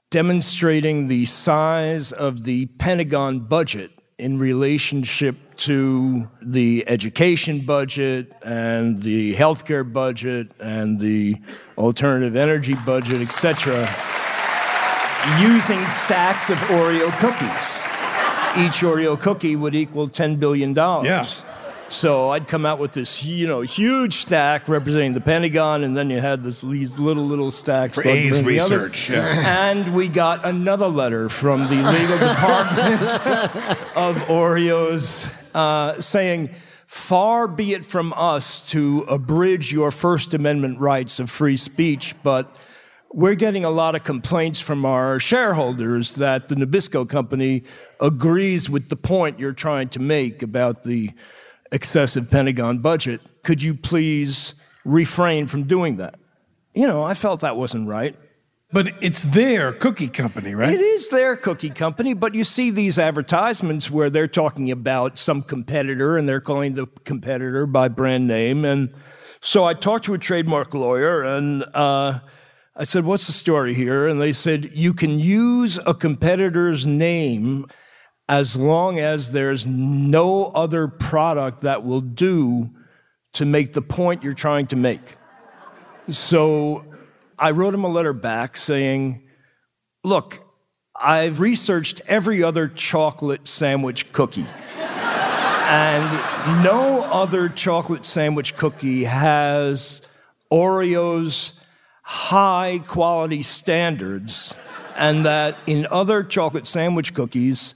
demonstrating 0.09 1.07
the 1.07 1.23
size 1.23 2.11
of 2.11 2.43
the 2.43 2.65
Pentagon 2.65 3.39
budget 3.39 3.91
in 4.17 4.37
relationship 4.37 5.55
to 5.55 6.29
the 6.41 6.83
education 6.87 7.61
budget 7.61 8.31
and 8.43 9.01
the 9.01 9.33
healthcare 9.35 9.89
budget 9.91 10.51
and 10.59 10.99
the 10.99 11.37
alternative 11.77 12.35
energy 12.35 12.75
budget, 12.85 13.21
etc 13.21 13.87
using 15.39 15.85
stacks 15.85 16.49
of 16.49 16.57
Oreo 16.57 17.11
cookies. 17.19 17.77
Each 18.57 18.81
Oreo 18.81 19.19
cookie 19.19 19.55
would 19.55 19.75
equal 19.75 20.09
$10 20.09 20.39
billion. 20.39 20.73
Yeah. 20.75 21.27
So 21.91 22.29
I'd 22.29 22.47
come 22.47 22.65
out 22.65 22.79
with 22.79 22.93
this, 22.93 23.25
you 23.25 23.47
know, 23.47 23.59
huge 23.59 24.15
stack 24.15 24.69
representing 24.69 25.13
the 25.13 25.19
Pentagon, 25.19 25.83
and 25.83 25.95
then 25.95 26.09
you 26.09 26.21
had 26.21 26.41
this, 26.41 26.61
these 26.61 26.97
little, 26.97 27.25
little 27.27 27.51
stacks 27.51 27.95
For 27.95 28.07
A's 28.07 28.41
representing 28.41 28.43
the 28.43 28.49
research, 28.49 29.09
yeah. 29.09 29.69
And 29.69 29.93
we 29.93 30.07
got 30.07 30.45
another 30.45 30.87
letter 30.87 31.27
from 31.27 31.67
the 31.67 31.75
legal 31.75 32.17
department 32.29 33.01
of 33.97 34.15
Oreos 34.29 35.35
uh, 35.53 35.99
saying, 35.99 36.51
"Far 36.87 37.49
be 37.49 37.73
it 37.73 37.83
from 37.83 38.13
us 38.13 38.65
to 38.67 39.01
abridge 39.09 39.73
your 39.73 39.91
First 39.91 40.33
Amendment 40.33 40.79
rights 40.79 41.19
of 41.19 41.29
free 41.29 41.57
speech, 41.57 42.15
but." 42.23 42.55
We're 43.13 43.35
getting 43.35 43.65
a 43.65 43.69
lot 43.69 43.95
of 43.95 44.05
complaints 44.05 44.61
from 44.61 44.85
our 44.85 45.19
shareholders 45.19 46.13
that 46.13 46.47
the 46.47 46.55
Nabisco 46.55 47.09
company 47.09 47.63
agrees 47.99 48.69
with 48.69 48.87
the 48.87 48.95
point 48.95 49.37
you're 49.37 49.51
trying 49.51 49.89
to 49.89 49.99
make 49.99 50.41
about 50.41 50.83
the 50.83 51.11
excessive 51.71 52.29
Pentagon 52.29 52.79
budget. 52.79 53.21
Could 53.43 53.63
you 53.63 53.73
please 53.73 54.55
refrain 54.85 55.47
from 55.47 55.63
doing 55.63 55.97
that? 55.97 56.15
You 56.73 56.87
know, 56.87 57.03
I 57.03 57.13
felt 57.13 57.41
that 57.41 57.57
wasn't 57.57 57.87
right. 57.87 58.15
But 58.73 58.93
it's 59.01 59.23
their 59.23 59.73
cookie 59.73 60.07
company, 60.07 60.55
right? 60.55 60.73
It 60.73 60.79
is 60.79 61.09
their 61.09 61.35
cookie 61.35 61.69
company, 61.69 62.13
but 62.13 62.33
you 62.33 62.45
see 62.45 62.71
these 62.71 62.97
advertisements 62.97 63.91
where 63.91 64.09
they're 64.09 64.29
talking 64.29 64.71
about 64.71 65.17
some 65.17 65.43
competitor 65.43 66.17
and 66.17 66.27
they're 66.27 66.39
calling 66.39 66.75
the 66.75 66.87
competitor 67.03 67.65
by 67.65 67.89
brand 67.89 68.27
name. 68.27 68.63
And 68.63 68.93
so 69.41 69.65
I 69.65 69.73
talked 69.73 70.05
to 70.05 70.13
a 70.13 70.17
trademark 70.17 70.73
lawyer 70.73 71.21
and 71.21 71.65
uh, 71.73 72.19
I 72.73 72.83
said, 72.85 73.03
What's 73.03 73.27
the 73.27 73.33
story 73.33 73.73
here? 73.73 74.07
And 74.07 74.21
they 74.21 74.31
said, 74.31 74.71
You 74.73 74.93
can 74.93 75.19
use 75.19 75.77
a 75.85 75.93
competitor's 75.93 76.87
name 76.87 77.67
as 78.31 78.55
long 78.55 78.97
as 78.97 79.33
there's 79.33 79.67
no 79.67 80.45
other 80.55 80.87
product 80.87 81.63
that 81.63 81.83
will 81.83 81.99
do 81.99 82.69
to 83.33 83.43
make 83.43 83.73
the 83.73 83.81
point 83.81 84.23
you're 84.23 84.33
trying 84.33 84.65
to 84.67 84.77
make. 84.77 85.17
So 86.07 86.85
I 87.37 87.51
wrote 87.51 87.73
him 87.73 87.83
a 87.83 87.89
letter 87.89 88.13
back 88.13 88.55
saying, 88.55 89.23
Look, 90.05 90.39
I've 90.95 91.41
researched 91.41 92.01
every 92.07 92.41
other 92.41 92.69
chocolate 92.69 93.49
sandwich 93.49 94.13
cookie. 94.13 94.47
and 94.77 96.63
no 96.63 97.03
other 97.11 97.49
chocolate 97.49 98.05
sandwich 98.05 98.55
cookie 98.55 99.03
has 99.03 100.01
Oreo's 100.49 101.51
high 102.03 102.81
quality 102.87 103.43
standards, 103.43 104.55
and 104.95 105.25
that 105.25 105.57
in 105.67 105.85
other 105.91 106.23
chocolate 106.23 106.65
sandwich 106.65 107.13
cookies, 107.13 107.73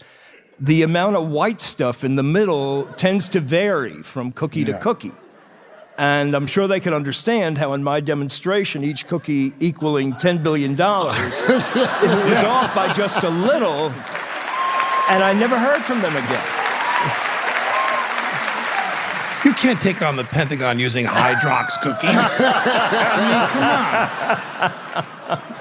the 0.59 0.81
amount 0.83 1.15
of 1.15 1.27
white 1.29 1.59
stuff 1.61 2.03
in 2.03 2.15
the 2.15 2.23
middle 2.23 2.85
tends 2.95 3.29
to 3.29 3.39
vary 3.39 4.01
from 4.03 4.31
cookie 4.31 4.61
Yeah. 4.61 4.73
to 4.77 4.79
cookie. 4.79 5.11
And 5.97 6.35
I'm 6.35 6.45
sure 6.47 6.67
they 6.67 6.79
can 6.81 6.93
understand 6.93 7.57
how, 7.57 7.71
in 7.73 7.81
my 7.83 8.01
demonstration, 8.01 8.83
each 8.83 9.07
cookie 9.07 9.53
equaling 9.61 10.13
$10 10.13 10.43
billion, 10.43 10.71
if 10.77 11.75
it 11.75 12.29
was 12.29 12.43
off 12.43 12.75
by 12.75 12.91
just 12.93 13.23
a 13.23 13.29
little, 13.29 13.91
and 15.09 15.23
I 15.23 15.33
never 15.37 15.57
heard 15.57 15.81
from 15.83 16.01
them 16.01 16.15
again. 16.15 16.43
You 19.45 19.53
can't 19.53 19.79
take 19.79 20.01
on 20.01 20.15
the 20.15 20.23
Pentagon 20.23 20.79
using 20.79 21.05
Hydrox 21.05 21.79
cookies. 21.81 22.09
I 22.39 23.21
mean, 23.21 23.47
come 24.95 25.05
on. 25.05 25.14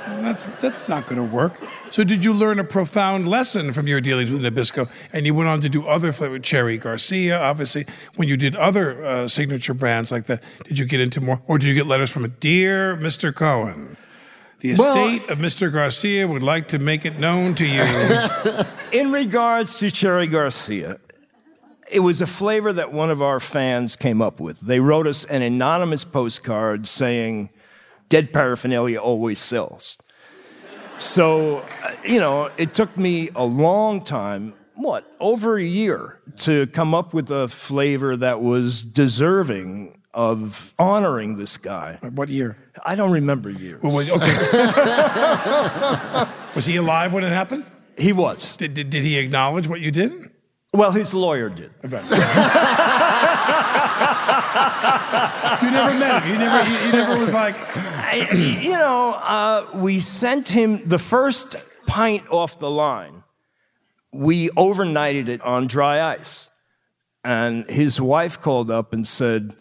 That's, 0.06 0.46
that's 0.60 0.88
not 0.88 1.06
going 1.06 1.16
to 1.16 1.22
work. 1.34 1.60
So, 1.90 2.04
did 2.04 2.24
you 2.24 2.32
learn 2.32 2.58
a 2.58 2.64
profound 2.64 3.28
lesson 3.28 3.72
from 3.72 3.86
your 3.86 4.00
dealings 4.00 4.30
with 4.30 4.42
Nabisco? 4.42 4.88
And 5.12 5.26
you 5.26 5.34
went 5.34 5.48
on 5.48 5.60
to 5.62 5.68
do 5.68 5.86
other 5.86 6.12
flavor, 6.12 6.38
Cherry 6.38 6.78
Garcia, 6.78 7.40
obviously. 7.40 7.86
When 8.16 8.28
you 8.28 8.36
did 8.36 8.56
other 8.56 9.04
uh, 9.04 9.28
signature 9.28 9.74
brands 9.74 10.12
like 10.12 10.26
that, 10.26 10.42
did 10.64 10.78
you 10.78 10.84
get 10.84 11.00
into 11.00 11.20
more? 11.20 11.40
Or 11.46 11.58
did 11.58 11.66
you 11.68 11.74
get 11.74 11.86
letters 11.86 12.10
from 12.10 12.24
a 12.24 12.28
dear 12.28 12.96
Mr. 12.96 13.34
Cohen? 13.34 13.96
The 14.60 14.74
Well- 14.76 14.90
estate 14.96 15.28
of 15.30 15.38
Mr. 15.38 15.72
Garcia 15.72 16.26
would 16.26 16.42
like 16.42 16.68
to 16.68 16.78
make 16.78 17.04
it 17.04 17.18
known 17.18 17.54
to 17.56 17.66
you. 17.66 17.84
In 18.98 19.12
regards 19.12 19.78
to 19.78 19.90
Cherry 19.90 20.26
Garcia, 20.26 20.98
it 21.90 22.00
was 22.00 22.20
a 22.20 22.26
flavor 22.26 22.72
that 22.72 22.92
one 22.92 23.10
of 23.10 23.20
our 23.20 23.40
fans 23.40 23.94
came 23.96 24.22
up 24.22 24.40
with. 24.40 24.58
They 24.60 24.80
wrote 24.80 25.06
us 25.06 25.24
an 25.26 25.42
anonymous 25.42 26.04
postcard 26.04 26.86
saying, 26.86 27.50
Dead 28.14 28.32
paraphernalia 28.32 29.00
always 29.00 29.40
sells. 29.40 29.98
So, 30.96 31.66
uh, 31.82 31.90
you 32.04 32.20
know, 32.20 32.48
it 32.56 32.72
took 32.72 32.96
me 32.96 33.30
a 33.34 33.42
long 33.42 34.04
time, 34.04 34.54
what, 34.76 35.12
over 35.18 35.58
a 35.58 35.64
year, 35.64 36.20
to 36.36 36.68
come 36.68 36.94
up 36.94 37.12
with 37.12 37.28
a 37.32 37.48
flavor 37.48 38.16
that 38.16 38.40
was 38.40 38.84
deserving 38.84 40.00
of 40.12 40.72
honoring 40.78 41.38
this 41.38 41.56
guy. 41.56 41.98
What 42.02 42.28
year? 42.28 42.56
I 42.86 42.94
don't 42.94 43.10
remember 43.10 43.50
years. 43.50 43.82
Well, 43.82 43.96
wait, 43.96 44.08
okay. 44.08 44.26
was 46.54 46.66
he 46.66 46.76
alive 46.76 47.12
when 47.12 47.24
it 47.24 47.30
happened? 47.30 47.64
He 47.98 48.12
was. 48.12 48.56
Did, 48.56 48.74
did, 48.74 48.90
did 48.90 49.02
he 49.02 49.18
acknowledge 49.18 49.66
what 49.66 49.80
you 49.80 49.90
did? 49.90 50.30
Well, 50.72 50.92
his 50.92 51.14
lawyer 51.14 51.48
did. 51.48 51.72
You 55.62 55.70
never 55.70 55.98
met 55.98 56.22
him. 56.22 56.32
You 56.32 56.38
never, 56.38 56.70
you, 56.70 56.76
you 56.86 56.92
never 56.92 57.18
was 57.18 57.32
like, 57.32 57.54
I- 57.76 58.28
you 58.62 58.70
know, 58.70 59.12
uh, 59.14 59.66
we 59.74 60.00
sent 60.00 60.48
him 60.48 60.86
the 60.88 60.98
first 60.98 61.56
pint 61.86 62.24
off 62.30 62.58
the 62.58 62.70
line. 62.70 63.22
We 64.12 64.48
overnighted 64.50 65.28
it 65.28 65.40
on 65.42 65.66
dry 65.66 66.14
ice. 66.14 66.50
And 67.24 67.68
his 67.70 68.00
wife 68.00 68.40
called 68.40 68.70
up 68.70 68.92
and 68.92 69.06
said, 69.06 69.54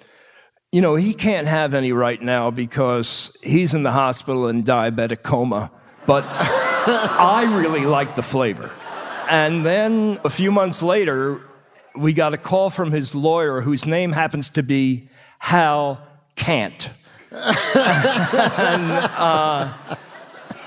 You 0.71 0.81
know, 0.81 0.95
he 0.95 1.13
can't 1.13 1.47
have 1.47 1.73
any 1.73 1.91
right 1.93 2.21
now 2.21 2.51
because 2.51 3.35
he's 3.41 3.73
in 3.73 3.83
the 3.83 3.91
hospital 3.91 4.47
in 4.49 4.63
diabetic 4.63 5.23
coma. 5.23 5.71
But 6.05 6.25
I 6.29 7.45
really 7.57 7.85
like 7.85 8.15
the 8.15 8.23
flavor. 8.23 8.75
And 9.29 9.65
then 9.65 10.19
a 10.25 10.29
few 10.29 10.51
months 10.51 10.83
later, 10.83 11.41
we 11.95 12.13
got 12.13 12.33
a 12.33 12.37
call 12.37 12.69
from 12.69 12.91
his 12.91 13.13
lawyer, 13.15 13.61
whose 13.61 13.85
name 13.85 14.11
happens 14.11 14.49
to 14.51 14.63
be 14.63 15.09
Hal 15.39 16.05
Kant. 16.35 16.89
and 17.31 18.91
uh, 19.17 19.73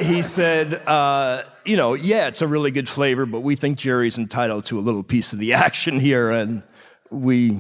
he 0.01 0.23
said, 0.23 0.75
uh, 0.87 1.43
you 1.65 1.77
know, 1.77 1.95
yeah, 1.95 2.29
it's 2.29 2.43
a 2.43 2.47
really 2.49 2.71
good 2.71 2.89
flavor, 2.89 3.27
but 3.27 3.41
we 3.41 3.57
think 3.57 3.79
Jerry's 3.79 4.19
entitled 4.19 4.65
to 4.67 4.79
a 4.79 4.81
little 4.83 5.03
piece 5.03 5.33
of 5.33 5.39
the 5.39 5.53
action 5.67 5.99
here, 6.01 6.31
and 6.31 6.63
we 7.11 7.59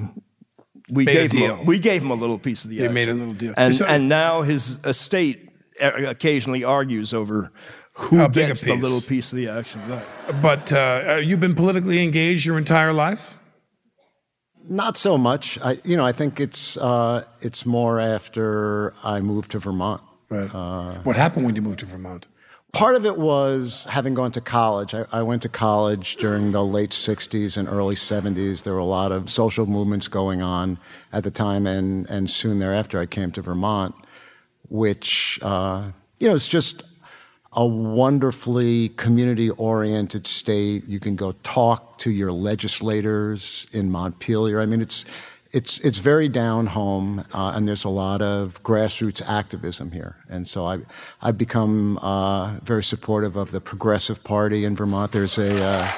we 0.89 1.05
Made 1.05 1.17
a 1.17 1.21
gave 1.23 1.33
him 1.33 1.41
deal. 1.57 1.64
we 1.64 1.79
gave 1.81 2.03
him 2.03 2.11
a 2.11 2.14
little 2.14 2.39
piece 2.39 2.64
of 2.64 2.71
the 2.71 2.77
They 2.79 2.85
action. 2.85 2.95
made 2.95 3.09
a 3.09 3.14
little 3.14 3.35
deal. 3.35 3.55
and 3.57 3.75
So- 3.75 3.87
and 3.87 4.09
now 4.09 4.43
his 4.43 4.79
estate 4.85 5.49
uh, 5.83 5.91
occasionally 6.07 6.62
argues 6.64 7.12
over 7.12 7.51
who 7.93 8.21
a 8.23 8.29
gets 8.29 8.61
the 8.61 8.75
little 8.75 9.01
piece 9.01 9.33
of 9.33 9.37
the 9.37 9.49
action. 9.49 9.81
Right. 9.89 10.05
but 10.43 10.73
uh, 10.73 11.05
uh, 11.09 11.14
you've 11.17 11.41
been 11.41 11.55
politically 11.55 12.03
engaged 12.05 12.45
your 12.47 12.59
entire 12.59 12.93
life? 12.93 13.36
Not 14.69 14.97
so 14.97 15.17
much. 15.17 15.59
I, 15.61 15.79
you 15.85 15.97
know, 15.97 16.05
I 16.05 16.12
think 16.12 16.41
it's 16.41 16.77
uh, 16.77 17.25
it's 17.41 17.64
more 17.67 18.01
after 18.01 18.95
I 19.05 19.21
moved 19.21 19.53
to 19.53 19.59
Vermont. 19.59 20.03
Right. 20.29 20.53
Uh, 20.53 20.95
What 21.05 21.17
happened 21.17 21.47
when 21.47 21.55
you 21.55 21.62
moved 21.62 21.81
to 21.81 21.87
Vermont? 21.87 22.27
Part 22.73 22.97
of 22.97 23.07
it 23.07 23.17
was 23.17 23.87
having 23.89 24.12
gone 24.14 24.33
to 24.33 24.41
college. 24.41 24.93
I, 24.93 25.07
I 25.12 25.23
went 25.23 25.41
to 25.43 25.49
college 25.49 26.17
during 26.17 26.53
the 26.53 26.64
late 26.64 26.91
60s 26.91 27.57
and 27.57 27.69
early 27.69 27.95
70s. 27.95 28.64
There 28.64 28.75
were 28.75 28.81
a 28.81 28.85
lot 28.85 29.12
of 29.12 29.31
social 29.31 29.67
movements 29.67 30.09
going 30.09 30.43
on 30.43 30.79
at 31.12 31.23
the 31.25 31.31
time, 31.31 31.67
and, 31.67 32.07
and 32.11 32.29
soon 32.29 32.59
thereafter, 32.59 33.01
I 33.01 33.07
came 33.07 33.31
to 33.33 33.41
Vermont, 33.41 33.95
which, 34.69 35.39
uh, 35.43 35.91
you 36.19 36.29
know, 36.29 36.35
it's 36.35 36.49
just 36.49 36.83
a 37.57 37.66
wonderfully 37.66 38.90
community 38.90 39.48
oriented 39.50 40.26
state. 40.26 40.86
You 40.86 41.00
can 41.00 41.16
go 41.16 41.32
talk 41.42 41.96
to 41.98 42.11
your 42.11 42.30
legislators 42.30 43.66
in 43.72 43.90
Montpelier. 43.90 44.61
I 44.61 44.66
mean, 44.66 44.82
it's, 44.82 45.07
it's, 45.52 45.80
it's 45.80 45.96
very 45.96 46.28
down 46.28 46.66
home, 46.66 47.24
uh, 47.32 47.52
and 47.54 47.66
there's 47.66 47.84
a 47.84 47.88
lot 47.88 48.20
of 48.20 48.62
grassroots 48.62 49.26
activism 49.26 49.90
here. 49.90 50.16
And 50.28 50.46
so 50.46 50.66
I, 50.66 50.80
I've 51.22 51.38
become 51.38 51.96
uh, 52.02 52.59
very 52.62 52.84
supportive 52.84 53.36
of 53.36 53.52
the 53.52 53.61
Progressive 53.62 54.22
Party 54.22 54.66
in 54.66 54.76
Vermont. 54.76 55.12
There's 55.12 55.38
a, 55.38 55.50
uh, 55.50 55.90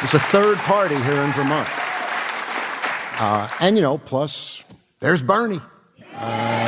there's 0.00 0.14
a 0.14 0.20
third 0.20 0.58
party 0.58 0.94
here 0.94 1.20
in 1.20 1.32
Vermont. 1.32 1.68
Uh, 3.20 3.48
and, 3.58 3.74
you 3.74 3.82
know, 3.82 3.98
plus 3.98 4.62
there's 5.00 5.22
Bernie. 5.22 5.60
Uh, 6.14 6.64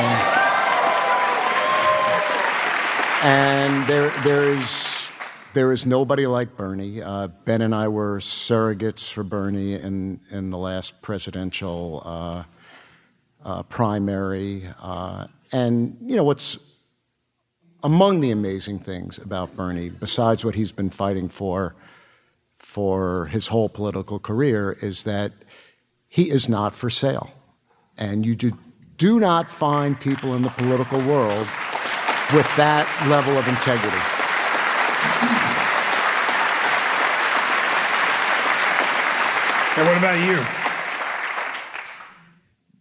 and 3.26 3.88
there, 3.88 4.10
there 4.22 4.44
is, 4.44 5.08
there 5.52 5.72
is 5.72 5.84
nobody 5.84 6.28
like 6.28 6.56
Bernie. 6.56 7.02
Uh, 7.02 7.26
ben 7.26 7.60
and 7.60 7.74
I 7.74 7.88
were 7.88 8.20
surrogates 8.20 9.12
for 9.12 9.24
Bernie 9.24 9.74
in, 9.74 10.20
in 10.30 10.50
the 10.50 10.58
last 10.58 11.02
presidential 11.02 12.02
uh, 12.04 12.44
uh, 13.44 13.64
primary. 13.64 14.68
Uh, 14.80 15.26
and, 15.50 15.96
you 16.00 16.14
know, 16.14 16.22
what's 16.22 16.56
among 17.82 18.20
the 18.20 18.30
amazing 18.30 18.78
things 18.78 19.18
about 19.18 19.56
Bernie, 19.56 19.88
besides 19.88 20.44
what 20.44 20.54
he's 20.54 20.70
been 20.70 20.90
fighting 20.90 21.28
for 21.28 21.74
for 22.60 23.26
his 23.26 23.48
whole 23.48 23.68
political 23.68 24.20
career, 24.20 24.78
is 24.80 25.02
that 25.02 25.32
he 26.06 26.30
is 26.30 26.48
not 26.48 26.76
for 26.76 26.90
sale. 26.90 27.32
And 27.98 28.24
you 28.24 28.36
do, 28.36 28.56
do 28.98 29.18
not 29.18 29.50
find 29.50 29.98
people 29.98 30.36
in 30.36 30.42
the 30.42 30.50
political 30.50 31.00
world 31.00 31.48
with 32.34 32.56
that 32.56 32.86
level 33.08 33.38
of 33.38 33.46
integrity. 33.46 33.96
And 39.76 39.86
what 39.86 39.98
about 39.98 40.18
you? 40.24 40.42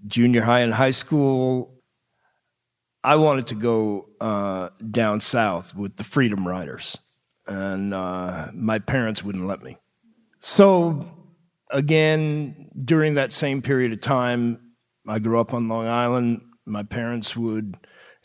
Junior 0.07 0.41
high 0.41 0.61
and 0.61 0.73
high 0.73 0.91
school, 0.91 1.75
I 3.03 3.17
wanted 3.17 3.47
to 3.47 3.55
go 3.55 4.09
uh, 4.19 4.69
down 4.89 5.19
south 5.19 5.75
with 5.75 5.97
the 5.97 6.03
Freedom 6.03 6.47
Riders, 6.47 6.97
and 7.45 7.93
uh, 7.93 8.49
my 8.53 8.79
parents 8.79 9.23
wouldn't 9.23 9.45
let 9.45 9.61
me. 9.61 9.77
So, 10.39 11.05
again, 11.69 12.69
during 12.83 13.15
that 13.15 13.33
same 13.33 13.61
period 13.61 13.91
of 13.91 14.01
time, 14.01 14.59
I 15.07 15.19
grew 15.19 15.39
up 15.39 15.53
on 15.53 15.67
Long 15.67 15.87
Island. 15.87 16.41
My 16.65 16.83
parents 16.83 17.35
would 17.35 17.77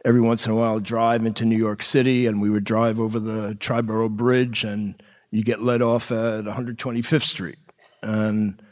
every 0.04 0.20
once 0.20 0.46
in 0.46 0.52
a 0.52 0.56
while 0.56 0.80
drive 0.80 1.26
into 1.26 1.44
New 1.44 1.56
York 1.56 1.82
City, 1.82 2.26
and 2.26 2.40
we 2.40 2.50
would 2.50 2.64
drive 2.64 2.98
over 2.98 3.18
the 3.18 3.54
Triborough 3.60 4.10
Bridge, 4.10 4.64
and 4.64 5.00
you 5.30 5.44
get 5.44 5.62
let 5.62 5.82
off 5.82 6.10
at 6.10 6.44
125th 6.44 7.22
Street. 7.22 7.58
And 8.02 8.62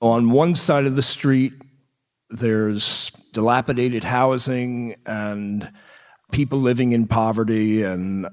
on 0.00 0.30
one 0.30 0.54
side 0.54 0.86
of 0.86 0.96
the 0.96 1.02
street, 1.02 1.52
there's 2.30 3.12
dilapidated 3.32 4.04
housing 4.04 4.96
and 5.06 5.70
people 6.32 6.58
living 6.58 6.92
in 6.92 7.06
poverty. 7.06 7.82
And 7.82 8.26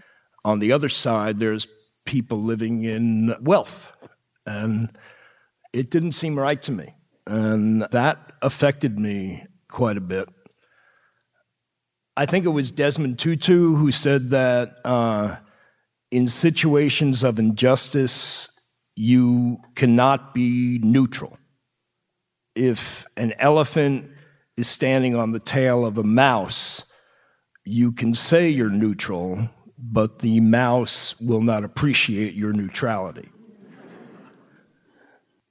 on 0.46 0.60
the 0.60 0.72
other 0.72 0.90
side, 0.90 1.40
there's 1.40 1.68
people 2.06 2.42
living 2.42 2.86
in 2.86 3.36
wealth. 3.42 3.92
And 4.46 4.90
it 5.74 5.92
didn't 5.92 6.14
seem 6.14 6.40
right 6.40 6.62
to 6.64 6.72
me. 6.72 6.96
And 7.28 7.84
that 7.92 8.32
affected 8.42 8.98
me 8.98 9.46
quite 9.70 9.98
a 9.98 10.02
bit. 10.02 10.30
I 12.20 12.26
think 12.26 12.44
it 12.44 12.50
was 12.50 12.70
Desmond 12.70 13.18
Tutu 13.18 13.76
who 13.78 13.94
said 13.94 14.32
that 14.32 14.76
uh, 14.84 15.38
in 16.12 16.28
situations 16.28 17.24
of 17.24 17.40
injustice, 17.40 18.50
you 18.94 19.60
cannot 19.76 20.34
be 20.34 20.82
neutral. 20.84 21.38
If 22.56 23.06
an 23.16 23.32
elephant 23.40 24.12
is 24.58 24.68
standing 24.68 25.16
on 25.16 25.32
the 25.32 25.40
tail 25.40 25.86
of 25.86 25.98
a 25.98 26.04
mouse, 26.04 26.84
you 27.64 27.94
can 27.94 28.14
say 28.14 28.50
you're 28.50 28.70
neutral, 28.70 29.48
but 29.78 30.20
the 30.20 30.42
mouse 30.42 31.18
will 31.22 31.40
not 31.40 31.64
appreciate 31.64 32.34
your 32.34 32.52
neutrality. 32.52 33.30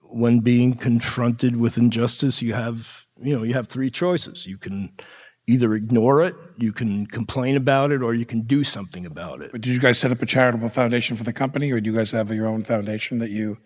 when 0.03 0.41
being 0.41 0.75
confronted 0.75 1.57
with 1.57 1.79
injustice, 1.79 2.43
you 2.43 2.53
have, 2.53 3.07
you 3.23 3.35
know, 3.35 3.43
you 3.43 3.55
have 3.55 3.69
three 3.69 3.91
choices. 3.91 4.47
You 4.47 4.59
can 4.59 4.93
either 5.49 5.75
ignore 5.75 6.23
it, 6.23 6.37
you 6.59 6.73
can 6.73 7.07
complain 7.07 7.57
about 7.57 7.91
it, 7.91 8.03
or 8.03 8.15
you 8.15 8.27
can 8.27 8.43
do 8.43 8.63
something 8.63 9.07
about 9.07 9.41
it. 9.41 9.51
But 9.51 9.63
did 9.63 9.73
you 9.73 9.81
guys 9.81 9.99
set 9.99 10.13
up 10.13 10.21
a 10.21 10.27
charitable 10.27 10.69
foundation 10.69 11.17
for 11.17 11.25
the 11.25 11.33
company, 11.33 11.73
or 11.73 11.81
do 11.81 11.91
you 11.91 11.97
guys 11.97 12.13
have 12.13 12.31
your 12.31 12.47
own 12.47 12.63
foundation 12.65 13.19
that 13.19 13.31
you 13.31 13.57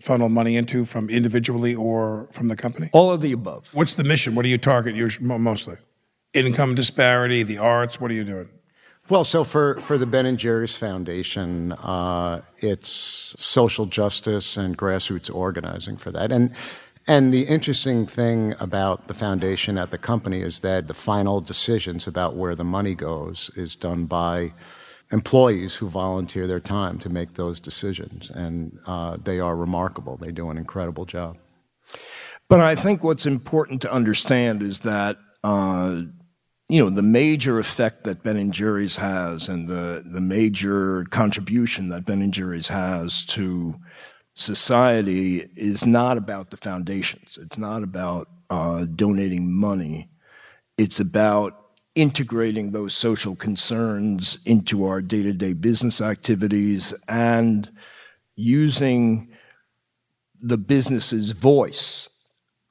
funnel 0.00 0.28
money 0.28 0.56
into 0.56 0.84
from 0.84 1.10
individually 1.10 1.74
or 1.74 2.28
from 2.32 2.46
the 2.46 2.54
company? 2.54 2.90
All 2.92 3.10
of 3.10 3.20
the 3.20 3.32
above. 3.32 3.66
What's 3.72 3.94
the 3.94 4.04
mission? 4.04 4.36
What 4.36 4.42
do 4.42 4.48
you 4.48 4.58
target 4.58 4.94
mostly? 5.20 5.76
Income 6.32 6.76
disparity, 6.76 7.42
the 7.42 7.58
arts. 7.58 8.00
What 8.00 8.10
are 8.12 8.14
you 8.14 8.24
doing? 8.24 8.48
Well, 9.08 9.24
so 9.24 9.44
for, 9.44 9.80
for 9.80 9.98
the 9.98 10.06
Ben 10.06 10.26
and 10.26 10.38
Jerry's 10.38 10.76
Foundation, 10.76 11.72
uh, 11.72 12.42
it's 12.58 13.34
social 13.38 13.86
justice 13.86 14.56
and 14.56 14.76
grassroots 14.76 15.32
organizing 15.32 15.96
for 15.96 16.10
that. 16.10 16.32
And 16.32 16.52
and 17.08 17.32
the 17.32 17.42
interesting 17.42 18.06
thing 18.06 18.54
about 18.58 19.06
the 19.06 19.14
foundation 19.14 19.78
at 19.78 19.90
the 19.90 19.98
company 19.98 20.40
is 20.40 20.60
that 20.60 20.88
the 20.88 20.94
final 20.94 21.40
decisions 21.40 22.06
about 22.06 22.34
where 22.34 22.54
the 22.54 22.64
money 22.64 22.94
goes 22.94 23.50
is 23.54 23.76
done 23.76 24.06
by 24.06 24.52
employees 25.12 25.76
who 25.76 25.88
volunteer 25.88 26.48
their 26.48 26.60
time 26.60 26.98
to 26.98 27.08
make 27.08 27.34
those 27.34 27.60
decisions. 27.60 28.30
And 28.30 28.78
uh, 28.86 29.18
they 29.22 29.38
are 29.38 29.54
remarkable. 29.54 30.16
They 30.16 30.32
do 30.32 30.50
an 30.50 30.58
incredible 30.58 31.04
job. 31.04 31.36
But 32.48 32.60
I 32.60 32.74
think 32.74 33.04
what's 33.04 33.26
important 33.26 33.82
to 33.82 33.92
understand 33.92 34.62
is 34.62 34.80
that, 34.80 35.16
uh, 35.44 36.02
you 36.68 36.82
know, 36.82 36.90
the 36.90 37.02
major 37.02 37.60
effect 37.60 38.02
that 38.04 38.24
Ben 38.24 38.36
and 38.36 38.52
Jerry's 38.52 38.96
has 38.96 39.48
and 39.48 39.68
the, 39.68 40.02
the 40.04 40.20
major 40.20 41.04
contribution 41.10 41.88
that 41.90 42.04
Ben 42.04 42.22
and 42.22 42.34
Jerry's 42.34 42.68
has 42.68 43.24
to 43.26 43.76
society 44.36 45.48
is 45.56 45.86
not 45.86 46.18
about 46.18 46.50
the 46.50 46.58
foundations. 46.58 47.38
It's 47.40 47.56
not 47.56 47.82
about 47.82 48.28
uh, 48.50 48.84
donating 48.84 49.52
money. 49.52 50.10
It's 50.76 51.00
about 51.00 51.70
integrating 51.94 52.72
those 52.72 52.92
social 52.92 53.34
concerns 53.34 54.38
into 54.44 54.84
our 54.84 55.00
day 55.00 55.22
to 55.22 55.32
day 55.32 55.54
business 55.54 56.02
activities 56.02 56.92
and 57.08 57.68
using 58.36 59.30
the 60.38 60.58
business's 60.58 61.30
voice. 61.30 62.10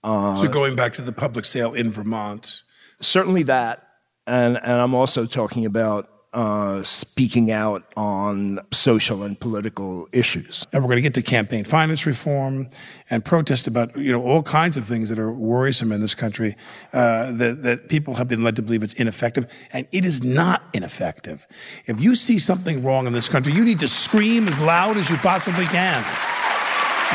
Uh, 0.03 0.39
so, 0.39 0.47
going 0.47 0.76
back 0.76 0.93
to 0.93 1.01
the 1.01 1.11
public 1.11 1.45
sale 1.45 1.74
in 1.74 1.91
Vermont. 1.91 2.61
Certainly 3.01 3.43
that. 3.43 3.82
And, 4.28 4.57
and 4.57 4.74
I'm 4.74 4.93
also 4.93 5.26
talking 5.26 5.66
about 5.66 6.09
uh, 6.36 6.83
speaking 6.83 7.49
out 7.49 7.83
on 7.95 8.59
social 8.71 9.23
and 9.23 9.39
political 9.39 10.07
issues. 10.11 10.67
And 10.73 10.83
we're 10.83 10.89
going 10.89 10.97
to 10.97 11.01
get 11.01 11.13
to 11.13 11.21
campaign 11.21 11.63
finance 11.63 12.05
reform 12.05 12.67
and 13.09 13.23
protest 13.23 13.67
about 13.67 13.95
you 13.97 14.11
know 14.11 14.21
all 14.21 14.43
kinds 14.43 14.75
of 14.75 14.86
things 14.86 15.07
that 15.07 15.17
are 15.17 15.31
worrisome 15.31 15.93
in 15.93 16.01
this 16.01 16.13
country 16.13 16.57
uh, 16.91 17.31
that 17.31 17.63
that 17.63 17.88
people 17.88 18.15
have 18.15 18.27
been 18.27 18.43
led 18.43 18.57
to 18.57 18.61
believe 18.61 18.83
it's 18.83 18.93
ineffective, 18.95 19.47
and 19.71 19.88
it 19.93 20.03
is 20.03 20.21
not 20.23 20.63
ineffective. 20.73 21.47
If 21.86 22.01
you 22.01 22.15
see 22.15 22.38
something 22.38 22.83
wrong 22.83 23.07
in 23.07 23.13
this 23.13 23.29
country, 23.29 23.53
you 23.53 23.63
need 23.63 23.79
to 23.79 23.88
scream 23.88 24.49
as 24.49 24.59
loud 24.59 24.97
as 24.97 25.09
you 25.09 25.15
possibly 25.17 25.65
can. 25.65 26.03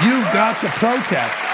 You've 0.03 0.33
got 0.33 0.59
to 0.61 0.69
protest. 0.81 1.45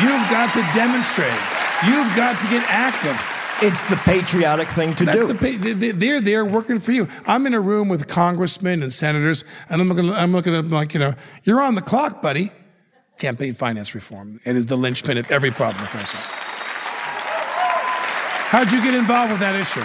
You've 0.00 0.28
got 0.28 0.52
to 0.54 0.62
demonstrate. 0.74 1.38
You've 1.86 2.16
got 2.16 2.40
to 2.40 2.48
get 2.48 2.64
active. 2.68 3.41
It's 3.64 3.84
the 3.84 3.94
patriotic 3.94 4.66
thing 4.70 4.92
to 4.96 5.04
That's 5.04 5.18
do. 5.20 5.34
The, 5.34 5.92
they're 5.92 6.20
there 6.20 6.44
working 6.44 6.80
for 6.80 6.90
you. 6.90 7.06
I'm 7.26 7.46
in 7.46 7.54
a 7.54 7.60
room 7.60 7.88
with 7.88 8.08
congressmen 8.08 8.82
and 8.82 8.92
senators, 8.92 9.44
and 9.68 9.80
I'm 9.80 9.88
looking, 9.88 10.12
I'm 10.12 10.32
looking 10.32 10.52
at 10.52 10.62
them 10.62 10.72
like, 10.72 10.94
you 10.94 11.00
know, 11.00 11.14
you're 11.44 11.62
on 11.62 11.76
the 11.76 11.80
clock, 11.80 12.20
buddy. 12.20 12.50
Campaign 13.18 13.54
finance 13.54 13.94
reform. 13.94 14.40
It 14.44 14.56
is 14.56 14.66
the 14.66 14.74
linchpin 14.76 15.16
of 15.16 15.30
every 15.30 15.52
problem. 15.52 15.84
How'd 18.50 18.72
you 18.72 18.82
get 18.82 18.94
involved 18.94 19.30
with 19.30 19.40
that 19.40 19.54
issue? 19.54 19.84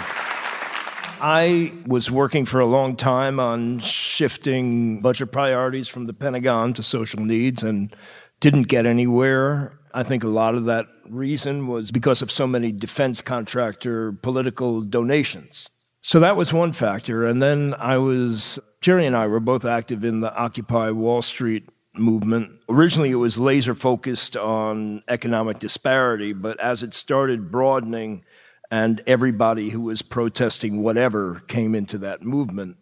I 1.20 1.72
was 1.86 2.10
working 2.10 2.46
for 2.46 2.58
a 2.58 2.66
long 2.66 2.96
time 2.96 3.38
on 3.38 3.78
shifting 3.78 5.00
budget 5.00 5.30
priorities 5.30 5.86
from 5.86 6.06
the 6.06 6.12
Pentagon 6.12 6.72
to 6.74 6.82
social 6.82 7.20
needs 7.24 7.62
and 7.62 7.94
didn't 8.40 8.64
get 8.64 8.86
anywhere. 8.86 9.78
I 9.98 10.04
think 10.04 10.22
a 10.22 10.28
lot 10.28 10.54
of 10.54 10.66
that 10.66 10.86
reason 11.08 11.66
was 11.66 11.90
because 11.90 12.22
of 12.22 12.30
so 12.30 12.46
many 12.46 12.70
defense 12.70 13.20
contractor 13.20 14.12
political 14.12 14.80
donations. 14.80 15.70
So 16.02 16.20
that 16.20 16.36
was 16.36 16.52
one 16.52 16.70
factor. 16.70 17.26
And 17.26 17.42
then 17.42 17.74
I 17.76 17.98
was, 17.98 18.60
Jerry 18.80 19.06
and 19.06 19.16
I 19.16 19.26
were 19.26 19.40
both 19.40 19.64
active 19.64 20.04
in 20.04 20.20
the 20.20 20.32
Occupy 20.32 20.92
Wall 20.92 21.20
Street 21.20 21.68
movement. 21.94 22.52
Originally, 22.68 23.10
it 23.10 23.16
was 23.16 23.40
laser 23.40 23.74
focused 23.74 24.36
on 24.36 25.02
economic 25.08 25.58
disparity, 25.58 26.32
but 26.32 26.60
as 26.60 26.84
it 26.84 26.94
started 26.94 27.50
broadening 27.50 28.22
and 28.70 29.02
everybody 29.04 29.70
who 29.70 29.80
was 29.80 30.00
protesting 30.00 30.80
whatever 30.80 31.42
came 31.48 31.74
into 31.74 31.98
that 31.98 32.22
movement, 32.22 32.76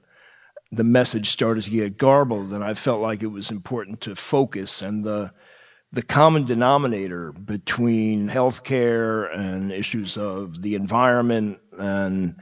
the 0.71 0.85
message 0.85 1.31
started 1.31 1.65
to 1.65 1.71
get 1.71 1.97
garbled, 1.97 2.53
and 2.53 2.63
I 2.63 2.75
felt 2.75 3.01
like 3.01 3.23
it 3.23 3.29
was 3.29 3.51
important 3.51 4.03
to 4.03 4.15
focus. 4.15 4.83
And 4.83 5.03
the 5.03 5.33
the 5.97 6.03
common 6.03 6.45
denominator 6.45 7.33
between 7.33 8.29
healthcare 8.29 9.35
and 9.35 9.73
issues 9.73 10.19
of 10.19 10.61
the 10.61 10.75
environment 10.75 11.59
and 11.79 12.37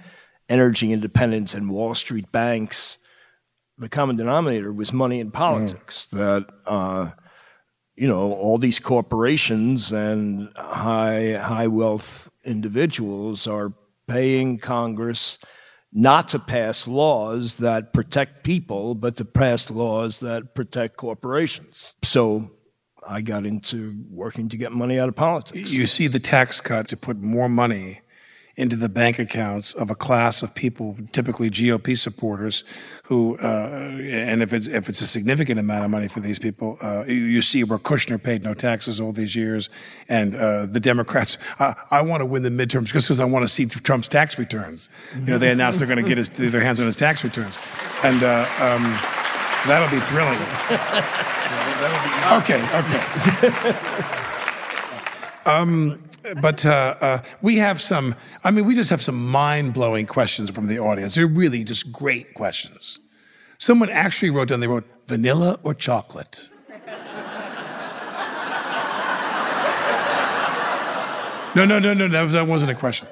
energy 0.49 0.93
independence 0.93 1.55
and 1.55 1.71
Wall 1.71 1.95
Street 1.95 2.33
banks, 2.33 2.99
the 3.79 3.89
common 3.89 4.17
denominator 4.17 4.73
was 4.73 4.93
money 4.93 5.21
in 5.21 5.31
politics. 5.31 6.09
Mm. 6.13 6.19
That 6.19 6.55
uh, 6.67 7.11
you 7.95 8.09
know 8.09 8.33
all 8.33 8.59
these 8.59 8.81
corporations 8.81 9.93
and 9.93 10.51
high 10.57 11.35
high 11.35 11.69
wealth 11.69 12.29
individuals 12.45 13.47
are 13.47 13.73
paying 14.09 14.59
Congress 14.59 15.39
not 15.93 16.27
to 16.31 16.41
pass 16.41 16.89
laws 16.89 17.59
that 17.59 17.93
protect 17.93 18.43
people, 18.43 18.97
but 18.97 19.17
to 19.19 19.25
pass 19.25 19.71
laws 19.71 20.19
that 20.19 20.57
protect 20.57 20.97
corporations. 20.97 21.95
So 22.03 22.51
I 23.07 23.21
got 23.21 23.47
into 23.47 23.97
working 24.11 24.49
to 24.49 24.57
get 24.57 24.73
money 24.73 24.99
out 24.99 25.09
of 25.09 25.17
politics. 25.17 25.71
You 25.71 25.87
see 25.87 26.07
the 26.07 26.21
tax 26.21 26.61
cut 26.61 26.89
to 26.89 26.97
put 26.97 27.19
more 27.19 27.49
money 27.49 28.01
into 28.57 28.77
the 28.77 28.89
bank 28.89 29.19
accounts 29.19 29.73
of 29.75 29.91
a 29.91 29.95
class 29.97 30.43
of 30.43 30.55
people, 30.55 30.97
typically 31.11 31.51
GOP 31.51 31.99
supporters, 31.99 32.63
who, 33.05 33.37
uh, 33.39 33.99
and 34.01 34.43
if 34.43 34.53
it's 34.53 34.69
if 34.69 34.89
it's 34.89 35.01
a 35.01 35.07
significant 35.07 35.59
amount 35.59 35.85
of 35.85 35.91
money 35.91 36.07
for 36.07 36.21
these 36.21 36.39
people, 36.39 36.79
uh, 36.81 37.05
you, 37.05 37.43
see 37.43 37.65
where 37.65 37.79
Kushner 37.79 38.23
paid 38.23 38.45
no 38.45 38.55
taxes 38.55 39.01
all 39.01 39.13
these 39.13 39.35
years, 39.35 39.69
and 40.09 40.37
uh, 40.37 40.67
the 40.67 40.81
Democrats. 40.81 41.37
I, 41.59 41.75
I 41.91 42.03
want 42.03 42.21
to 42.21 42.27
win 42.27 42.43
the 42.43 42.51
midterms 42.51 42.87
just 42.87 43.07
because 43.07 43.21
I 43.21 43.25
want 43.25 43.43
to 43.43 43.49
see 43.49 43.67
Trump's 43.67 44.09
tax 44.09 44.39
returns. 44.39 44.89
You 45.15 45.33
know, 45.33 45.39
they 45.39 45.51
announced 45.51 45.81
they're 45.81 45.89
going 45.89 46.03
to 46.03 46.09
get 46.09 46.19
his, 46.19 46.29
their 46.29 46.63
hands 46.63 46.79
on 46.79 46.87
his 46.87 46.97
tax 46.97 47.25
returns, 47.25 47.59
and. 48.03 48.23
Uh, 48.23 48.49
um, 48.61 49.24
That'll 49.67 49.91
be 49.91 50.01
thrilling. 50.05 50.39
okay, 52.43 52.63
okay. 52.79 53.01
um, 55.47 56.03
but 56.41 56.65
uh, 56.67 56.97
uh, 57.01 57.23
we 57.43 57.57
have 57.57 57.81
some, 57.81 58.15
I 58.43 58.51
mean, 58.51 58.65
we 58.65 58.75
just 58.75 58.91
have 58.91 59.03
some 59.03 59.27
mind 59.27 59.75
blowing 59.75 60.07
questions 60.07 60.51
from 60.51 60.67
the 60.67 60.79
audience. 60.79 61.15
They're 61.15 61.27
really 61.27 61.65
just 61.65 61.93
great 61.93 62.35
questions. 62.35 62.99
Someone 63.59 63.91
actually 63.91 64.31
wrote 64.31 64.49
down, 64.49 64.61
they 64.61 64.67
wrote, 64.67 64.85
vanilla 65.07 65.59
or 65.63 65.75
chocolate? 65.75 66.51
No, 71.55 71.65
no, 71.65 71.79
no, 71.79 71.95
no, 71.95 72.09
that, 72.09 72.23
was, 72.23 72.33
that 72.33 72.49
wasn't 72.49 72.73
a 72.73 72.75
question. 72.75 73.07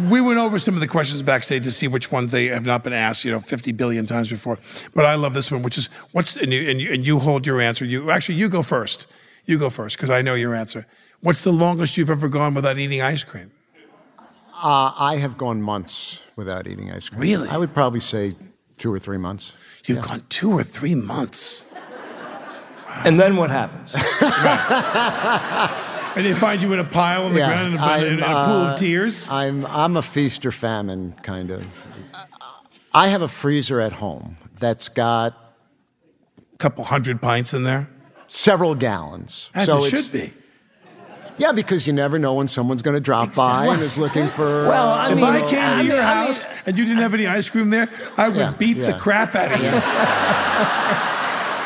We 0.00 0.20
went 0.20 0.38
over 0.38 0.58
some 0.58 0.74
of 0.74 0.80
the 0.80 0.86
questions 0.86 1.22
backstage 1.22 1.64
to 1.64 1.72
see 1.72 1.88
which 1.88 2.12
ones 2.12 2.30
they 2.30 2.46
have 2.46 2.64
not 2.64 2.84
been 2.84 2.92
asked, 2.92 3.24
you 3.24 3.32
know, 3.32 3.40
50 3.40 3.72
billion 3.72 4.06
times 4.06 4.30
before. 4.30 4.58
But 4.94 5.04
I 5.04 5.16
love 5.16 5.34
this 5.34 5.50
one, 5.50 5.62
which 5.62 5.76
is 5.76 5.88
what's, 6.12 6.36
and 6.36 6.52
you, 6.52 6.70
and 6.70 6.80
you, 6.80 6.92
and 6.92 7.06
you 7.06 7.18
hold 7.18 7.46
your 7.46 7.60
answer. 7.60 7.84
You 7.84 8.10
Actually, 8.10 8.36
you 8.36 8.48
go 8.48 8.62
first. 8.62 9.06
You 9.44 9.58
go 9.58 9.70
first, 9.70 9.96
because 9.96 10.10
I 10.10 10.22
know 10.22 10.34
your 10.34 10.54
answer. 10.54 10.86
What's 11.20 11.42
the 11.42 11.52
longest 11.52 11.96
you've 11.96 12.10
ever 12.10 12.28
gone 12.28 12.54
without 12.54 12.78
eating 12.78 13.02
ice 13.02 13.24
cream? 13.24 13.50
Uh, 14.60 14.92
I 14.96 15.16
have 15.16 15.38
gone 15.38 15.62
months 15.62 16.26
without 16.36 16.66
eating 16.66 16.92
ice 16.92 17.08
cream. 17.08 17.20
Really? 17.20 17.48
I 17.48 17.56
would 17.56 17.74
probably 17.74 18.00
say 18.00 18.36
two 18.76 18.92
or 18.92 18.98
three 18.98 19.18
months. 19.18 19.52
You've 19.86 19.98
yeah. 19.98 20.06
gone 20.06 20.22
two 20.28 20.52
or 20.52 20.62
three 20.62 20.94
months. 20.94 21.64
And 23.04 23.18
then 23.20 23.36
what 23.36 23.50
happens? 23.50 23.94
and 26.16 26.26
they 26.26 26.34
find 26.34 26.62
you 26.62 26.72
in 26.72 26.78
a 26.78 26.84
pile 26.84 27.24
on 27.24 27.32
the 27.32 27.40
yeah, 27.40 27.48
ground 27.48 27.74
in 27.74 27.80
a, 27.80 28.12
in 28.12 28.20
a, 28.20 28.26
pool 28.26 28.32
of 28.32 28.68
uh, 28.68 28.76
tears? 28.76 29.30
I'm, 29.30 29.66
I'm 29.66 29.96
a 29.96 30.02
feast 30.02 30.44
or 30.46 30.52
famine 30.52 31.14
kind 31.22 31.50
of. 31.50 31.86
I 32.92 33.08
have 33.08 33.22
a 33.22 33.28
freezer 33.28 33.80
at 33.80 33.92
home 33.92 34.36
that's 34.54 34.88
got 34.88 35.34
a 36.52 36.56
couple 36.56 36.84
hundred 36.84 37.20
pints 37.20 37.54
in 37.54 37.62
there. 37.62 37.88
Several 38.26 38.74
gallons. 38.74 39.50
As 39.54 39.68
so 39.68 39.84
it 39.84 39.90
should 39.90 40.12
be. 40.12 40.32
Yeah, 41.38 41.52
because 41.52 41.86
you 41.86 41.92
never 41.92 42.18
know 42.18 42.34
when 42.34 42.48
someone's 42.48 42.82
going 42.82 42.96
to 42.96 43.00
drop 43.00 43.34
by 43.34 43.66
and 43.66 43.80
is 43.80 43.96
looking 43.96 44.26
for. 44.26 44.64
Well, 44.64 44.88
I 44.88 45.14
mean, 45.14 45.18
if 45.18 45.24
I 45.24 45.40
came 45.48 45.78
to 45.78 45.94
your 45.94 46.02
I 46.02 46.26
house 46.26 46.44
mean, 46.44 46.54
and 46.66 46.78
you 46.78 46.84
didn't 46.84 46.98
have 46.98 47.14
any 47.14 47.28
ice 47.28 47.48
cream 47.48 47.70
there, 47.70 47.88
I 48.16 48.28
would 48.28 48.36
yeah, 48.36 48.54
beat 48.58 48.76
yeah. 48.76 48.90
the 48.90 48.98
crap 48.98 49.36
out 49.36 49.52
of 49.52 49.62
you. 49.62 49.70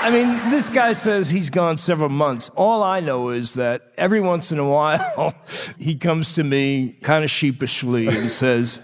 I 0.03 0.11
mean, 0.11 0.51
this 0.51 0.69
guy 0.69 0.95
says 0.95 1.31
he's 1.31 1.49
gone 1.49 1.79
several 1.79 2.09
months. 2.09 2.49
All 2.57 2.83
I 2.83 2.99
know 2.99 3.29
is 3.29 3.55
that 3.55 3.93
every 3.97 4.21
once 4.21 4.51
in 4.51 4.59
a 4.59 4.69
while, 4.69 5.33
he 5.79 5.95
comes 5.95 6.35
to 6.35 6.43
me 6.43 6.97
kind 7.03 7.23
of 7.23 7.31
sheepishly 7.31 8.09
and 8.09 8.29
says, 8.31 8.83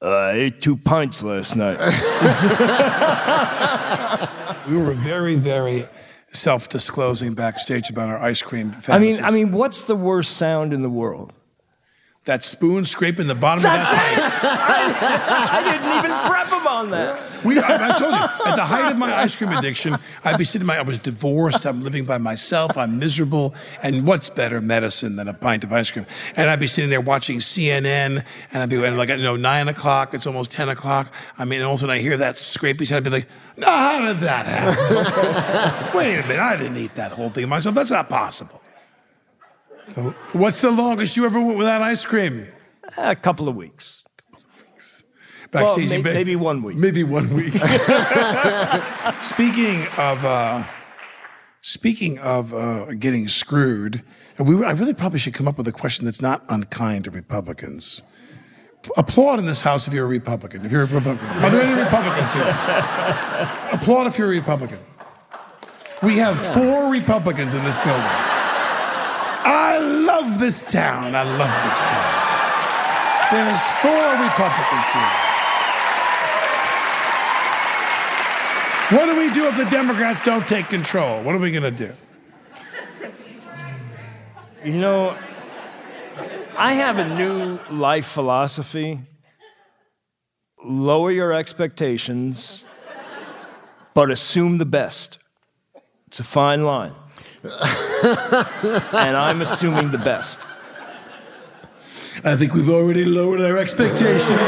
uh, 0.00 0.08
I 0.08 0.32
ate 0.32 0.62
two 0.62 0.78
pints 0.78 1.22
last 1.22 1.56
night. 1.56 1.78
we 4.66 4.78
were 4.78 4.94
very, 4.94 5.36
very 5.36 5.86
self-disclosing 6.32 7.34
backstage 7.34 7.90
about 7.90 8.08
our 8.08 8.18
ice 8.18 8.40
cream 8.40 8.72
fantasies. 8.72 9.18
I 9.18 9.20
mean, 9.22 9.24
I 9.24 9.30
mean, 9.30 9.52
what's 9.52 9.82
the 9.82 9.94
worst 9.94 10.38
sound 10.38 10.72
in 10.72 10.80
the 10.80 10.88
world? 10.88 11.34
That 12.24 12.42
spoon 12.42 12.86
scraping 12.86 13.26
the 13.26 13.34
bottom 13.34 13.62
That's 13.62 13.86
of 13.86 13.92
that. 13.92 14.40
I, 14.42 15.58
I, 15.58 15.62
didn't 15.62 15.98
even 15.98 16.10
prep 16.30 16.46
him 16.48 16.66
on 16.66 16.90
that. 16.90 17.44
We, 17.44 17.58
I, 17.58 17.94
I, 17.94 17.98
told 17.98 18.14
you, 18.14 18.50
at 18.50 18.56
the 18.56 18.64
height 18.64 18.92
of 18.92 18.96
my 18.96 19.14
ice 19.14 19.36
cream 19.36 19.50
addiction, 19.50 19.98
I'd 20.24 20.38
be 20.38 20.46
sitting. 20.46 20.66
My, 20.66 20.78
I 20.78 20.82
was 20.82 20.98
divorced. 20.98 21.66
I'm 21.66 21.82
living 21.82 22.06
by 22.06 22.16
myself. 22.16 22.78
I'm 22.78 22.98
miserable. 22.98 23.54
And 23.82 24.06
what's 24.06 24.30
better 24.30 24.62
medicine 24.62 25.16
than 25.16 25.28
a 25.28 25.34
pint 25.34 25.64
of 25.64 25.72
ice 25.74 25.90
cream? 25.90 26.06
And 26.34 26.48
I'd 26.48 26.60
be 26.60 26.66
sitting 26.66 26.88
there 26.88 27.02
watching 27.02 27.40
CNN, 27.40 28.24
and 28.52 28.62
I'd 28.62 28.70
be 28.70 28.82
and 28.82 28.96
like, 28.96 29.10
you 29.10 29.18
know, 29.18 29.36
nine 29.36 29.68
o'clock. 29.68 30.14
It's 30.14 30.26
almost 30.26 30.50
ten 30.50 30.70
o'clock. 30.70 31.12
I 31.36 31.44
mean, 31.44 31.60
and 31.60 31.66
all 31.66 31.74
of 31.74 31.80
a 31.80 31.82
sudden 31.82 31.94
I 31.94 31.98
hear 31.98 32.16
that 32.16 32.38
scraping 32.38 32.86
sound. 32.86 33.00
I'd 33.00 33.04
be 33.04 33.10
like, 33.10 33.28
no, 33.58 33.66
how 33.66 34.00
did 34.00 34.20
that 34.20 34.46
happen? 34.46 35.94
Wait 35.98 36.14
a 36.18 36.22
minute, 36.22 36.38
I 36.38 36.56
didn't 36.56 36.78
eat 36.78 36.94
that 36.94 37.12
whole 37.12 37.28
thing 37.28 37.50
myself. 37.50 37.74
That's 37.74 37.90
not 37.90 38.08
possible. 38.08 38.62
So, 39.92 40.14
what's 40.32 40.60
the 40.60 40.70
longest 40.70 41.16
you 41.16 41.24
ever 41.24 41.40
went 41.40 41.58
without 41.58 41.82
ice 41.82 42.04
cream? 42.04 42.48
A 42.96 43.16
couple 43.16 43.48
of 43.48 43.56
weeks. 43.56 44.04
Backstage, 45.50 45.90
well, 45.90 46.02
may, 46.02 46.14
maybe 46.14 46.36
one 46.36 46.62
week. 46.62 46.76
Maybe 46.76 47.04
one 47.04 47.32
week. 47.32 47.54
speaking 49.22 49.86
of, 49.96 50.24
uh, 50.24 50.64
speaking 51.60 52.18
of 52.18 52.52
uh, 52.52 52.94
getting 52.94 53.28
screwed, 53.28 54.02
we, 54.38 54.64
I 54.64 54.72
really 54.72 54.94
probably 54.94 55.20
should 55.20 55.34
come 55.34 55.46
up 55.46 55.56
with 55.56 55.68
a 55.68 55.72
question 55.72 56.06
that's 56.06 56.22
not 56.22 56.44
unkind 56.48 57.04
to 57.04 57.12
Republicans. 57.12 58.02
Applaud 58.96 59.38
in 59.38 59.46
this 59.46 59.62
house 59.62 59.86
if 59.86 59.94
you're 59.94 60.06
a 60.06 60.08
Republican. 60.08 60.66
If 60.66 60.72
you're 60.72 60.82
a 60.82 60.86
Republican, 60.86 61.24
are 61.24 61.50
there 61.50 61.62
any 61.62 61.80
Republicans 61.80 62.32
here? 62.32 62.42
Applaud 63.72 64.08
if 64.08 64.18
you're 64.18 64.26
a 64.26 64.36
Republican. 64.36 64.80
We 66.02 66.18
have 66.18 66.38
four 66.38 66.90
Republicans 66.90 67.54
in 67.54 67.62
this 67.64 67.76
building. 67.78 68.33
I 70.14 70.20
love 70.20 70.38
this 70.38 70.64
town. 70.64 71.16
I 71.16 71.24
love 71.24 71.64
this 71.64 71.80
town. 71.90 72.14
There's 73.32 73.60
four 73.82 74.12
Republicans 74.22 74.86
here. 74.94 75.24
What 78.96 79.06
do 79.06 79.18
we 79.18 79.34
do 79.34 79.48
if 79.48 79.56
the 79.56 79.68
Democrats 79.76 80.24
don't 80.24 80.46
take 80.46 80.68
control? 80.68 81.20
What 81.24 81.34
are 81.34 81.38
we 81.38 81.50
going 81.50 81.64
to 81.64 81.70
do? 81.72 81.92
You 84.64 84.74
know, 84.74 85.18
I 86.56 86.74
have 86.74 86.98
a 86.98 87.08
new 87.16 87.58
life 87.76 88.06
philosophy 88.06 89.00
lower 90.62 91.10
your 91.10 91.32
expectations, 91.32 92.64
but 93.94 94.12
assume 94.12 94.58
the 94.58 94.64
best. 94.64 95.18
It's 96.06 96.20
a 96.20 96.24
fine 96.24 96.64
line. 96.64 96.94
and 98.94 99.16
I'm 99.16 99.42
assuming 99.42 99.90
the 99.90 99.98
best. 99.98 100.38
I 102.24 102.36
think 102.36 102.54
we've 102.54 102.70
already 102.70 103.04
lowered 103.04 103.42
our 103.42 103.58
expectations. 103.58 104.40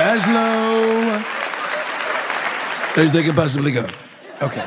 as 0.00 0.26
low 0.26 1.22
as 3.02 3.12
they 3.12 3.22
can 3.22 3.34
possibly 3.34 3.72
go. 3.72 3.86
Okay. 4.42 4.60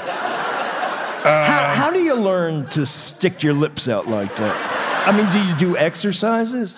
Uh, 1.24 1.46
how, 1.46 1.74
how 1.76 1.92
do 1.92 2.00
you 2.02 2.16
learn 2.16 2.66
to 2.70 2.86
stick 2.86 3.44
your 3.44 3.54
lips 3.54 3.88
out 3.88 4.08
like 4.08 4.36
that? 4.38 5.08
I 5.08 5.12
mean, 5.16 5.30
do 5.32 5.40
you 5.40 5.56
do 5.74 5.78
exercises? 5.78 6.78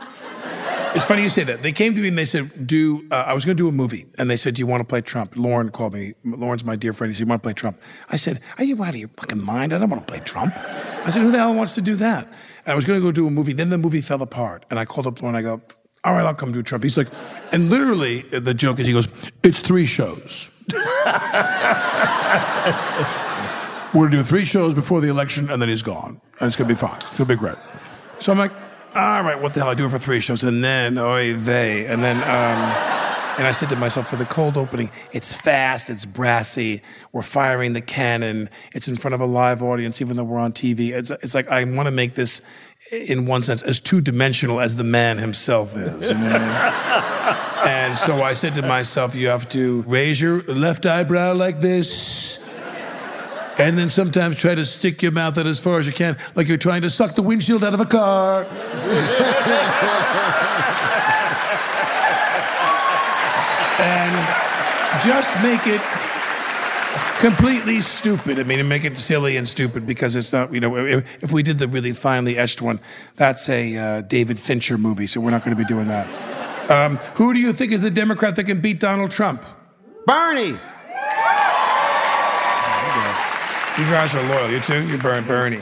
It's 0.95 1.05
funny 1.05 1.23
you 1.23 1.29
say 1.29 1.43
that. 1.43 1.63
They 1.63 1.71
came 1.71 1.95
to 1.95 2.01
me 2.01 2.07
and 2.07 2.17
they 2.17 2.25
said, 2.25 2.67
"Do 2.67 3.07
uh, 3.09 3.15
I 3.15 3.33
was 3.33 3.45
going 3.45 3.57
to 3.57 3.63
do 3.63 3.67
a 3.67 3.71
movie?" 3.71 4.05
And 4.19 4.29
they 4.29 4.37
said, 4.37 4.53
"Do 4.53 4.59
you 4.59 4.67
want 4.67 4.81
to 4.81 4.85
play 4.85 5.01
Trump?" 5.01 5.35
Lorne 5.35 5.69
called 5.69 5.93
me. 5.93 6.13
Lorne's 6.23 6.63
my 6.63 6.75
dear 6.75 6.93
friend. 6.93 7.11
He 7.11 7.15
said, 7.15 7.21
"You 7.21 7.25
want 7.27 7.41
to 7.41 7.47
play 7.47 7.53
Trump?" 7.53 7.81
I 8.09 8.15
said, 8.15 8.39
"Are 8.59 8.63
you 8.63 8.81
out 8.83 8.89
of 8.89 8.95
your 8.97 9.09
fucking 9.09 9.43
mind? 9.43 9.73
I 9.73 9.79
don't 9.79 9.89
want 9.89 10.05
to 10.05 10.11
play 10.11 10.21
Trump." 10.23 10.55
I 10.55 11.09
said, 11.09 11.23
"Who 11.23 11.31
the 11.31 11.39
hell 11.39 11.53
wants 11.53 11.73
to 11.75 11.81
do 11.81 11.95
that?" 11.95 12.27
And 12.27 12.73
I 12.73 12.75
was 12.75 12.85
going 12.85 12.99
to 12.99 13.03
go 13.03 13.11
do 13.11 13.25
a 13.25 13.31
movie. 13.31 13.53
Then 13.53 13.69
the 13.69 13.77
movie 13.79 14.01
fell 14.01 14.21
apart, 14.21 14.65
and 14.69 14.79
I 14.79 14.85
called 14.85 15.07
up 15.07 15.19
Lorne. 15.21 15.35
I 15.35 15.41
go, 15.41 15.61
"All 16.03 16.13
right, 16.13 16.25
I'll 16.25 16.35
come 16.35 16.51
do 16.51 16.61
Trump." 16.61 16.83
He's 16.83 16.97
like, 16.97 17.09
and 17.51 17.71
literally 17.71 18.21
the 18.21 18.53
joke 18.53 18.79
is, 18.79 18.85
he 18.85 18.93
goes, 18.93 19.07
"It's 19.41 19.59
three 19.59 19.87
shows." 19.87 20.51
We're 23.93 24.05
gonna 24.09 24.17
do 24.17 24.23
three 24.23 24.45
shows 24.45 24.73
before 24.73 25.01
the 25.01 25.09
election, 25.09 25.49
and 25.49 25.61
then 25.61 25.69
he's 25.69 25.81
gone, 25.81 26.21
and 26.39 26.47
it's 26.47 26.55
gonna 26.55 26.67
be 26.67 26.75
fine. 26.75 26.97
It's 26.97 27.17
gonna 27.17 27.25
be 27.25 27.35
great. 27.35 27.57
So 28.19 28.31
I'm 28.31 28.37
like, 28.37 28.51
all 28.95 29.23
right, 29.23 29.41
what 29.41 29.53
the 29.53 29.61
hell? 29.61 29.69
I 29.69 29.73
do 29.73 29.85
it 29.85 29.89
for 29.89 29.99
three 29.99 30.19
shows, 30.19 30.43
and 30.43 30.63
then 30.63 30.97
oh 30.97 31.33
they, 31.33 31.85
and 31.85 32.03
then. 32.03 32.17
Um, 32.17 32.93
and 33.35 33.47
I 33.47 33.51
said 33.51 33.69
to 33.69 33.75
myself, 33.75 34.09
for 34.09 34.15
the 34.15 34.25
cold 34.25 34.57
opening, 34.57 34.91
it's 35.11 35.33
fast, 35.33 35.89
it's 35.89 36.05
brassy, 36.05 36.83
we're 37.11 37.23
firing 37.23 37.73
the 37.73 37.81
cannon, 37.81 38.47
it's 38.73 38.87
in 38.87 38.95
front 38.95 39.15
of 39.15 39.21
a 39.21 39.25
live 39.25 39.63
audience, 39.63 40.01
even 40.01 40.17
though 40.17 40.23
we're 40.23 40.37
on 40.37 40.53
TV. 40.53 40.91
It's, 40.91 41.09
it's 41.09 41.33
like 41.33 41.49
I 41.49 41.63
want 41.63 41.87
to 41.87 41.91
make 41.91 42.13
this, 42.13 42.43
in 42.91 43.25
one 43.25 43.41
sense, 43.41 43.63
as 43.63 43.79
two 43.79 44.01
dimensional 44.01 44.59
as 44.59 44.75
the 44.75 44.83
man 44.83 45.17
himself 45.17 45.75
is. 45.75 46.09
You 46.09 46.13
know 46.13 46.29
and 47.65 47.97
so 47.97 48.21
I 48.21 48.33
said 48.33 48.55
to 48.55 48.61
myself, 48.61 49.15
you 49.15 49.27
have 49.27 49.49
to 49.49 49.81
raise 49.87 50.21
your 50.21 50.43
left 50.43 50.85
eyebrow 50.85 51.33
like 51.33 51.61
this 51.61 52.42
and 53.57 53.77
then 53.77 53.89
sometimes 53.89 54.37
try 54.37 54.55
to 54.55 54.65
stick 54.65 55.01
your 55.01 55.11
mouth 55.11 55.37
out 55.37 55.47
as 55.47 55.59
far 55.59 55.79
as 55.79 55.87
you 55.87 55.93
can, 55.93 56.17
like 56.35 56.47
you're 56.47 56.57
trying 56.57 56.81
to 56.81 56.89
suck 56.89 57.15
the 57.15 57.21
windshield 57.21 57.63
out 57.63 57.73
of 57.73 57.79
a 57.79 57.85
car. 57.85 58.43
and 63.79 64.13
just 65.03 65.41
make 65.43 65.67
it 65.67 65.81
completely 67.19 67.81
stupid. 67.81 68.39
I 68.39 68.43
mean, 68.43 68.67
make 68.67 68.83
it 68.83 68.97
silly 68.97 69.37
and 69.37 69.47
stupid 69.47 69.87
because 69.87 70.15
it's 70.15 70.33
not, 70.33 70.53
you 70.53 70.59
know, 70.59 70.75
if, 70.77 71.23
if 71.23 71.31
we 71.31 71.41
did 71.41 71.57
the 71.59 71.67
really 71.67 71.93
finely 71.93 72.37
etched 72.37 72.61
one, 72.61 72.79
that's 73.15 73.47
a 73.49 73.77
uh, 73.77 74.01
David 74.01 74.39
Fincher 74.39 74.77
movie, 74.77 75.07
so 75.07 75.21
we're 75.21 75.31
not 75.31 75.43
going 75.43 75.55
to 75.55 75.61
be 75.61 75.67
doing 75.67 75.87
that. 75.87 76.07
Um, 76.69 76.97
who 77.15 77.33
do 77.33 77.39
you 77.39 77.53
think 77.53 77.71
is 77.71 77.81
the 77.81 77.91
Democrat 77.91 78.35
that 78.35 78.45
can 78.45 78.61
beat 78.61 78.79
Donald 78.79 79.11
Trump? 79.11 79.43
Bernie. 80.05 80.57
You 83.75 83.85
guys 83.85 84.13
are 84.13 84.21
loyal. 84.29 84.51
You 84.51 84.59
too? 84.59 84.87
You're 84.87 84.99
Bernie. 84.99 85.59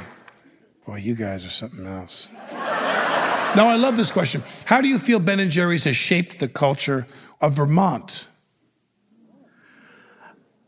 Boy, 0.86 0.98
you 0.98 1.16
guys 1.16 1.46
are 1.46 1.50
something 1.50 1.86
else. 1.86 2.28
now, 2.52 3.70
I 3.70 3.76
love 3.78 3.96
this 3.96 4.12
question. 4.12 4.44
How 4.66 4.82
do 4.82 4.90
you 4.90 5.00
feel 5.00 5.18
Ben 5.18 5.40
and 5.40 5.50
Jerry's 5.50 5.86
has 5.86 5.96
shaped 5.96 6.40
the 6.40 6.50
culture 6.50 7.08
of 7.40 7.54
Vermont? 7.54 8.28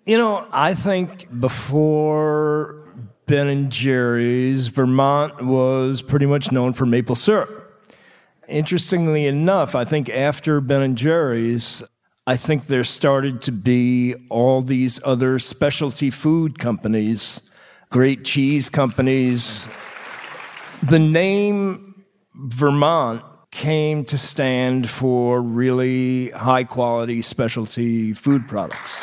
You 0.05 0.17
know, 0.17 0.47
I 0.53 0.73
think 0.73 1.37
before 1.37 2.87
Ben 3.25 3.47
and 3.47 3.69
Jerry's, 3.69 4.67
Vermont 4.67 5.45
was 5.45 6.01
pretty 6.01 6.25
much 6.25 6.49
known 6.49 6.71
for 6.71 6.85
maple 6.85 7.15
syrup. 7.15 7.83
Interestingly 8.47 9.25
enough, 9.25 9.75
I 9.75 9.83
think 9.83 10.09
after 10.09 10.61
Ben 10.61 10.81
and 10.81 10.97
Jerry's, 10.97 11.83
I 12.25 12.37
think 12.37 12.67
there 12.67 12.85
started 12.85 13.41
to 13.43 13.51
be 13.51 14.15
all 14.29 14.61
these 14.61 14.97
other 15.03 15.39
specialty 15.39 16.09
food 16.09 16.57
companies, 16.57 17.41
great 17.89 18.23
cheese 18.23 18.69
companies. 18.69 19.67
The 20.83 20.99
name 20.99 22.05
Vermont 22.33 23.25
came 23.51 24.05
to 24.05 24.17
stand 24.17 24.89
for 24.89 25.41
really 25.41 26.29
high 26.29 26.63
quality 26.63 27.21
specialty 27.21 28.13
food 28.13 28.47
products. 28.47 29.01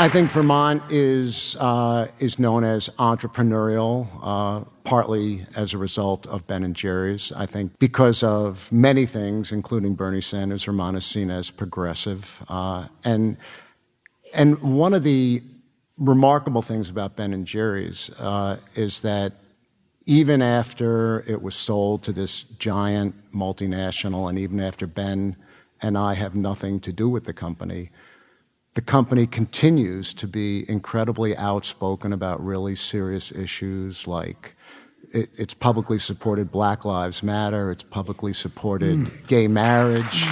I 0.00 0.08
think 0.08 0.30
Vermont 0.30 0.82
is 0.90 1.56
uh, 1.60 2.06
is 2.20 2.38
known 2.38 2.64
as 2.64 2.88
entrepreneurial, 2.98 4.08
uh, 4.22 4.64
partly 4.82 5.46
as 5.54 5.74
a 5.74 5.78
result 5.78 6.26
of 6.26 6.46
Ben 6.46 6.64
and 6.64 6.74
Jerry's. 6.74 7.32
I 7.32 7.44
think 7.44 7.78
because 7.78 8.22
of 8.22 8.72
many 8.72 9.04
things, 9.04 9.52
including 9.52 9.96
Bernie 9.96 10.22
Sanders, 10.22 10.64
Vermont 10.64 10.96
is 10.96 11.04
seen 11.04 11.30
as 11.30 11.50
progressive, 11.50 12.42
uh, 12.48 12.88
and 13.04 13.36
and 14.32 14.58
one 14.62 14.94
of 14.94 15.02
the 15.02 15.42
remarkable 15.98 16.62
things 16.62 16.88
about 16.88 17.14
Ben 17.16 17.34
and 17.34 17.46
Jerry's 17.46 18.08
uh, 18.18 18.56
is 18.76 19.02
that 19.02 19.34
even 20.06 20.40
after 20.40 21.24
it 21.28 21.42
was 21.42 21.54
sold 21.54 22.04
to 22.04 22.12
this 22.12 22.44
giant 22.44 23.14
multinational, 23.34 24.30
and 24.30 24.38
even 24.38 24.60
after 24.60 24.86
Ben 24.86 25.36
and 25.82 25.98
I 25.98 26.14
have 26.14 26.34
nothing 26.34 26.80
to 26.80 26.90
do 26.90 27.06
with 27.06 27.24
the 27.24 27.34
company 27.34 27.90
the 28.74 28.82
company 28.82 29.26
continues 29.26 30.14
to 30.14 30.28
be 30.28 30.68
incredibly 30.68 31.36
outspoken 31.36 32.12
about 32.12 32.44
really 32.44 32.76
serious 32.76 33.32
issues 33.32 34.06
like 34.06 34.54
it, 35.12 35.28
it's 35.36 35.54
publicly 35.54 35.98
supported 35.98 36.52
Black 36.52 36.84
Lives 36.84 37.22
Matter, 37.22 37.72
it's 37.72 37.82
publicly 37.82 38.32
supported 38.32 38.96
mm. 38.96 39.26
gay 39.26 39.48
marriage, 39.48 40.24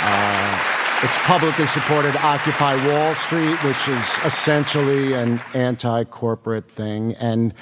uh, 0.00 1.00
it's 1.02 1.18
publicly 1.22 1.66
supported 1.66 2.16
Occupy 2.16 2.86
Wall 2.86 3.14
Street, 3.14 3.62
which 3.64 3.88
is 3.88 4.18
essentially 4.24 5.12
an 5.14 5.40
anti 5.54 6.04
corporate 6.04 6.70
thing. 6.70 7.14
And 7.16 7.52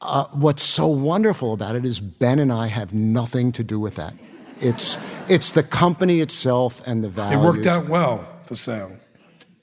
uh, 0.00 0.24
what's 0.32 0.62
so 0.62 0.88
wonderful 0.88 1.52
about 1.52 1.76
it 1.76 1.84
is 1.84 2.00
Ben 2.00 2.40
and 2.40 2.52
I 2.52 2.66
have 2.66 2.92
nothing 2.92 3.52
to 3.52 3.62
do 3.62 3.78
with 3.78 3.94
that. 3.94 4.14
It's, 4.60 4.98
it's 5.28 5.52
the 5.52 5.62
company 5.62 6.20
itself 6.20 6.82
and 6.86 7.02
the 7.02 7.08
values. 7.08 7.40
It 7.40 7.44
worked 7.44 7.66
out 7.66 7.88
well 7.88 8.31
the 8.52 8.56
sale? 8.56 8.92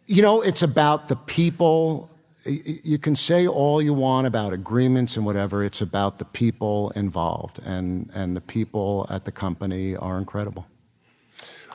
You 0.07 0.21
know, 0.21 0.41
it's 0.41 0.63
about 0.63 1.07
the 1.07 1.15
people. 1.15 2.09
You 2.45 2.97
can 2.97 3.15
say 3.15 3.47
all 3.47 3.81
you 3.81 3.93
want 3.93 4.25
about 4.25 4.53
agreements 4.53 5.17
and 5.17 5.25
whatever. 5.25 5.63
It's 5.63 5.81
about 5.81 6.17
the 6.17 6.25
people 6.25 6.91
involved, 6.95 7.59
and 7.65 8.09
and 8.13 8.35
the 8.35 8.41
people 8.41 9.05
at 9.09 9.25
the 9.25 9.31
company 9.31 9.95
are 9.95 10.17
incredible. 10.17 10.65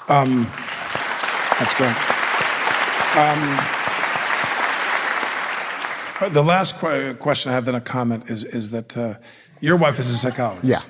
Um, 0.08 0.50
that's 1.58 1.74
great. 1.74 1.96
Um, 3.16 3.40
the 6.32 6.42
last 6.42 6.78
qu- 6.78 7.14
question 7.14 7.52
I 7.52 7.54
have, 7.54 7.64
then 7.64 7.76
a 7.76 7.80
comment, 7.80 8.28
is 8.28 8.44
is 8.44 8.70
that 8.72 8.96
uh, 8.96 9.14
your 9.60 9.76
wife 9.76 10.00
is 10.00 10.10
a 10.10 10.16
psychologist. 10.16 10.66
Yeah. 10.66 10.82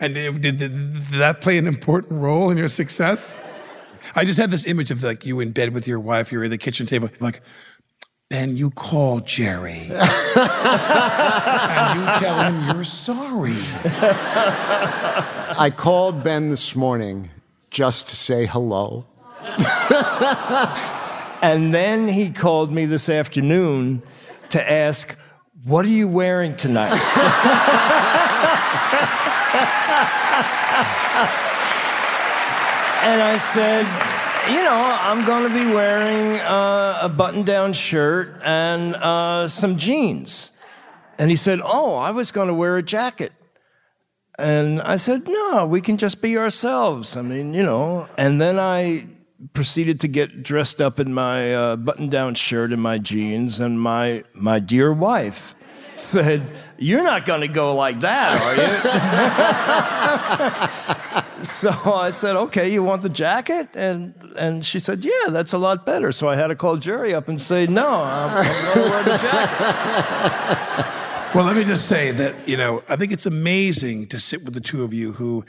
And 0.00 0.14
did, 0.14 0.42
did, 0.42 0.58
did 0.58 0.72
that 1.12 1.40
play 1.40 1.58
an 1.58 1.66
important 1.66 2.20
role 2.20 2.50
in 2.50 2.58
your 2.58 2.68
success? 2.68 3.40
I 4.14 4.24
just 4.24 4.38
had 4.38 4.50
this 4.50 4.66
image 4.66 4.90
of 4.90 5.02
like 5.02 5.26
you 5.26 5.40
in 5.40 5.52
bed 5.52 5.74
with 5.74 5.86
your 5.86 6.00
wife, 6.00 6.32
you're 6.32 6.44
at 6.44 6.50
the 6.50 6.58
kitchen 6.58 6.86
table, 6.86 7.10
like, 7.20 7.42
Ben, 8.28 8.56
you 8.56 8.70
call 8.70 9.20
Jerry. 9.20 9.90
and 9.90 10.00
you 12.00 12.06
tell 12.16 12.44
him 12.44 12.74
you're 12.74 12.82
sorry. 12.82 13.52
I 15.58 15.70
called 15.76 16.24
Ben 16.24 16.48
this 16.48 16.74
morning 16.74 17.28
just 17.68 18.08
to 18.08 18.16
say 18.16 18.46
hello. 18.46 19.04
and 21.42 21.74
then 21.74 22.08
he 22.08 22.30
called 22.30 22.72
me 22.72 22.86
this 22.86 23.10
afternoon 23.10 24.02
to 24.48 24.70
ask, 24.70 25.14
What 25.64 25.84
are 25.84 25.88
you 25.88 26.08
wearing 26.08 26.56
tonight? 26.56 26.98
And 33.04 33.20
I 33.20 33.36
said, 33.38 33.84
you 34.50 34.62
know, 34.62 34.98
I'm 35.00 35.24
going 35.26 35.42
to 35.42 35.54
be 35.54 35.72
wearing 35.72 36.38
uh, 36.40 37.00
a 37.02 37.08
button 37.08 37.42
down 37.42 37.72
shirt 37.72 38.40
and 38.44 38.94
uh, 38.94 39.48
some 39.48 39.76
jeans. 39.76 40.52
And 41.18 41.28
he 41.30 41.36
said, 41.36 41.60
Oh, 41.64 41.96
I 41.96 42.12
was 42.12 42.30
going 42.30 42.48
to 42.48 42.54
wear 42.54 42.76
a 42.76 42.82
jacket. 42.82 43.32
And 44.38 44.80
I 44.82 44.96
said, 44.96 45.26
No, 45.26 45.66
we 45.66 45.80
can 45.80 45.96
just 45.96 46.22
be 46.22 46.38
ourselves. 46.38 47.16
I 47.16 47.22
mean, 47.22 47.54
you 47.54 47.64
know. 47.64 48.08
And 48.16 48.40
then 48.40 48.58
I 48.58 49.08
proceeded 49.52 50.00
to 50.00 50.08
get 50.08 50.42
dressed 50.42 50.80
up 50.80 51.00
in 51.00 51.12
my 51.12 51.54
uh, 51.54 51.76
button 51.76 52.08
down 52.08 52.34
shirt 52.34 52.72
and 52.72 52.80
my 52.80 52.98
jeans, 52.98 53.58
and 53.60 53.80
my, 53.80 54.24
my 54.32 54.58
dear 54.58 54.92
wife 54.92 55.54
said, 55.96 56.52
You're 56.78 57.02
not 57.02 57.26
going 57.26 57.40
to 57.40 57.48
go 57.48 57.74
like 57.74 58.00
that, 58.00 58.42
are 61.12 61.24
you? 61.24 61.28
so 61.42 61.70
I 61.94 62.10
said, 62.10 62.36
Okay, 62.36 62.72
you 62.72 62.82
want 62.82 63.02
the 63.02 63.08
jacket? 63.08 63.68
And, 63.74 64.14
and 64.36 64.64
she 64.64 64.78
said, 64.78 65.04
Yeah, 65.04 65.30
that's 65.30 65.52
a 65.52 65.58
lot 65.58 65.86
better. 65.86 66.12
So 66.12 66.28
I 66.28 66.36
had 66.36 66.48
to 66.48 66.56
call 66.56 66.76
Jerry 66.76 67.14
up 67.14 67.28
and 67.28 67.40
say, 67.40 67.66
No, 67.66 68.02
I'm, 68.02 68.46
I'm 68.46 68.74
going 68.74 68.86
to 68.86 68.90
wear 68.90 69.04
the 69.04 69.18
jacket. 69.18 70.98
Well, 71.34 71.46
let 71.46 71.56
me 71.56 71.64
just 71.64 71.88
say 71.88 72.10
that, 72.10 72.46
you 72.46 72.58
know, 72.58 72.82
I 72.90 72.96
think 72.96 73.10
it's 73.10 73.24
amazing 73.24 74.08
to 74.08 74.18
sit 74.18 74.44
with 74.44 74.52
the 74.52 74.60
two 74.60 74.84
of 74.84 74.92
you 74.92 75.12
who, 75.12 75.46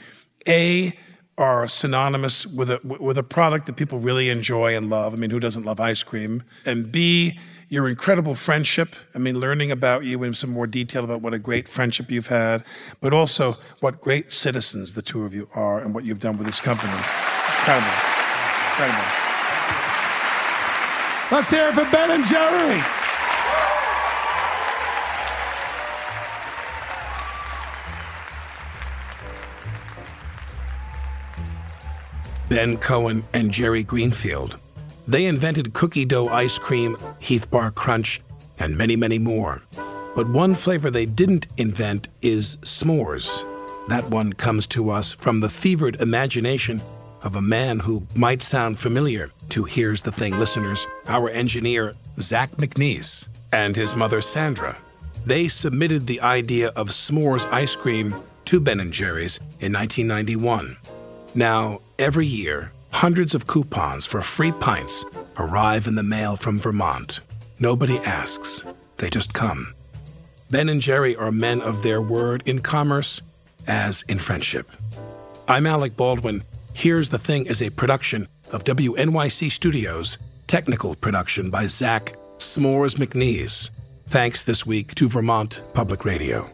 A, 0.48 0.98
are 1.36 1.68
synonymous 1.68 2.46
with 2.46 2.70
a, 2.70 2.80
with 2.82 3.18
a 3.18 3.22
product 3.22 3.66
that 3.66 3.74
people 3.74 3.98
really 3.98 4.30
enjoy 4.30 4.74
and 4.74 4.88
love. 4.88 5.12
I 5.12 5.16
mean, 5.16 5.28
who 5.28 5.40
doesn't 5.40 5.64
love 5.64 5.80
ice 5.80 6.02
cream? 6.02 6.42
And 6.64 6.90
B, 6.90 7.38
your 7.68 7.88
incredible 7.88 8.34
friendship. 8.34 8.94
I 9.14 9.18
mean, 9.18 9.40
learning 9.40 9.70
about 9.70 10.04
you 10.04 10.22
in 10.22 10.34
some 10.34 10.50
more 10.50 10.66
detail 10.66 11.04
about 11.04 11.20
what 11.20 11.34
a 11.34 11.38
great 11.38 11.68
friendship 11.68 12.10
you've 12.10 12.28
had, 12.28 12.64
but 13.00 13.12
also 13.12 13.56
what 13.80 14.00
great 14.00 14.32
citizens 14.32 14.94
the 14.94 15.02
two 15.02 15.24
of 15.24 15.34
you 15.34 15.48
are 15.54 15.80
and 15.80 15.94
what 15.94 16.04
you've 16.04 16.20
done 16.20 16.36
with 16.36 16.46
this 16.46 16.60
company. 16.60 16.92
Incredible. 16.92 17.88
Incredible. 18.70 19.04
Let's 21.30 21.50
hear 21.50 21.68
it 21.68 21.74
for 21.74 21.84
Ben 21.90 22.10
and 22.10 22.24
Jerry. 22.26 22.82
Ben 32.48 32.76
Cohen 32.76 33.24
and 33.32 33.50
Jerry 33.50 33.82
Greenfield 33.82 34.58
they 35.06 35.26
invented 35.26 35.74
cookie 35.74 36.04
dough 36.04 36.28
ice 36.28 36.58
cream, 36.58 36.96
Heath 37.18 37.50
Bar 37.50 37.70
Crunch, 37.70 38.20
and 38.58 38.76
many, 38.76 38.96
many 38.96 39.18
more. 39.18 39.62
But 40.14 40.28
one 40.28 40.54
flavor 40.54 40.90
they 40.90 41.06
didn't 41.06 41.48
invent 41.56 42.08
is 42.22 42.56
s'mores. 42.62 43.44
That 43.88 44.08
one 44.10 44.32
comes 44.32 44.66
to 44.68 44.90
us 44.90 45.12
from 45.12 45.40
the 45.40 45.50
fevered 45.50 46.00
imagination 46.00 46.80
of 47.22 47.36
a 47.36 47.42
man 47.42 47.80
who 47.80 48.06
might 48.14 48.42
sound 48.42 48.78
familiar 48.78 49.30
to 49.48 49.64
Here's 49.64 50.02
the 50.02 50.12
Thing 50.12 50.38
listeners, 50.38 50.86
our 51.06 51.28
engineer, 51.30 51.94
Zach 52.18 52.50
McNeese, 52.52 53.28
and 53.52 53.74
his 53.74 53.96
mother, 53.96 54.20
Sandra. 54.20 54.76
They 55.26 55.48
submitted 55.48 56.06
the 56.06 56.20
idea 56.20 56.68
of 56.68 56.90
s'mores 56.90 57.50
ice 57.50 57.74
cream 57.74 58.14
to 58.44 58.60
Ben 58.60 58.90
& 58.90 58.92
Jerry's 58.92 59.38
in 59.60 59.72
1991. 59.72 60.76
Now, 61.34 61.80
every 61.98 62.26
year, 62.26 62.72
Hundreds 62.94 63.34
of 63.34 63.48
coupons 63.48 64.06
for 64.06 64.20
free 64.22 64.52
pints 64.52 65.04
arrive 65.36 65.88
in 65.88 65.96
the 65.96 66.02
mail 66.02 66.36
from 66.36 66.60
Vermont. 66.60 67.20
Nobody 67.58 67.98
asks, 67.98 68.64
they 68.98 69.10
just 69.10 69.34
come. 69.34 69.74
Ben 70.48 70.68
and 70.68 70.80
Jerry 70.80 71.16
are 71.16 71.32
men 71.32 71.60
of 71.60 71.82
their 71.82 72.00
word 72.00 72.44
in 72.46 72.60
commerce 72.60 73.20
as 73.66 74.02
in 74.08 74.20
friendship. 74.20 74.70
I'm 75.48 75.66
Alec 75.66 75.96
Baldwin, 75.96 76.44
Here's 76.72 77.10
the 77.10 77.18
Thing 77.18 77.46
is 77.46 77.60
a 77.60 77.70
production 77.70 78.28
of 78.52 78.62
WNYC 78.62 79.50
Studios, 79.50 80.16
technical 80.46 80.94
production 80.94 81.50
by 81.50 81.66
Zach 81.66 82.14
S'mores 82.38 82.96
McNeese. 82.96 83.70
Thanks 84.08 84.44
this 84.44 84.64
week 84.64 84.94
to 84.94 85.08
Vermont 85.08 85.64
Public 85.74 86.04
Radio. 86.04 86.53